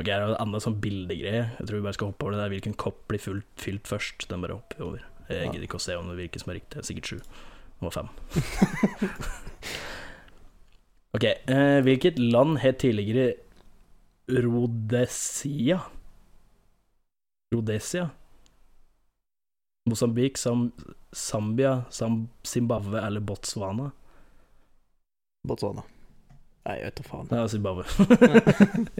Ok, 0.00 0.06
det 0.06 0.14
er 0.16 0.24
en 0.26 0.40
annen 0.42 0.62
sånn 0.62 0.80
bildegreie. 0.82 1.42
Jeg 1.58 1.66
tror 1.68 1.76
vi 1.78 1.84
bare 1.84 1.94
skal 1.96 2.08
hoppe 2.10 2.24
over 2.26 2.34
det 2.34 2.40
der. 2.42 2.52
Hvilken 2.54 2.74
kopp 2.78 2.98
blir 3.10 3.22
fullt, 3.22 3.46
fylt 3.62 3.86
først? 3.90 4.26
Den 4.30 4.42
bare 4.42 4.56
hopper 4.58 4.78
over. 4.86 5.00
Jeg 5.28 5.44
Ja. 5.44 5.50
gidder 5.52 5.66
ikke 5.68 5.78
å 5.78 5.84
se 5.84 5.94
om 5.94 6.08
det 6.10 6.16
virker 6.18 6.40
som 6.42 6.50
er 6.50 6.58
riktig. 6.58 6.76
Er 6.78 6.82
sikkert 6.88 7.06
sju. 7.06 7.18
Det 7.20 7.82
var 7.86 7.94
fem. 7.94 8.08
ok, 11.16 11.24
eh, 11.24 11.80
hvilket 11.86 12.18
land 12.18 12.58
het 12.58 12.78
tidligere 12.82 13.34
Rhodesia? 14.30 15.78
Rhodesia? 17.54 18.08
Mosambik, 19.88 20.36
Sam 20.38 20.72
Zambia, 21.14 21.84
Sam 21.90 22.28
Zimbabwe 22.46 23.00
eller 23.06 23.20
Botswana? 23.20 23.90
Botswana. 25.46 25.82
Nei, 26.68 26.76
jeg 26.76 26.90
vet 26.90 26.98
da 27.00 27.04
faen. 27.06 27.28
Det 27.30 27.38
er 27.40 27.46
Zimbabwe. 27.48 27.84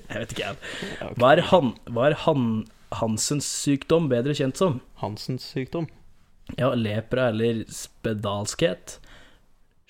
jeg 0.08 0.20
vet 0.22 0.34
ikke, 0.34 0.44
jeg. 0.46 1.14
Hva 1.20 1.32
er, 1.34 1.42
han, 1.50 1.72
hva 1.92 2.06
er 2.08 2.16
han, 2.24 2.44
Hansens 2.96 3.46
sykdom 3.46 4.08
bedre 4.10 4.34
kjent 4.34 4.58
som? 4.58 4.80
Hansens 5.02 5.44
sykdom. 5.52 5.86
Ja, 6.58 6.72
lepra 6.74 7.28
eller 7.30 7.60
spedalskhet, 7.70 8.96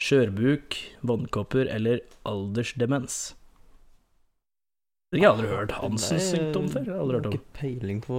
skjørbuk, 0.01 0.77
vannkopper 1.07 1.71
eller 1.71 2.03
aldersdemens? 2.29 3.21
Jeg 5.15 5.25
har 5.25 5.33
aldri 5.35 5.49
hørt 5.51 5.73
Hansens 5.79 6.27
Nei, 6.27 6.27
sykdom 6.35 6.69
før. 6.71 6.85
Jeg 6.85 6.95
har 6.95 7.05
aldri 7.05 7.21
hørt 7.21 7.31
om. 7.31 7.39
Ikke 7.39 7.57
peiling 7.63 8.03
på 8.05 8.19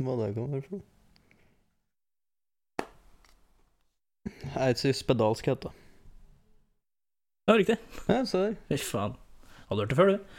hva 0.00 0.16
det 0.16 0.32
kan 0.34 0.48
være 0.48 0.64
for 0.64 0.78
noe. 0.78 0.86
Jeg 4.50 4.80
sier 4.80 4.96
spedalskhet, 4.96 5.64
da. 5.64 5.72
Ja, 7.48 7.56
riktig. 7.56 7.78
Ja, 8.08 8.20
se 8.28 8.42
der. 8.42 8.58
Fy 8.70 8.78
faen. 8.84 9.16
Hadde 9.70 9.84
hørt 9.84 9.92
det 9.92 9.98
før, 9.98 10.12
du. 10.12 10.36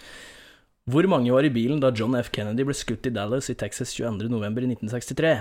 Hvor 0.91 1.08
mange 1.08 1.32
var 1.34 1.45
i 1.45 1.52
bilen 1.54 1.82
da 1.82 1.91
John 1.95 2.16
F. 2.18 2.32
Kennedy 2.34 2.66
ble 2.68 2.76
skutt 2.76 3.06
i 3.08 3.14
Dallas 3.14 3.49
i 3.52 3.56
Texas 3.58 3.93
22.11.1963? 3.97 5.34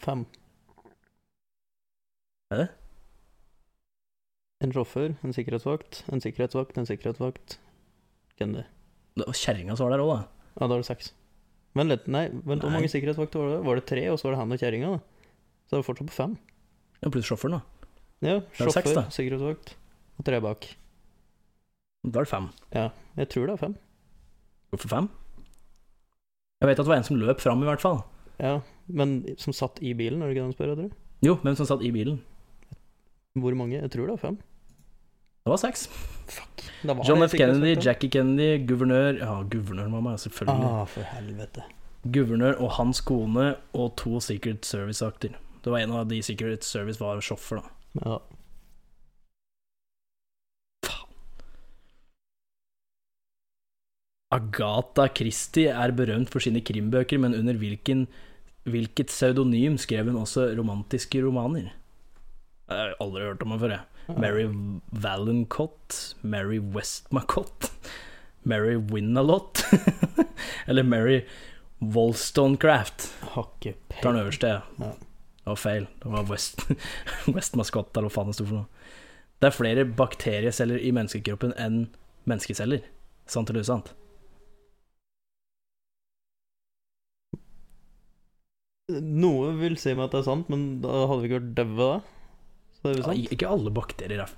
Fem. 0.00 0.24
Er 2.50 2.62
det? 2.62 2.68
En 4.60 4.74
sjåfør, 4.74 5.14
en 5.24 5.32
sikkerhetsvakt, 5.32 6.02
en 6.12 6.20
sikkerhetsvakt, 6.20 6.76
en 6.76 6.88
sikkerhetsvakt. 6.88 7.56
Kennedy. 8.40 8.66
Det 9.16 9.26
var 9.26 9.36
kjerringa 9.40 9.76
som 9.76 9.88
var 9.88 9.96
der 9.96 10.04
òg, 10.04 10.12
da. 10.12 10.50
Ja, 10.60 10.66
da 10.68 10.76
er 10.76 10.82
det 10.82 10.88
seks. 10.90 11.12
Men 11.78 11.92
litt, 11.92 12.06
nei, 12.10 12.26
vent, 12.32 12.64
hvor 12.64 12.74
mange 12.74 12.90
sikkerhetsvakter 12.92 13.40
var 13.40 13.52
det? 13.54 13.60
Var 13.68 13.80
det 13.80 13.86
tre, 13.88 14.04
og 14.12 14.18
så 14.20 14.28
var 14.28 14.36
det 14.36 14.40
han 14.42 14.54
og 14.56 14.62
kjerringa? 14.62 14.92
Så 15.68 15.76
er 15.76 15.82
var 15.82 15.86
fortsatt 15.86 16.10
på 16.10 16.16
fem. 16.16 16.36
Ja, 17.00 17.12
pluss 17.14 17.30
sjåføren, 17.30 17.58
da. 17.58 17.90
Ja, 18.26 18.36
sjåfør, 18.58 18.74
seks, 18.76 18.96
da. 18.98 19.06
sikkerhetsvakt 19.14 19.74
og 20.20 20.26
tre 20.28 20.40
bak. 20.44 20.66
Da 22.04 22.20
er 22.20 22.24
det 22.24 22.30
fem. 22.32 22.48
Ja, 22.72 22.88
jeg 23.18 23.28
tror 23.28 23.46
det 23.46 23.54
er 23.56 23.60
fem. 23.60 23.74
Hvorfor 24.72 24.88
fem? 24.88 25.08
Jeg 26.60 26.68
vet 26.68 26.78
at 26.78 26.84
det 26.84 26.92
var 26.92 27.00
en 27.00 27.08
som 27.08 27.16
løp 27.20 27.40
fram, 27.40 27.62
i 27.64 27.68
hvert 27.68 27.82
fall. 27.82 28.02
Ja, 28.40 28.60
men 28.88 29.22
som 29.40 29.52
satt 29.56 29.80
i 29.84 29.92
bilen, 29.96 30.22
er 30.22 30.28
det 30.30 30.36
ikke 30.36 30.40
det 30.40 30.46
han 30.48 30.56
spør 30.56 30.72
etter? 30.74 30.94
Jo, 31.24 31.34
hvem 31.42 31.56
som 31.58 31.68
satt 31.68 31.84
i 31.84 31.90
bilen? 31.92 32.22
Hvor 33.36 33.54
mange? 33.56 33.76
Jeg 33.80 33.92
tror 33.92 34.08
det 34.08 34.16
var 34.16 34.22
fem. 34.22 34.38
Det 35.40 35.52
var 35.52 35.60
seks. 35.60 35.86
Fuck. 36.28 36.64
var 36.84 37.04
John 37.08 37.22
F. 37.24 37.36
Kennedy. 37.36 37.76
Jackie 37.80 38.10
Kennedy, 38.10 38.66
guvernør 38.68 39.20
Ja, 39.20 39.42
guvernøren 39.42 39.92
var 39.92 40.00
med, 40.00 40.18
selvfølgelig. 40.20 40.72
Ah, 40.72 40.86
for 40.86 41.02
helvete. 41.02 41.64
Guvernør 42.12 42.60
og 42.60 42.70
hans 42.78 43.00
kone 43.00 43.54
og 43.76 43.96
to 43.96 44.20
Secret 44.20 44.64
Service-akter. 44.64 45.36
Det 45.64 45.72
var 45.72 45.78
en 45.84 45.92
av 45.92 46.08
de 46.08 46.22
Secret 46.24 46.64
Service 46.64 47.00
var 47.00 47.20
sjåfør, 47.20 47.60
da. 47.60 48.00
Ja. 48.04 48.18
Agatha 54.30 55.08
Christie 55.10 55.72
er 55.74 55.90
berømt 55.96 56.30
for 56.30 56.42
sine 56.42 56.62
krimbøker, 56.62 57.18
men 57.18 57.34
under 57.34 57.56
hvilken, 57.58 58.06
hvilket 58.62 59.10
pseudonym 59.10 59.78
skrev 59.78 60.06
hun 60.06 60.20
også 60.22 60.52
romantiske 60.58 61.22
romaner? 61.24 61.72
Jeg 62.70 62.78
har 62.78 62.94
aldri 63.02 63.24
hørt 63.26 63.42
om 63.42 63.50
henne 63.50 63.62
før, 63.64 63.74
jeg. 63.74 63.86
Mary 64.18 64.46
Valencott, 65.02 66.16
Mary 66.22 66.58
Westmacott, 66.58 67.70
Mary 68.42 68.76
Winalot 68.90 69.64
eller 70.68 70.82
Mary 70.82 71.20
Wollstonecraft. 71.80 73.10
Tar 74.00 74.12
den 74.12 74.22
øverste, 74.22 74.46
ja. 74.46 74.60
Det 75.40 75.46
var 75.46 75.58
feil. 75.58 75.86
Det 76.02 76.12
var 76.12 76.30
West, 76.30 76.66
Westmascott, 77.34 77.96
eller 77.96 78.10
hva 78.10 78.14
faen 78.14 78.30
det 78.30 78.38
sto 78.38 78.46
for 78.46 78.62
noe. 78.62 78.86
Det 79.40 79.48
er 79.48 79.56
flere 79.56 79.86
bakterieceller 79.98 80.78
i 80.78 80.92
menneskekroppen 80.94 81.54
enn 81.58 81.86
menneskeceller. 82.30 82.84
Sant 83.30 83.50
eller 83.50 83.64
usant? 83.64 83.94
Noe 89.00 89.52
vil 89.60 89.76
si 89.80 89.92
meg 89.94 90.06
at 90.08 90.14
det 90.16 90.20
er 90.22 90.26
sant, 90.28 90.48
men 90.52 90.64
da 90.84 91.04
hadde 91.10 91.22
vi 91.22 91.28
ikke 91.30 91.40
vært 91.40 91.54
daue 91.60 91.76
da. 91.80 91.98
Så 92.76 92.82
det 92.86 92.92
er 92.92 93.00
jo 93.00 93.06
sant. 93.08 93.32
ikke 93.36 93.50
alle 93.54 93.72
bakterier 93.76 94.22
er 94.24 94.32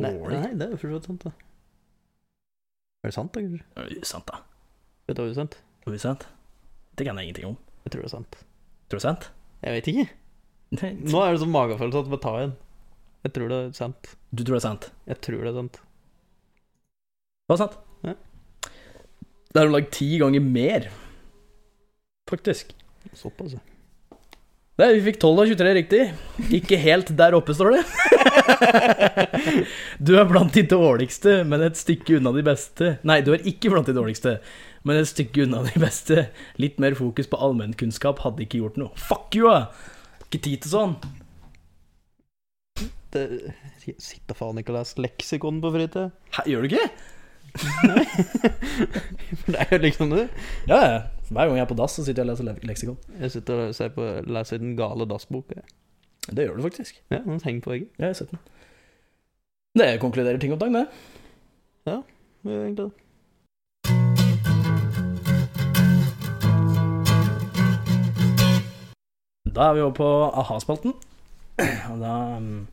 Nei, 0.00 0.10
dårlige. 0.14 0.40
nei, 0.44 0.50
det 0.60 0.66
er 0.66 0.74
jo 0.74 0.78
for 0.78 0.86
så 0.92 0.98
vidt 0.98 1.08
sant, 1.10 1.24
da. 1.26 1.32
Er 3.00 3.08
det 3.10 3.16
sant, 3.16 3.32
da, 3.34 3.40
kanskje? 3.42 3.64
Det 3.74 3.82
er 3.86 4.02
Usant, 4.04 4.26
da. 4.28 4.40
Vet 5.08 5.16
du 5.16 5.22
hva 5.22 5.28
er 5.30 5.36
sant? 5.40 5.56
Usant? 5.88 6.26
Det 7.00 7.06
kan 7.08 7.16
jeg 7.18 7.30
ingenting 7.30 7.48
om. 7.50 7.56
Jeg 7.86 7.94
tror 7.94 8.02
det 8.04 8.10
er 8.10 8.14
sant. 8.14 8.36
Tror 8.36 8.90
du 8.90 8.96
det 8.96 9.00
er 9.00 9.06
sant? 9.08 9.28
Jeg 9.64 9.76
vet 9.78 9.88
ikke. 9.94 10.06
Nei, 10.76 10.90
Nå 11.10 11.22
er 11.24 11.32
det 11.34 11.40
sånn 11.42 11.54
magefølelse 11.54 12.02
at 12.04 12.10
vi 12.12 12.18
tar 12.22 12.36
igjen. 12.42 12.52
Jeg 13.24 13.32
tror 13.36 13.50
det 13.50 13.56
er 13.64 13.72
sant. 13.76 14.10
Du 14.30 14.42
tror 14.44 14.54
det 14.54 14.60
er 14.60 14.66
sant? 14.68 14.90
Jeg 15.10 15.20
tror 15.24 15.40
det 15.42 15.50
er 15.50 15.56
sant. 15.58 15.80
Det 17.40 17.54
var 17.54 17.60
sant. 17.64 17.78
Ja. 18.06 18.14
Det 19.50 19.58
er 19.64 19.66
om 19.66 19.74
lag 19.74 19.88
ti 19.90 20.10
ganger 20.20 20.44
mer, 20.44 20.86
faktisk. 22.30 22.70
Såpass, 23.18 23.56
ja. 23.56 23.64
Nei, 24.80 24.94
vi 24.96 25.00
fikk 25.10 25.18
12 25.20 25.40
av 25.42 25.50
23 25.50 25.72
riktig. 25.76 25.98
Ikke 26.56 26.78
helt 26.80 27.10
der 27.18 27.34
oppe, 27.36 27.52
står 27.52 27.74
det. 27.76 27.82
Du 30.00 30.14
er 30.16 30.24
blant 30.28 30.54
de 30.56 30.62
dårligste, 30.64 31.42
men 31.48 31.60
et 31.66 31.76
stykke 31.76 32.16
unna 32.16 32.32
de 32.32 32.44
beste. 32.46 32.94
Nei, 33.04 33.18
du 33.24 33.34
er 33.34 33.44
ikke 33.48 33.68
blant 33.72 33.88
de 33.90 33.94
dårligste, 33.96 34.38
men 34.88 34.96
et 34.96 35.10
stykke 35.10 35.44
unna 35.44 35.60
de 35.66 35.82
beste. 35.82 36.26
Litt 36.60 36.80
mer 36.80 36.96
fokus 36.96 37.28
på 37.28 37.40
allmennkunnskap 37.44 38.22
hadde 38.24 38.46
ikke 38.46 38.62
gjort 38.62 38.80
noe. 38.80 38.92
Fuck 38.96 39.36
you, 39.36 39.50
da! 39.52 39.68
Ikke 40.24 40.40
tid 40.48 40.64
til 40.64 40.72
sånn. 40.72 40.96
Det, 43.12 43.26
jeg 43.84 44.00
sitter 44.00 44.38
faen 44.38 44.62
ikke 44.62 44.72
og 44.72 44.80
leser 44.80 45.04
leksikon 45.04 45.60
på 45.60 45.76
fritid. 45.76 46.16
Hæ, 46.38 46.48
gjør 46.54 46.64
du 46.64 46.72
ikke? 46.72 46.88
Nei. 47.90 48.04
det 49.50 49.56
er 49.58 49.74
jo 49.74 49.84
liksom 49.84 50.16
det. 50.16 50.28
Ja, 50.70 50.80
ja. 50.86 51.00
Hver 51.30 51.46
gang 51.46 51.60
jeg 51.60 51.62
er 51.62 51.68
på 51.70 51.74
dass, 51.78 51.92
så 51.94 52.02
sitter 52.02 52.24
jeg 52.24 52.32
og 52.34 52.38
leser 52.42 52.64
leksikon. 52.66 52.96
Jeg 53.20 53.30
sitter 53.30 53.60
og 53.68 53.74
ser 53.74 53.92
på, 53.94 54.02
leser 54.26 54.58
Den 54.58 54.72
gale 54.76 55.06
dassboka. 55.06 55.60
Det 56.26 56.46
gjør 56.46 56.56
du 56.58 56.62
faktisk. 56.62 56.96
Ja, 57.10 57.20
den 57.22 57.40
henger 57.44 57.60
på 57.62 57.70
veggen. 57.70 57.86
Ja, 57.98 58.08
jeg 58.08 58.08
har 58.08 58.16
sett 58.18 58.30
den. 58.32 58.40
Det 59.78 60.00
konkluderer 60.02 60.38
ting 60.42 60.52
om 60.52 60.58
dagen, 60.58 60.74
det. 60.74 60.86
Ja, 61.86 62.00
Det 62.42 62.50
gjør 62.50 62.64
egentlig 62.64 62.84
det. 62.84 62.92
Da 69.54 69.68
er 69.68 69.74
vi 69.74 69.80
over 69.80 69.94
på 69.94 70.08
aha-spalten. 70.42 70.92
Mm, 71.60 72.66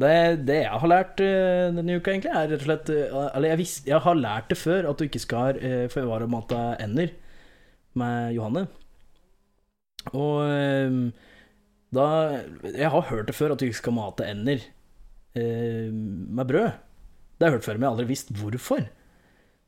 det, 0.00 0.46
det 0.48 0.62
jeg 0.62 0.80
har 0.80 0.88
lært 0.88 1.20
eh, 1.20 1.68
denne 1.76 1.98
uka, 1.98 2.14
egentlig, 2.14 2.32
er 2.32 2.48
rett 2.54 2.62
og 2.62 2.68
slett 2.70 2.92
eh, 2.94 3.16
Eller 3.34 3.48
jeg, 3.52 3.58
visste, 3.58 3.90
jeg 3.90 4.00
har 4.00 4.14
lært 4.16 4.48
det 4.48 4.56
før, 4.56 4.88
at 4.88 4.96
du 4.96 5.04
ikke 5.04 5.20
skal 5.20 5.60
forvare 5.92 6.24
mat 6.30 6.48
mata 6.48 6.62
ender 6.80 7.12
med 7.98 8.32
Johanne. 8.36 8.66
Og 10.12 10.40
eh, 10.48 10.96
da 11.92 12.06
Jeg 12.72 12.88
har 12.90 13.08
hørt 13.10 13.28
det 13.28 13.36
før, 13.36 13.52
at 13.52 13.60
du 13.60 13.66
ikke 13.68 13.80
skal 13.82 13.94
mate 13.96 14.26
ender 14.26 14.62
eh, 15.36 15.92
med 15.92 16.48
brød. 16.48 16.72
Det 17.36 17.46
har 17.46 17.52
jeg 17.52 17.58
hørt 17.58 17.66
før, 17.68 17.78
men 17.78 17.82
jeg 17.84 17.90
har 17.90 17.96
aldri 17.98 18.10
visst 18.12 18.32
hvorfor. 18.38 18.86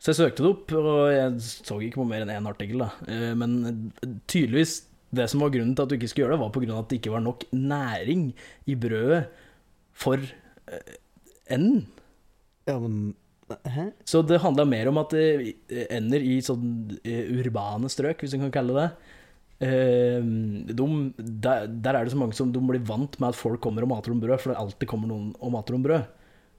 Så 0.00 0.10
jeg 0.12 0.18
søkte 0.18 0.44
det 0.44 0.50
opp, 0.50 0.72
og 0.76 1.12
jeg 1.12 1.36
så 1.44 1.78
ikke 1.80 2.00
på 2.02 2.08
mer 2.08 2.24
enn 2.24 2.32
én 2.34 2.48
artikkel. 2.50 2.82
da. 2.84 2.90
Eh, 3.08 3.32
Men 3.38 3.92
tydeligvis 4.26 4.82
det 5.14 5.28
som 5.30 5.44
var 5.44 5.52
grunnen 5.54 5.76
til 5.76 5.84
at 5.84 5.90
du 5.92 5.94
ikke 5.94 6.08
skulle 6.10 6.26
gjøre 6.26 6.34
det, 6.36 6.42
var 6.42 6.54
på 6.54 6.62
grunn 6.64 6.74
av 6.74 6.82
at 6.82 6.88
det 6.90 6.98
ikke 6.98 7.12
var 7.14 7.22
nok 7.22 7.44
næring 7.54 8.24
i 8.66 8.74
brødet 8.74 9.20
for 9.94 10.18
eh, 10.18 10.96
enden. 11.54 11.84
Ja, 12.66 12.78
men 12.82 13.14
Hæ? 13.48 13.90
Så 14.08 14.22
det 14.24 14.40
handla 14.40 14.64
mer 14.68 14.88
om 14.88 14.98
at 15.02 15.12
det 15.12 15.84
ender 15.92 16.22
i 16.24 16.38
sånn 16.44 16.96
eh, 17.04 17.28
urbane 17.34 17.90
strøk, 17.92 18.24
hvis 18.24 18.36
en 18.36 18.46
kan 18.46 18.54
kalle 18.54 18.76
det 18.78 18.86
det, 19.54 19.68
eh, 19.68 20.24
de, 20.74 20.86
der, 21.18 21.66
der 21.68 21.94
er 21.94 22.04
det 22.04 22.12
så 22.14 22.18
mange 22.18 22.36
som 22.36 22.52
de 22.52 22.60
blir 22.60 22.82
vant 22.84 23.18
med 23.20 23.30
at 23.30 23.38
folk 23.38 23.60
kommer 23.62 23.84
og 23.84 23.92
mater 23.92 24.14
om 24.14 24.20
brød, 24.22 24.40
for 24.40 24.52
det 24.52 24.60
alltid 24.60 24.90
kommer 24.90 25.10
noen 25.10 25.32
og 25.38 25.54
mater 25.54 25.76
om 25.76 25.84
brød. 25.84 26.08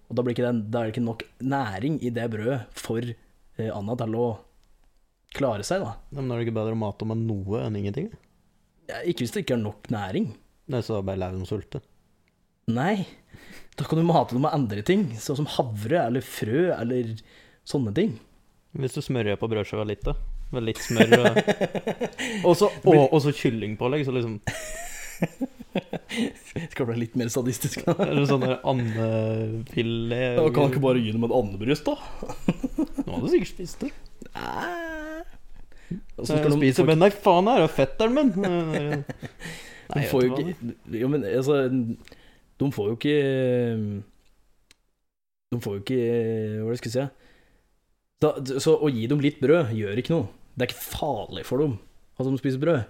Og 0.05 0.15
da, 0.17 0.21
blir 0.21 0.35
ikke 0.35 0.45
det, 0.45 0.69
da 0.69 0.81
er 0.81 0.87
det 0.87 0.95
ikke 0.95 1.07
nok 1.07 1.25
næring 1.41 1.97
i 2.05 2.11
det 2.13 2.27
brødet 2.31 2.61
for 2.77 3.01
eh, 3.01 3.71
Anna 3.73 3.97
til 3.99 4.19
å 4.19 4.27
klare 5.35 5.65
seg, 5.67 5.83
da. 5.83 5.97
Men 6.15 6.29
er 6.29 6.39
det 6.39 6.47
ikke 6.47 6.59
bedre 6.59 6.77
å 6.77 6.79
mate 6.85 7.07
med 7.09 7.25
noe 7.25 7.65
enn 7.65 7.79
ingenting? 7.81 8.13
Ja, 8.85 9.01
Ikke 9.01 9.25
hvis 9.25 9.33
det 9.33 9.43
ikke 9.43 9.57
er 9.57 9.65
nok 9.65 9.89
næring. 9.91 10.29
Nei, 10.71 10.81
så 10.85 11.01
bare 11.05 11.19
lar 11.19 11.33
dem 11.33 11.45
sulte. 11.49 11.81
Nei. 12.71 13.05
Da 13.77 13.83
kan 13.85 13.99
du 13.99 14.05
mate 14.07 14.33
det 14.35 14.41
med 14.41 14.53
andre 14.55 14.81
ting, 14.85 15.09
sånn 15.21 15.37
som 15.41 15.49
havre 15.57 15.99
eller 16.07 16.23
frø 16.25 16.69
eller 16.73 17.03
sånne 17.67 17.93
ting. 17.97 18.11
Hvis 18.75 18.95
du 18.97 19.01
smører 19.05 19.37
på 19.39 19.49
brødskiva 19.51 19.85
litt, 19.87 20.03
da. 20.05 20.13
Med 20.53 20.63
litt 20.67 20.81
smør 20.81 21.09
og 21.17 21.25
også, 22.51 22.65
og, 22.85 23.03
og 23.03 23.19
så 23.23 23.31
kyllingpålegg, 23.35 24.01
så 24.05 24.11
liksom 24.13 24.35
Skal 26.71 26.87
bli 26.89 26.97
litt 27.01 27.15
mer 27.19 27.29
sadistisk. 27.33 27.77
Eller 27.93 28.25
sånn 28.29 28.45
andefilet 28.47 30.39
kan 30.39 30.61
han 30.65 30.71
ikke 30.73 30.83
bare 30.83 31.03
gi 31.03 31.11
dem 31.15 31.25
et 31.27 31.35
andebryst, 31.35 31.85
da? 31.87 31.95
Nå 33.05 33.09
hadde 33.13 33.25
du 33.25 33.29
sikkert 33.33 33.53
spist 33.53 33.77
det. 33.85 33.91
Så 36.17 36.31
skal 36.31 36.49
du 36.49 36.55
spise 36.57 36.81
men 36.87 36.99
nei, 37.03 37.11
faen, 37.13 37.49
her 37.51 37.61
er 37.67 37.71
fetteren 37.71 38.13
min! 38.17 38.29
Nei, 39.85 40.01
jeg 40.01 40.09
får 40.09 40.19
jo 40.23 40.27
ikke 40.33 40.97
Jo, 40.97 41.07
men 41.13 41.21
altså 41.29 41.53
De 42.61 42.71
får 42.71 42.91
jo 42.91 42.95
ikke 42.95 43.15
De 45.51 45.59
får 45.61 45.77
jo 45.77 45.83
ikke 45.83 46.01
Hva 46.61 46.71
det 46.71 46.79
jeg 46.79 46.93
si? 46.93 47.07
Da, 48.23 48.31
så 48.63 48.77
å 48.79 48.89
gi 48.89 49.07
dem 49.11 49.19
litt 49.23 49.41
brød 49.43 49.73
gjør 49.75 49.99
ikke 49.99 50.13
noe. 50.15 50.29
Det 50.55 50.63
er 50.63 50.71
ikke 50.71 50.85
farlig 50.87 51.43
for 51.47 51.59
dem 51.61 51.75
at 52.15 52.29
de 52.29 52.39
spiser 52.39 52.61
brød. 52.61 52.85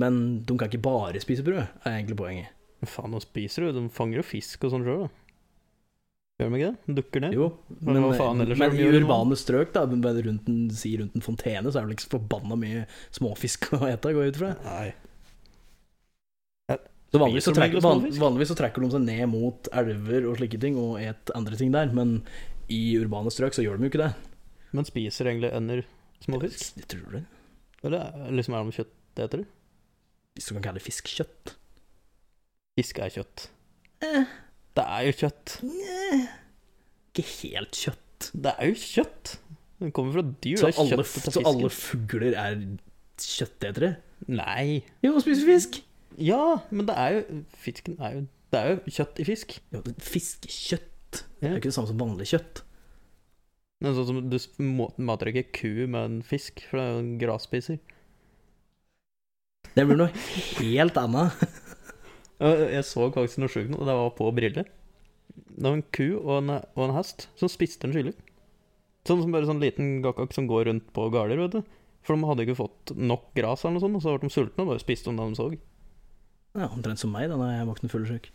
Men 0.00 0.20
de 0.48 0.56
kan 0.56 0.70
ikke 0.70 0.80
bare 0.84 1.20
spise 1.20 1.44
brød, 1.44 1.66
er 1.84 1.98
egentlig 1.98 2.16
poenget. 2.16 2.54
Faen, 2.88 3.12
nå 3.12 3.20
spiser 3.22 3.68
du. 3.68 3.74
De 3.76 3.82
fanger 3.92 4.22
jo 4.22 4.24
fisk 4.26 4.64
og 4.66 4.72
sånn 4.72 4.86
sjøl, 4.86 5.04
da. 5.04 5.10
Gjør 6.40 6.48
de 6.48 6.58
ikke 6.58 6.70
det? 6.72 6.94
Dukker 6.96 7.22
ned? 7.26 7.36
Jo, 7.36 7.48
Men 7.84 8.00
men, 8.00 8.54
men 8.56 8.74
i 8.74 8.80
de 8.80 9.02
urbane 9.02 9.36
strøk, 9.38 9.74
da, 9.76 9.84
rundt 9.84 10.48
en, 10.50 10.62
si 10.74 10.96
rundt 10.98 11.14
en 11.14 11.24
fontene, 11.24 11.68
så 11.68 11.78
er 11.78 11.84
det 11.84 11.90
vel 11.90 11.96
ikke 11.98 12.06
så 12.08 12.14
forbanna 12.16 12.58
mye 12.58 12.86
småfisk 13.14 13.68
å 13.78 13.84
ete, 13.90 14.14
går 14.16 14.26
jeg 14.26 14.34
ut 14.34 14.40
fra. 14.40 14.54
Nei. 14.64 14.88
Så 17.12 17.20
vanligvis 17.20 17.44
så, 17.44 17.52
trekker, 17.52 17.82
van, 17.84 18.06
vanligvis 18.16 18.48
så 18.48 18.56
trekker 18.56 18.80
de 18.86 18.88
seg 18.94 19.02
ned 19.04 19.26
mot 19.28 19.68
elver 19.76 20.24
og 20.30 20.38
slike 20.40 20.60
ting, 20.62 20.78
og 20.80 20.94
et 21.02 21.32
andre 21.36 21.58
ting 21.60 21.72
der, 21.74 21.90
men 21.92 22.22
i 22.72 22.78
urbane 22.96 23.28
strøk 23.34 23.52
så 23.52 23.64
gjør 23.66 23.76
de 23.76 23.84
jo 23.84 23.90
ikke 23.92 24.00
det. 24.06 24.12
Men 24.72 24.86
spiser 24.88 25.28
egentlig 25.28 25.50
ender 25.52 25.82
småfisk? 26.24 26.78
Jeg 26.80 26.88
tror 26.88 27.18
det. 27.18 27.24
Eller 27.84 27.98
er- 28.06 28.32
liksom 28.32 28.54
er 28.56 28.64
de 28.64 28.76
kjøttetere? 28.78 29.44
Hvis 30.32 30.48
du 30.48 30.54
kan 30.54 30.62
kalle 30.64 30.80
det 30.80 30.86
fiskkjøtt. 30.86 31.52
Fisk 32.80 32.98
er 33.04 33.10
kjøtt. 33.12 33.48
Eh. 34.00 34.24
Det 34.72 34.84
er 34.88 35.04
jo 35.04 35.12
kjøtt. 35.20 35.58
Ikke 37.12 37.26
helt 37.42 37.76
kjøtt. 37.76 38.30
Det 38.32 38.54
er 38.56 38.70
jo 38.70 38.78
kjøtt. 38.80 39.36
Den 39.82 39.92
kommer 39.92 40.14
fra 40.16 40.22
dyr. 40.46 40.56
Så 40.62 40.70
alle, 40.80 41.04
så 41.04 41.42
alle 41.44 41.68
fugler 41.74 42.36
er 42.38 42.56
kjøttetere? 43.20 43.96
Nei. 44.32 44.82
Jo, 45.04 45.18
spiser 45.20 45.44
fisk. 45.50 45.82
Ja, 46.20 46.62
men 46.70 46.88
det 46.88 46.96
er 46.98 47.14
jo 47.16 47.42
Fisken 47.62 47.96
er 48.00 48.16
jo 48.16 48.26
Det 48.52 48.60
er 48.60 48.70
jo 48.72 48.92
kjøtt 48.98 49.20
i 49.22 49.24
fisk. 49.24 49.54
Ja, 49.72 49.80
fiskekjøtt. 50.02 51.22
Det 51.40 51.48
er 51.48 51.54
jo 51.54 51.60
ikke 51.60 51.70
det 51.70 51.76
samme 51.76 51.88
som 51.88 52.00
vanlig 52.00 52.28
kjøtt. 52.32 52.62
Men 53.82 53.96
sånn 53.96 54.08
som 54.10 54.28
Du 54.30 54.98
mater 55.02 55.32
ikke 55.32 55.48
ku 55.56 55.72
med 55.86 56.02
en 56.02 56.20
fisk, 56.26 56.62
for 56.68 56.78
det 56.78 56.84
er 56.84 56.92
jo 56.92 57.00
en 57.02 57.14
grasspiser. 57.22 57.80
Det 59.72 59.86
blir 59.88 59.98
noe 59.98 60.12
helt 60.60 60.98
annet. 61.00 61.42
Jeg 62.42 62.84
så 62.84 63.08
faktisk 63.14 63.40
noe 63.40 63.52
sjukt 63.52 63.72
nå, 63.72 63.80
og 63.80 63.88
det 63.88 63.96
var 63.96 64.14
på 64.18 64.28
briller. 64.36 64.68
Det 65.32 65.64
var 65.64 65.76
en 65.78 65.84
ku 65.94 66.08
og 66.18 66.32
en, 66.40 66.56
og 66.60 66.84
en 66.88 66.94
hest 66.96 67.28
som 67.40 67.50
spiste 67.50 67.88
en 67.88 67.94
kylling. 67.94 68.16
Sånn 69.08 69.22
som 69.22 69.34
bare 69.34 69.48
sånn 69.48 69.62
liten 69.62 70.00
gakkak 70.04 70.34
som 70.34 70.48
går 70.50 70.68
rundt 70.68 70.90
på 70.94 71.08
gårder, 71.14 71.40
vet 71.40 71.56
du. 71.56 71.76
For 72.02 72.14
de 72.18 72.26
hadde 72.28 72.44
ikke 72.46 72.58
fått 72.58 72.92
nok 72.98 73.30
gras 73.38 73.62
eller 73.64 73.78
noe 73.78 73.84
sånt, 73.84 73.98
og 73.98 74.04
så 74.04 74.14
ble 74.16 74.28
de 74.28 74.34
sultne 74.34 74.64
og 74.64 74.72
bare 74.72 74.82
spiste 74.82 75.10
om 75.10 75.18
det 75.18 75.28
de 75.30 75.38
så. 75.38 75.48
Ja, 76.52 76.68
Omtrent 76.68 77.00
som 77.00 77.12
meg 77.14 77.30
da 77.30 77.38
når 77.40 77.54
jeg 77.54 77.68
våkner 77.70 77.92
fyllesyk. 77.92 78.28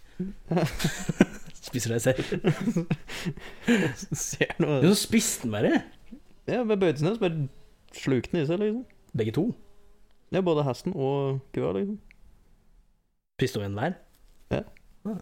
Spiser 1.68 1.94
det 1.94 2.02
selv. 2.02 2.24
Ser 4.28 4.56
noe 4.64 4.80
Jo, 4.82 4.94
så 4.94 5.04
spiste 5.04 5.46
den 5.46 5.54
bare. 5.54 5.84
Ja, 6.48 6.64
ved 6.64 6.98
så 6.98 7.14
bare 7.22 7.48
slukte 7.94 8.34
den 8.34 8.42
i 8.42 8.48
seg, 8.50 8.62
liksom. 8.64 8.84
Begge 9.18 9.36
to. 9.36 9.46
Ja, 10.34 10.42
både 10.42 10.66
hesten 10.68 10.96
og 10.96 11.44
kua, 11.56 11.76
liksom. 11.78 12.00
Spiste 13.38 13.62
hun 13.62 13.70
en 13.70 13.78
hver? 13.78 13.98
Ja. 14.54 14.64
Ah. 15.06 15.22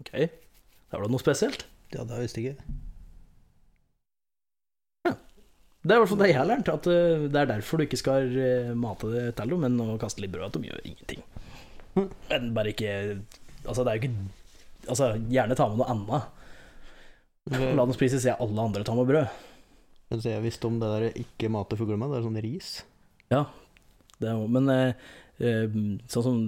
Ok. 0.00 0.12
Da 0.14 0.96
var 0.96 1.06
det 1.08 1.12
noe 1.12 1.24
spesielt. 1.24 1.66
Ja, 1.92 2.06
det 2.06 2.22
visste 2.22 2.42
ikke 2.42 2.54
jeg. 2.54 2.76
Det 5.86 5.94
er 5.94 6.00
i 6.00 6.02
hvert 6.02 6.10
fall 6.10 6.18
det 6.18 6.28
jeg 6.32 6.38
har 6.40 6.48
lært, 6.48 6.68
at 6.72 6.86
eh, 6.90 7.26
det 7.30 7.38
er 7.38 7.50
derfor 7.52 7.78
du 7.78 7.84
ikke 7.84 7.98
skal 8.00 8.32
eh, 8.42 8.72
mate 8.74 9.06
det 9.12 9.26
til 9.38 9.52
dem, 9.52 9.62
men 9.62 9.76
å 9.84 9.98
kaste 10.02 10.22
litt 10.24 10.32
brød 10.34 10.48
at 10.48 10.56
de 10.56 10.66
gjør 10.66 10.80
ingenting. 10.82 11.20
Men 11.96 12.50
bare 12.56 12.72
ikke 12.74 12.92
Altså, 13.66 13.82
det 13.82 13.90
er 13.90 13.96
jo 13.96 14.02
ikke 14.04 14.14
Altså, 14.86 15.08
gjerne 15.32 15.56
ta 15.58 15.66
med 15.66 15.80
noe 15.80 15.90
annet. 15.90 16.22
La 17.50 17.82
dem 17.82 17.94
spise, 17.94 18.20
jeg 18.22 18.38
alle 18.42 18.62
andre 18.62 18.84
tar 18.86 18.94
med 18.98 19.08
brød. 19.08 19.26
Men 20.10 20.20
så 20.22 20.30
jeg 20.30 20.44
visste 20.44 20.68
om 20.68 20.76
det 20.78 20.90
der 20.92 21.18
ikke 21.18 21.50
mate 21.50 21.78
fugler 21.78 21.98
med, 21.98 22.12
det 22.12 22.20
er 22.20 22.26
sånn 22.26 22.44
ris. 22.44 22.68
Ja, 23.32 23.42
det 24.22 24.30
er 24.30 24.44
Men 24.46 24.70
eh, 24.70 24.92
eh, 25.42 25.66
sånn 26.06 26.26
som 26.26 26.38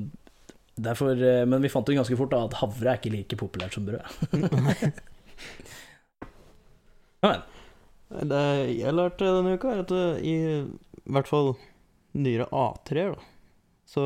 Derfor 0.78 1.10
eh, 1.18 1.42
Men 1.50 1.64
vi 1.64 1.70
fant 1.72 1.88
ut 1.90 1.96
ganske 1.98 2.14
fort 2.20 2.30
da 2.30 2.44
at 2.46 2.60
havre 2.60 2.92
er 2.92 3.00
ikke 3.00 3.10
like 3.10 3.38
populært 3.40 3.74
som 3.74 3.88
brød. 3.88 4.02
ja, 7.24 7.32
men. 7.32 7.42
Det 8.30 8.44
jeg 8.78 8.94
lærte 8.94 9.26
denne 9.26 9.58
uka, 9.58 9.74
er 9.74 9.82
at 9.82 9.90
i 10.24 10.36
hvert 11.10 11.28
fall 11.28 11.50
nyere 12.16 12.46
A3-er, 12.54 13.10
da, 13.12 13.20
så 13.90 14.04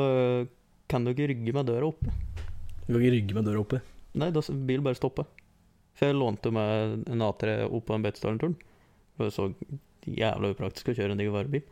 kan 0.92 1.04
du 1.08 1.12
ikke 1.14 1.30
rygge 1.32 1.54
med 1.56 1.66
døra 1.70 1.88
oppe. 1.90 2.12
Du 2.86 2.92
kan 2.92 3.00
ikke 3.02 3.14
rygge 3.16 3.36
med 3.38 3.48
døra 3.48 3.62
oppe. 3.64 3.80
Nei, 4.20 4.28
da 4.34 4.42
s- 4.44 4.52
bare 4.52 4.98
stopper. 4.98 5.26
For 5.96 6.08
jeg 6.08 6.16
lånte 6.20 6.52
meg 6.52 7.02
en 7.12 7.24
A3 7.24 7.56
opp 7.68 7.86
på 7.88 7.94
en 7.96 8.04
Beitostølen-turen. 8.04 8.54
Det 9.16 9.26
var 9.26 9.32
så 9.34 9.50
jævla 10.08 10.52
upraktisk 10.54 10.88
å 10.92 10.96
kjøre 10.96 11.12
en 11.14 11.20
diger 11.20 11.34
varebil. 11.34 11.62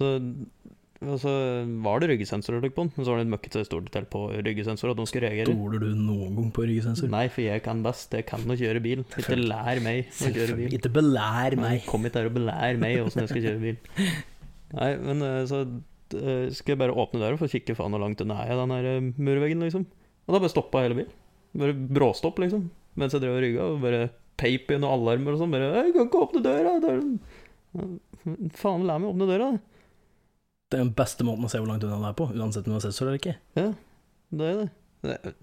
Så, 0.00 0.08
og 1.06 1.18
så 1.20 1.32
var 1.84 2.00
det 2.00 2.08
ryggesensor 2.10 2.56
på 2.64 2.70
den, 2.80 2.90
men 2.96 3.04
så 3.04 3.12
var 3.12 3.20
det 3.20 3.26
en 3.26 3.32
møkkete 3.34 3.62
stort 3.68 3.90
til 3.92 4.06
på 4.12 4.22
ryggesensor 4.44 4.92
at 4.94 4.98
de 5.00 5.04
skulle 5.08 5.28
reagere. 5.28 5.52
Stoler 5.52 5.82
du 5.84 5.90
noen 5.94 6.36
gang 6.38 6.48
på 6.56 6.64
ryggesensor? 6.68 7.10
Nei, 7.12 7.26
for 7.32 7.44
jeg 7.44 7.62
kan 7.64 7.82
best. 7.84 8.16
Jeg 8.16 8.26
kan 8.28 8.40
å 8.48 8.56
kjøre 8.56 8.82
bil. 8.84 9.04
Ikke 9.20 9.36
lær 9.36 9.80
meg 9.84 10.08
å 10.16 10.32
kjøre 10.32 10.56
bil. 10.62 10.76
Ikke 10.80 10.92
belær 10.96 11.56
Nei, 11.56 11.76
meg. 11.76 11.84
kom 11.88 12.08
hit 12.08 12.16
her 12.16 12.28
og 12.30 12.36
belær 12.38 12.80
meg 12.80 13.02
åssen 13.04 13.24
jeg 13.26 13.32
skal 13.34 13.44
kjøre 13.50 13.62
bil. 13.62 13.78
Nei, 14.80 14.90
men 15.04 15.22
eh, 15.28 15.42
så 15.52 15.62
skal 16.10 16.74
jeg 16.74 16.78
bare 16.78 16.94
åpne 16.94 17.20
døra 17.22 17.38
for 17.38 17.48
å 17.48 17.52
kikke 17.52 17.74
faen 17.76 17.94
hvor 17.94 18.02
langt 18.02 18.20
unna 18.22 18.38
er 18.42 18.52
jeg 18.52 18.60
den 18.60 18.74
her 18.74 18.88
eh, 18.90 19.08
murveggen, 19.16 19.64
liksom. 19.66 19.86
Og 20.26 20.34
da 20.34 20.40
bare 20.42 20.52
stoppa 20.52 20.82
hele 20.84 20.98
bilen. 21.00 21.14
Bare 21.56 21.74
bråstopp, 21.74 22.38
liksom. 22.42 22.68
Mens 22.96 23.14
jeg 23.14 23.22
drev 23.22 23.36
og 23.36 23.42
rygga, 23.44 23.66
og 23.70 23.80
bare 23.84 24.02
peip 24.40 24.70
inn 24.74 24.84
og 24.84 24.94
alarmer 24.98 25.34
og 25.34 25.40
sånn. 25.40 25.54
Bare 25.54 25.72
'Jeg 25.72 25.94
kan 25.94 26.08
ikke 26.08 26.22
åpne 26.26 26.42
døra!' 26.44 26.80
Der. 26.84 27.00
Faen, 28.56 28.86
la 28.86 28.98
meg 28.98 29.10
åpne 29.12 29.28
døra. 29.28 29.50
Det 30.70 30.78
er 30.80 30.84
den 30.84 30.94
beste 30.98 31.24
måten 31.24 31.46
å 31.46 31.50
se 31.50 31.58
hvor 31.58 31.68
langt 31.70 31.84
unna 31.86 31.98
du 32.02 32.08
er 32.08 32.18
på, 32.18 32.26
uansett 32.34 32.66
om 32.66 32.74
du 32.74 32.78
har 32.78 32.84
sensor 32.84 33.06
eller 33.06 33.20
ikke. 33.20 33.36
Ja, 33.54 33.72
det 34.34 34.46
er 34.50 34.56
det. 34.62 34.70
det 35.02 35.34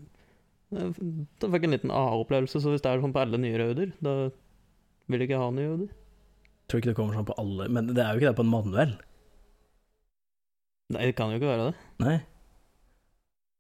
det- 0.74 1.28
Da 1.40 1.48
fikk 1.48 1.62
jeg 1.62 1.70
en 1.70 1.78
liten 1.78 1.92
aha-opplevelse, 1.92 2.60
så 2.60 2.74
hvis 2.74 2.82
det 2.82 2.92
er 2.92 3.00
sånn 3.00 3.14
på 3.14 3.22
alle 3.22 3.38
nye 3.38 3.58
rauder, 3.58 3.94
da 4.02 4.30
vil 5.08 5.20
jeg 5.20 5.30
ikke 5.30 5.40
ha 5.40 5.52
nye 5.52 5.70
rauder. 5.70 5.90
Tror 6.68 6.80
ikke 6.82 6.92
det 6.92 6.96
kommer 6.96 7.14
sånn 7.14 7.26
på 7.30 7.38
alle, 7.38 7.70
men 7.70 7.88
det 7.88 7.98
er 8.04 8.14
jo 8.14 8.20
ikke 8.20 8.32
det 8.34 8.36
på 8.40 8.46
en 8.46 8.52
manuell. 8.52 8.98
Nei, 10.92 11.06
det 11.08 11.16
kan 11.16 11.32
jo 11.32 11.40
ikke 11.40 11.48
være 11.50 11.70
det. 11.70 11.76
Nei. 12.04 12.16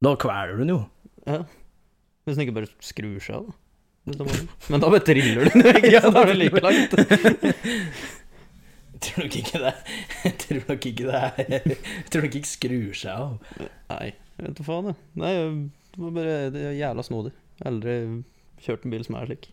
Da 0.03 0.15
kveler 0.19 0.53
du 0.57 0.63
den 0.63 0.74
jo. 0.74 0.80
Ja. 1.24 1.43
Hvis 2.24 2.36
den 2.36 2.43
ikke 2.45 2.57
bare 2.57 2.71
skrur 2.84 3.19
seg 3.24 3.36
av, 3.39 3.53
Men 4.03 4.82
da 4.84 4.89
bare 4.91 5.03
triller 5.07 5.47
den, 5.47 5.63
ikke 5.80 6.01
sant? 6.03 6.15
Da 6.17 6.24
er 6.26 6.32
det 6.34 6.39
like 6.41 6.63
langt. 6.63 6.91
Jeg 8.93 9.01
tror 9.03 9.24
nok 9.26 9.36
ikke 9.36 9.59
det 9.59 9.71
Jeg 10.24 10.34
tror 10.39 10.61
nok 10.69 10.86
ikke 10.88 11.07
det 11.09 11.15
er 11.19 11.32
Jeg 11.51 12.05
tror 12.11 12.24
nok 12.24 12.36
ikke 12.39 12.51
skrur 12.51 12.93
seg 12.95 13.11
av. 13.11 13.34
Nei, 13.91 14.05
jeg 14.11 14.45
vet 14.45 14.59
da 14.59 14.67
faen, 14.67 14.91
jeg. 14.91 14.99
Nei, 15.24 15.34
det 15.93 16.03
var 16.03 16.13
bare 16.19 16.38
det 16.55 16.63
jævla 16.80 17.03
snodig. 17.07 17.34
Jeg 17.59 17.63
har 17.65 17.71
aldri 17.74 17.97
kjørt 18.63 18.88
en 18.88 18.95
bil 18.95 19.03
som 19.07 19.19
er 19.19 19.28
slik. 19.32 19.49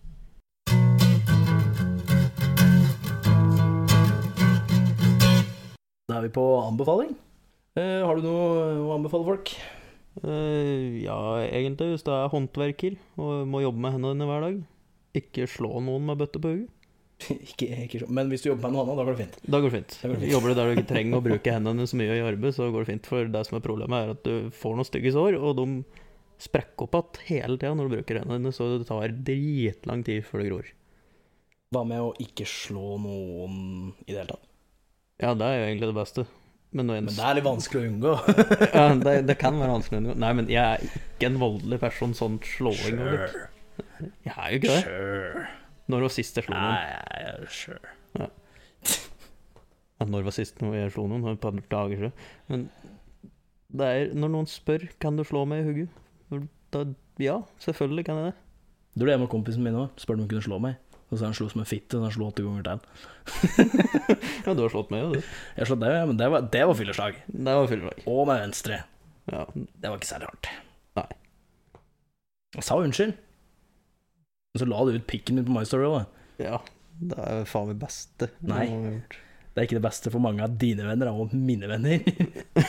Da 6.10 6.18
er 6.18 6.22
vi 6.26 6.32
på 6.34 6.46
anbefaling. 6.66 7.14
Eh, 7.78 8.00
har 8.02 8.18
du 8.18 8.24
noe 8.24 8.48
å 8.82 8.90
anbefale 8.96 9.26
folk? 9.26 9.52
Uh, 10.24 10.98
ja, 11.04 11.16
egentlig, 11.46 11.92
hvis 11.92 12.04
du 12.04 12.10
er 12.10 12.30
håndverker 12.32 12.96
og 13.20 13.46
må 13.48 13.62
jobbe 13.62 13.78
med 13.84 13.94
hendene 13.94 14.16
dine 14.16 14.26
hver 14.26 14.42
dag, 14.42 14.56
ikke 15.20 15.46
slå 15.50 15.78
noen 15.86 16.08
med 16.08 16.18
bøtte 16.18 16.42
på 16.42 16.50
hodet. 16.50 16.68
ikke, 17.50 17.68
ikke, 17.84 18.08
men 18.08 18.32
hvis 18.32 18.42
du 18.42 18.50
jobber 18.50 18.72
med 18.72 18.74
noe 18.74 18.82
annet, 18.86 18.98
da 18.98 19.04
går 19.06 19.14
det 19.14 19.22
fint. 19.22 19.38
Da 19.44 19.60
går 19.60 19.70
det 19.70 19.76
fint. 19.76 19.96
Går 20.00 20.14
det 20.14 20.18
fint. 20.22 20.32
Jobber 20.32 20.50
du 20.50 20.58
der 20.58 20.66
du 20.66 20.74
ikke 20.74 20.90
trenger 20.90 21.20
å 21.20 21.24
bruke 21.28 21.54
hendene 21.54 21.86
så 21.86 22.00
mye 22.00 22.16
i 22.16 22.24
arbeid, 22.24 22.56
så 22.56 22.68
går 22.72 22.82
det 22.82 22.90
fint. 22.90 23.10
For 23.12 23.32
det 23.36 23.44
som 23.46 23.58
er 23.60 23.64
problemet, 23.64 23.96
er 24.00 24.14
at 24.16 24.26
du 24.26 24.50
får 24.56 24.76
noen 24.78 24.88
stygge 24.88 25.14
sår, 25.14 25.38
og 25.38 25.56
de 25.60 25.68
sprekker 26.40 26.88
opp 26.88 27.20
igjen 27.20 27.28
hele 27.28 27.60
tida 27.60 27.72
når 27.76 27.86
du 27.86 27.96
bruker 27.98 28.22
hendene 28.22 28.40
dine, 28.40 28.54
så 28.56 28.70
det 28.72 28.88
tar 28.88 29.16
dritlang 29.30 30.04
tid 30.06 30.26
før 30.26 30.42
det 30.42 30.50
gror. 30.50 30.74
Hva 31.70 31.86
med 31.86 32.02
å 32.02 32.12
ikke 32.18 32.48
slå 32.50 32.96
noen 32.98 33.92
i 34.08 34.10
det 34.10 34.24
hele 34.24 34.32
tatt? 34.32 34.46
Ja, 35.20 35.36
det 35.36 35.46
er 35.46 35.58
jo 35.58 35.66
egentlig 35.68 35.90
det 35.92 36.00
beste. 36.00 36.24
Men, 36.70 36.86
Men 36.86 37.08
det 37.10 37.22
er 37.26 37.34
litt 37.34 37.46
vanskelig 37.46 37.80
å 37.80 37.86
unngå. 37.90 38.10
ja, 38.76 38.82
det, 38.94 39.14
det 39.26 39.34
kan 39.40 39.56
være 39.58 39.72
vanskelig. 39.74 39.98
å 39.98 40.02
unngå. 40.04 40.18
Nei, 40.22 40.30
men 40.38 40.50
jeg 40.52 40.62
er 40.62 40.84
ikke 40.86 41.30
en 41.32 41.40
voldelig 41.42 41.80
person, 41.82 42.12
sånn 42.14 42.36
slåing 42.46 43.00
Sure. 43.00 43.48
Jeg 44.22 44.34
er 44.36 44.52
jo 44.52 44.60
ikke 44.60 44.74
det. 44.76 44.82
Sure. 44.84 45.46
Når 45.90 46.04
var 46.06 46.12
sist 46.14 46.38
jeg 46.38 46.46
slo 46.46 46.54
noen? 46.54 46.76
Nei, 46.76 47.48
sure. 47.50 47.94
Ja, 50.00 50.06
når 50.08 50.28
var 50.28 50.36
sist 50.36 50.62
jeg 50.62 50.92
slo 50.94 51.08
noen? 51.10 51.26
Et 51.32 51.42
par 51.42 51.58
dager 51.72 52.04
siden. 52.04 52.14
Men 52.52 52.68
det 53.70 53.88
er 53.90 54.14
når 54.14 54.32
noen 54.36 54.48
spør 54.50 54.86
kan 55.02 55.18
du 55.18 55.24
slå 55.26 55.42
meg 55.48 55.66
i 55.66 55.88
da, 56.70 56.84
ja, 57.18 57.40
selvfølgelig 57.58 58.04
kan 58.06 58.20
jeg 58.20 58.30
det. 58.30 58.36
Du 58.94 59.02
ble 59.02 59.14
hjemme 59.14 59.26
med 59.26 59.32
kompisen 59.32 59.64
min 59.66 59.74
òg. 59.78 59.90
Spurte 59.98 60.20
om 60.20 60.24
han 60.24 60.30
kunne 60.30 60.46
slå 60.46 60.58
meg. 60.62 60.78
Og 61.10 61.18
så 61.18 61.26
han 61.26 61.34
slo 61.34 61.48
som 61.50 61.60
en 61.64 61.66
fitte, 61.68 61.98
så 61.98 62.04
han 62.06 62.12
slo 62.14 62.28
åtte 62.30 62.44
ganger 62.46 62.66
til. 62.68 62.80
Ja, 64.46 64.54
du 64.54 64.62
har 64.62 64.70
slått 64.72 64.92
meg, 64.94 65.02
jo, 65.02 65.18
du. 65.18 65.30
Jeg 65.58 65.66
slått 65.68 65.82
deg, 65.82 65.96
men 66.10 66.18
det 66.20 66.28
var, 66.30 66.44
det 66.54 66.62
var 66.70 66.76
fylleslag. 66.78 67.18
Det 67.26 67.54
var 67.58 67.66
fylleslag. 67.70 68.04
Og 68.10 68.20
med 68.30 68.44
venstre. 68.44 68.78
Ja, 69.30 69.44
Det 69.54 69.90
var 69.90 69.98
ikke 69.98 70.10
særlig 70.10 70.30
hardt. 70.30 70.50
Nei. 71.00 71.06
Jeg 72.56 72.66
sa 72.66 72.78
unnskyld. 72.82 73.16
Og 74.54 74.62
så 74.62 74.66
la 74.70 74.84
du 74.86 74.94
ut 74.96 75.08
pikken 75.10 75.38
min 75.38 75.46
på 75.46 75.54
My 75.54 75.62
Story 75.66 75.86
òg. 75.90 76.06
ja, 76.42 76.58
det 77.00 77.18
er 77.26 77.44
faen 77.48 77.68
meg 77.70 77.78
beste. 77.82 78.30
Nei. 78.46 78.64
Det 79.50 79.58
er 79.60 79.66
ikke 79.66 79.78
det 79.78 79.84
beste 79.86 80.10
for 80.14 80.22
mange 80.22 80.42
av 80.46 80.54
dine 80.62 80.84
venner 80.86 81.10
og 81.10 81.34
mine 81.34 81.66
venner. 81.70 82.02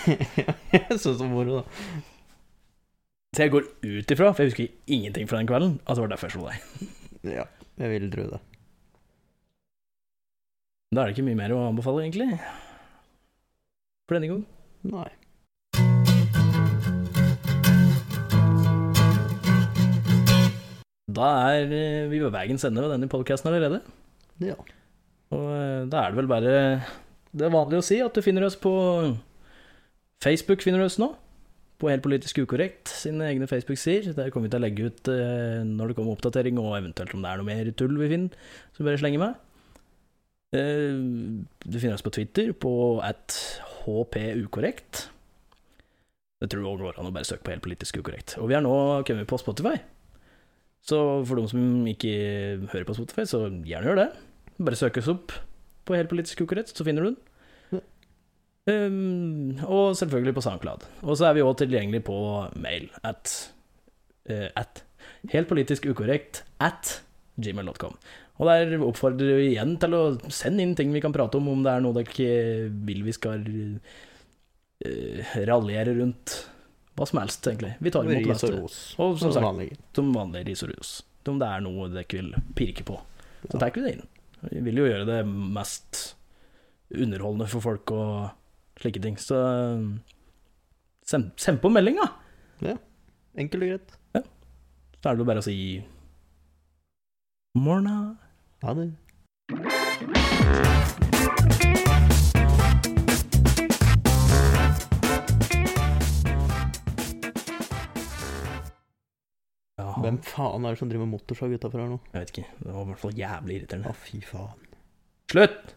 jeg 0.73 0.97
syns 0.97 1.05
det 1.05 1.17
var 1.21 1.29
moro, 1.31 1.61
da. 1.61 2.01
Så 3.31 3.45
jeg 3.45 3.53
går 3.53 3.67
ut 3.85 4.13
ifra, 4.13 4.29
for 4.33 4.43
jeg 4.43 4.51
husker 4.51 4.93
ingenting 4.97 5.29
fra 5.29 5.39
den 5.41 5.49
kvelden, 5.49 5.75
at 5.85 5.95
det 5.97 6.03
var 6.03 6.13
derfor 6.13 6.29
jeg 6.29 6.35
slo 6.35 6.47
deg. 6.49 7.35
Ja, 7.37 7.45
jeg 7.79 7.93
vil 7.93 8.09
tro 8.11 8.27
det. 8.33 8.41
Da 10.91 11.03
er 11.03 11.07
det 11.07 11.15
ikke 11.15 11.27
mye 11.29 11.39
mer 11.39 11.53
å 11.55 11.61
anbefale, 11.69 12.03
egentlig. 12.03 12.35
For 14.09 14.17
denne 14.17 14.31
gang. 14.31 14.43
Nei. 14.91 15.09
Da 21.11 21.29
er 21.51 21.71
eh, 21.71 22.09
vi 22.11 22.19
ved 22.19 22.33
veiens 22.33 22.65
ende 22.67 22.83
ved 22.83 22.91
denne 22.95 23.11
podkasten 23.11 23.51
allerede. 23.51 23.81
Ja. 24.43 24.57
Og 25.31 25.47
eh, 25.55 25.87
da 25.91 26.03
er 26.03 26.11
det 26.11 26.19
vel 26.19 26.31
bare 26.31 26.53
det 27.31 27.47
er 27.47 27.53
vanlig 27.53 27.79
å 27.79 27.85
si 27.85 28.01
at 28.03 28.15
du 28.15 28.23
finner 28.23 28.43
oss 28.43 28.57
på 28.59 28.71
Facebook 30.23 30.63
finner 30.63 30.83
du 30.83 30.89
oss 30.89 30.99
nå. 30.99 31.13
På 31.81 31.89
Helt 31.89 32.03
politisk 32.05 32.43
ukorrekt 32.43 32.91
sine 32.93 33.31
egne 33.31 33.47
Facebook-sider. 33.49 34.13
Der 34.13 34.29
kommer 34.29 34.45
vi 34.47 34.53
til 34.53 34.61
å 34.61 34.65
legge 34.65 34.89
ut 34.91 35.09
eh, 35.09 35.61
når 35.65 35.91
det 35.91 35.95
kommer 35.97 36.13
oppdatering, 36.13 36.59
og 36.61 36.75
eventuelt 36.77 37.15
om 37.17 37.23
det 37.23 37.31
er 37.31 37.41
noe 37.41 37.47
mer 37.47 37.71
tull 37.77 37.95
vi 37.97 38.11
finner, 38.11 38.43
så 38.75 38.85
bare 38.85 39.01
slenge 39.01 39.21
med. 39.21 39.39
Eh, 40.53 40.99
du 41.65 41.79
finner 41.79 41.97
oss 41.97 42.05
på 42.05 42.13
Twitter 42.13 42.51
på 42.53 42.73
at 43.05 43.37
hpukorrekt. 43.81 45.07
Det 46.41 46.49
tror 46.49 46.65
jeg 46.65 46.81
går 46.81 46.99
an 47.01 47.09
å 47.09 47.13
bare 47.13 47.27
søke 47.27 47.45
på 47.45 47.53
Helt 47.53 47.65
politisk 47.65 48.01
ukorrekt. 48.01 48.37
Og 48.41 48.49
vi 48.49 48.57
er 48.57 48.63
nå 48.65 48.75
kommet 49.07 49.29
på 49.29 49.41
Spotify. 49.41 49.75
Så 50.81 50.97
for 51.29 51.37
de 51.37 51.49
som 51.49 51.89
ikke 51.89 52.13
hører 52.71 52.85
på 52.87 52.97
Spotify, 52.97 53.25
så 53.29 53.45
gjerne 53.49 53.89
gjør 53.89 53.99
det. 54.01 54.07
Bare 54.61 54.77
søk 54.77 54.97
oss 55.01 55.11
opp 55.13 55.35
på 55.85 55.97
Helt 55.97 56.09
politisk 56.09 56.45
ukorrekt, 56.45 56.73
så 56.77 56.85
finner 56.85 57.05
du 57.05 57.11
den. 57.11 57.19
Um, 58.69 59.57
og 59.65 59.95
selvfølgelig 59.97 60.35
på 60.37 60.43
SoundCloud. 60.45 60.85
Og 61.01 61.17
så 61.17 61.27
er 61.27 61.37
vi 61.37 61.41
også 61.41 61.63
tilgjengelig 61.63 62.03
på 62.05 62.17
mail 62.61 62.89
at, 63.07 63.31
uh, 64.29 64.49
at 64.55 64.83
helt 65.31 65.49
politisk 65.49 65.87
ukorrekt 65.89 66.43
at 66.61 66.99
gmail.com. 67.41 67.95
Og 68.41 68.49
der 68.49 68.83
oppfordrer 68.85 69.39
vi 69.39 69.51
igjen 69.51 69.75
til 69.81 69.95
å 69.97 70.03
sende 70.33 70.61
inn 70.65 70.75
ting 70.77 70.93
vi 70.93 71.01
kan 71.01 71.13
prate 71.13 71.39
om, 71.39 71.49
om 71.49 71.63
det 71.65 71.73
er 71.73 71.83
noe 71.83 71.97
dere 71.97 72.09
ikke 72.09 72.69
vil 72.85 73.03
vi 73.05 73.15
skal 73.17 73.45
uh, 73.49 75.35
raljere 75.49 75.97
rundt. 75.97 76.37
Hva 76.97 77.07
som 77.07 77.21
helst, 77.21 77.47
egentlig. 77.47 77.71
Vi 77.81 77.93
tar 77.93 78.05
imot 78.05 78.27
Ris 78.29 78.45
og 78.45 78.55
ros. 78.59 78.79
Og 78.99 79.15
som 79.15 79.29
Som 79.29 79.37
sagt, 79.37 79.45
vanlig. 79.47 79.69
som 79.95 80.09
vanlig 80.13 80.43
ris 80.49 80.61
og 80.65 80.73
ros. 80.73 80.89
Om 81.31 81.37
det 81.39 81.47
er 81.47 81.63
noe 81.63 81.87
dere 81.93 82.17
vil 82.17 82.33
pirke 82.57 82.83
på, 82.85 82.97
så 83.47 83.61
tar 83.61 83.71
vi 83.73 83.85
det 83.85 83.93
inn. 83.95 84.03
Vi 84.41 84.61
vil 84.65 84.81
jo 84.81 84.89
gjøre 84.89 85.07
det 85.07 85.19
mest 85.29 86.01
underholdende 86.91 87.47
for 87.47 87.63
folk 87.63 87.93
og 87.95 88.40
slike 88.81 89.01
ting. 89.03 89.17
Så 89.21 89.37
send, 91.07 91.31
send 91.41 91.61
på 91.63 91.71
melding, 91.73 91.99
da. 92.01 92.09
Ja. 92.71 92.77
Enkelt 93.39 93.63
og 93.63 93.73
greit. 93.73 93.97
Så 95.01 95.09
er 95.09 95.17
det 95.17 95.25
bare 95.25 95.41
å 95.41 95.45
si 95.45 95.55
Morna. 97.57 97.95
Ha 98.61 98.75
det. 98.77 98.91
Hvem 110.01 110.17
faen 110.25 110.65
er 110.65 110.73
det 110.75 110.79
som 110.79 110.89
driver 110.89 111.05
med 111.07 111.15
motorsag 111.17 111.53
utafor 111.57 111.81
her 111.83 111.91
nå? 111.91 111.99
Jeg 112.13 112.23
vet 112.23 112.33
ikke. 112.33 112.47
Det 112.61 112.73
var 112.73 112.81
i 112.83 112.89
hvert 112.91 113.01
fall 113.01 113.17
jævlig 113.17 113.53
Å, 113.53 113.59
irriterende. 113.59 113.93
fy 114.05 114.21
faen. 114.25 114.67
Slutt! 115.31 115.75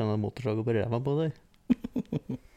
Han 0.00 0.12
den 0.14 0.22
motorsaga 0.24 0.64
på 0.66 0.76
ræva 0.76 1.00
på 1.04 1.16
deg. 1.20 1.40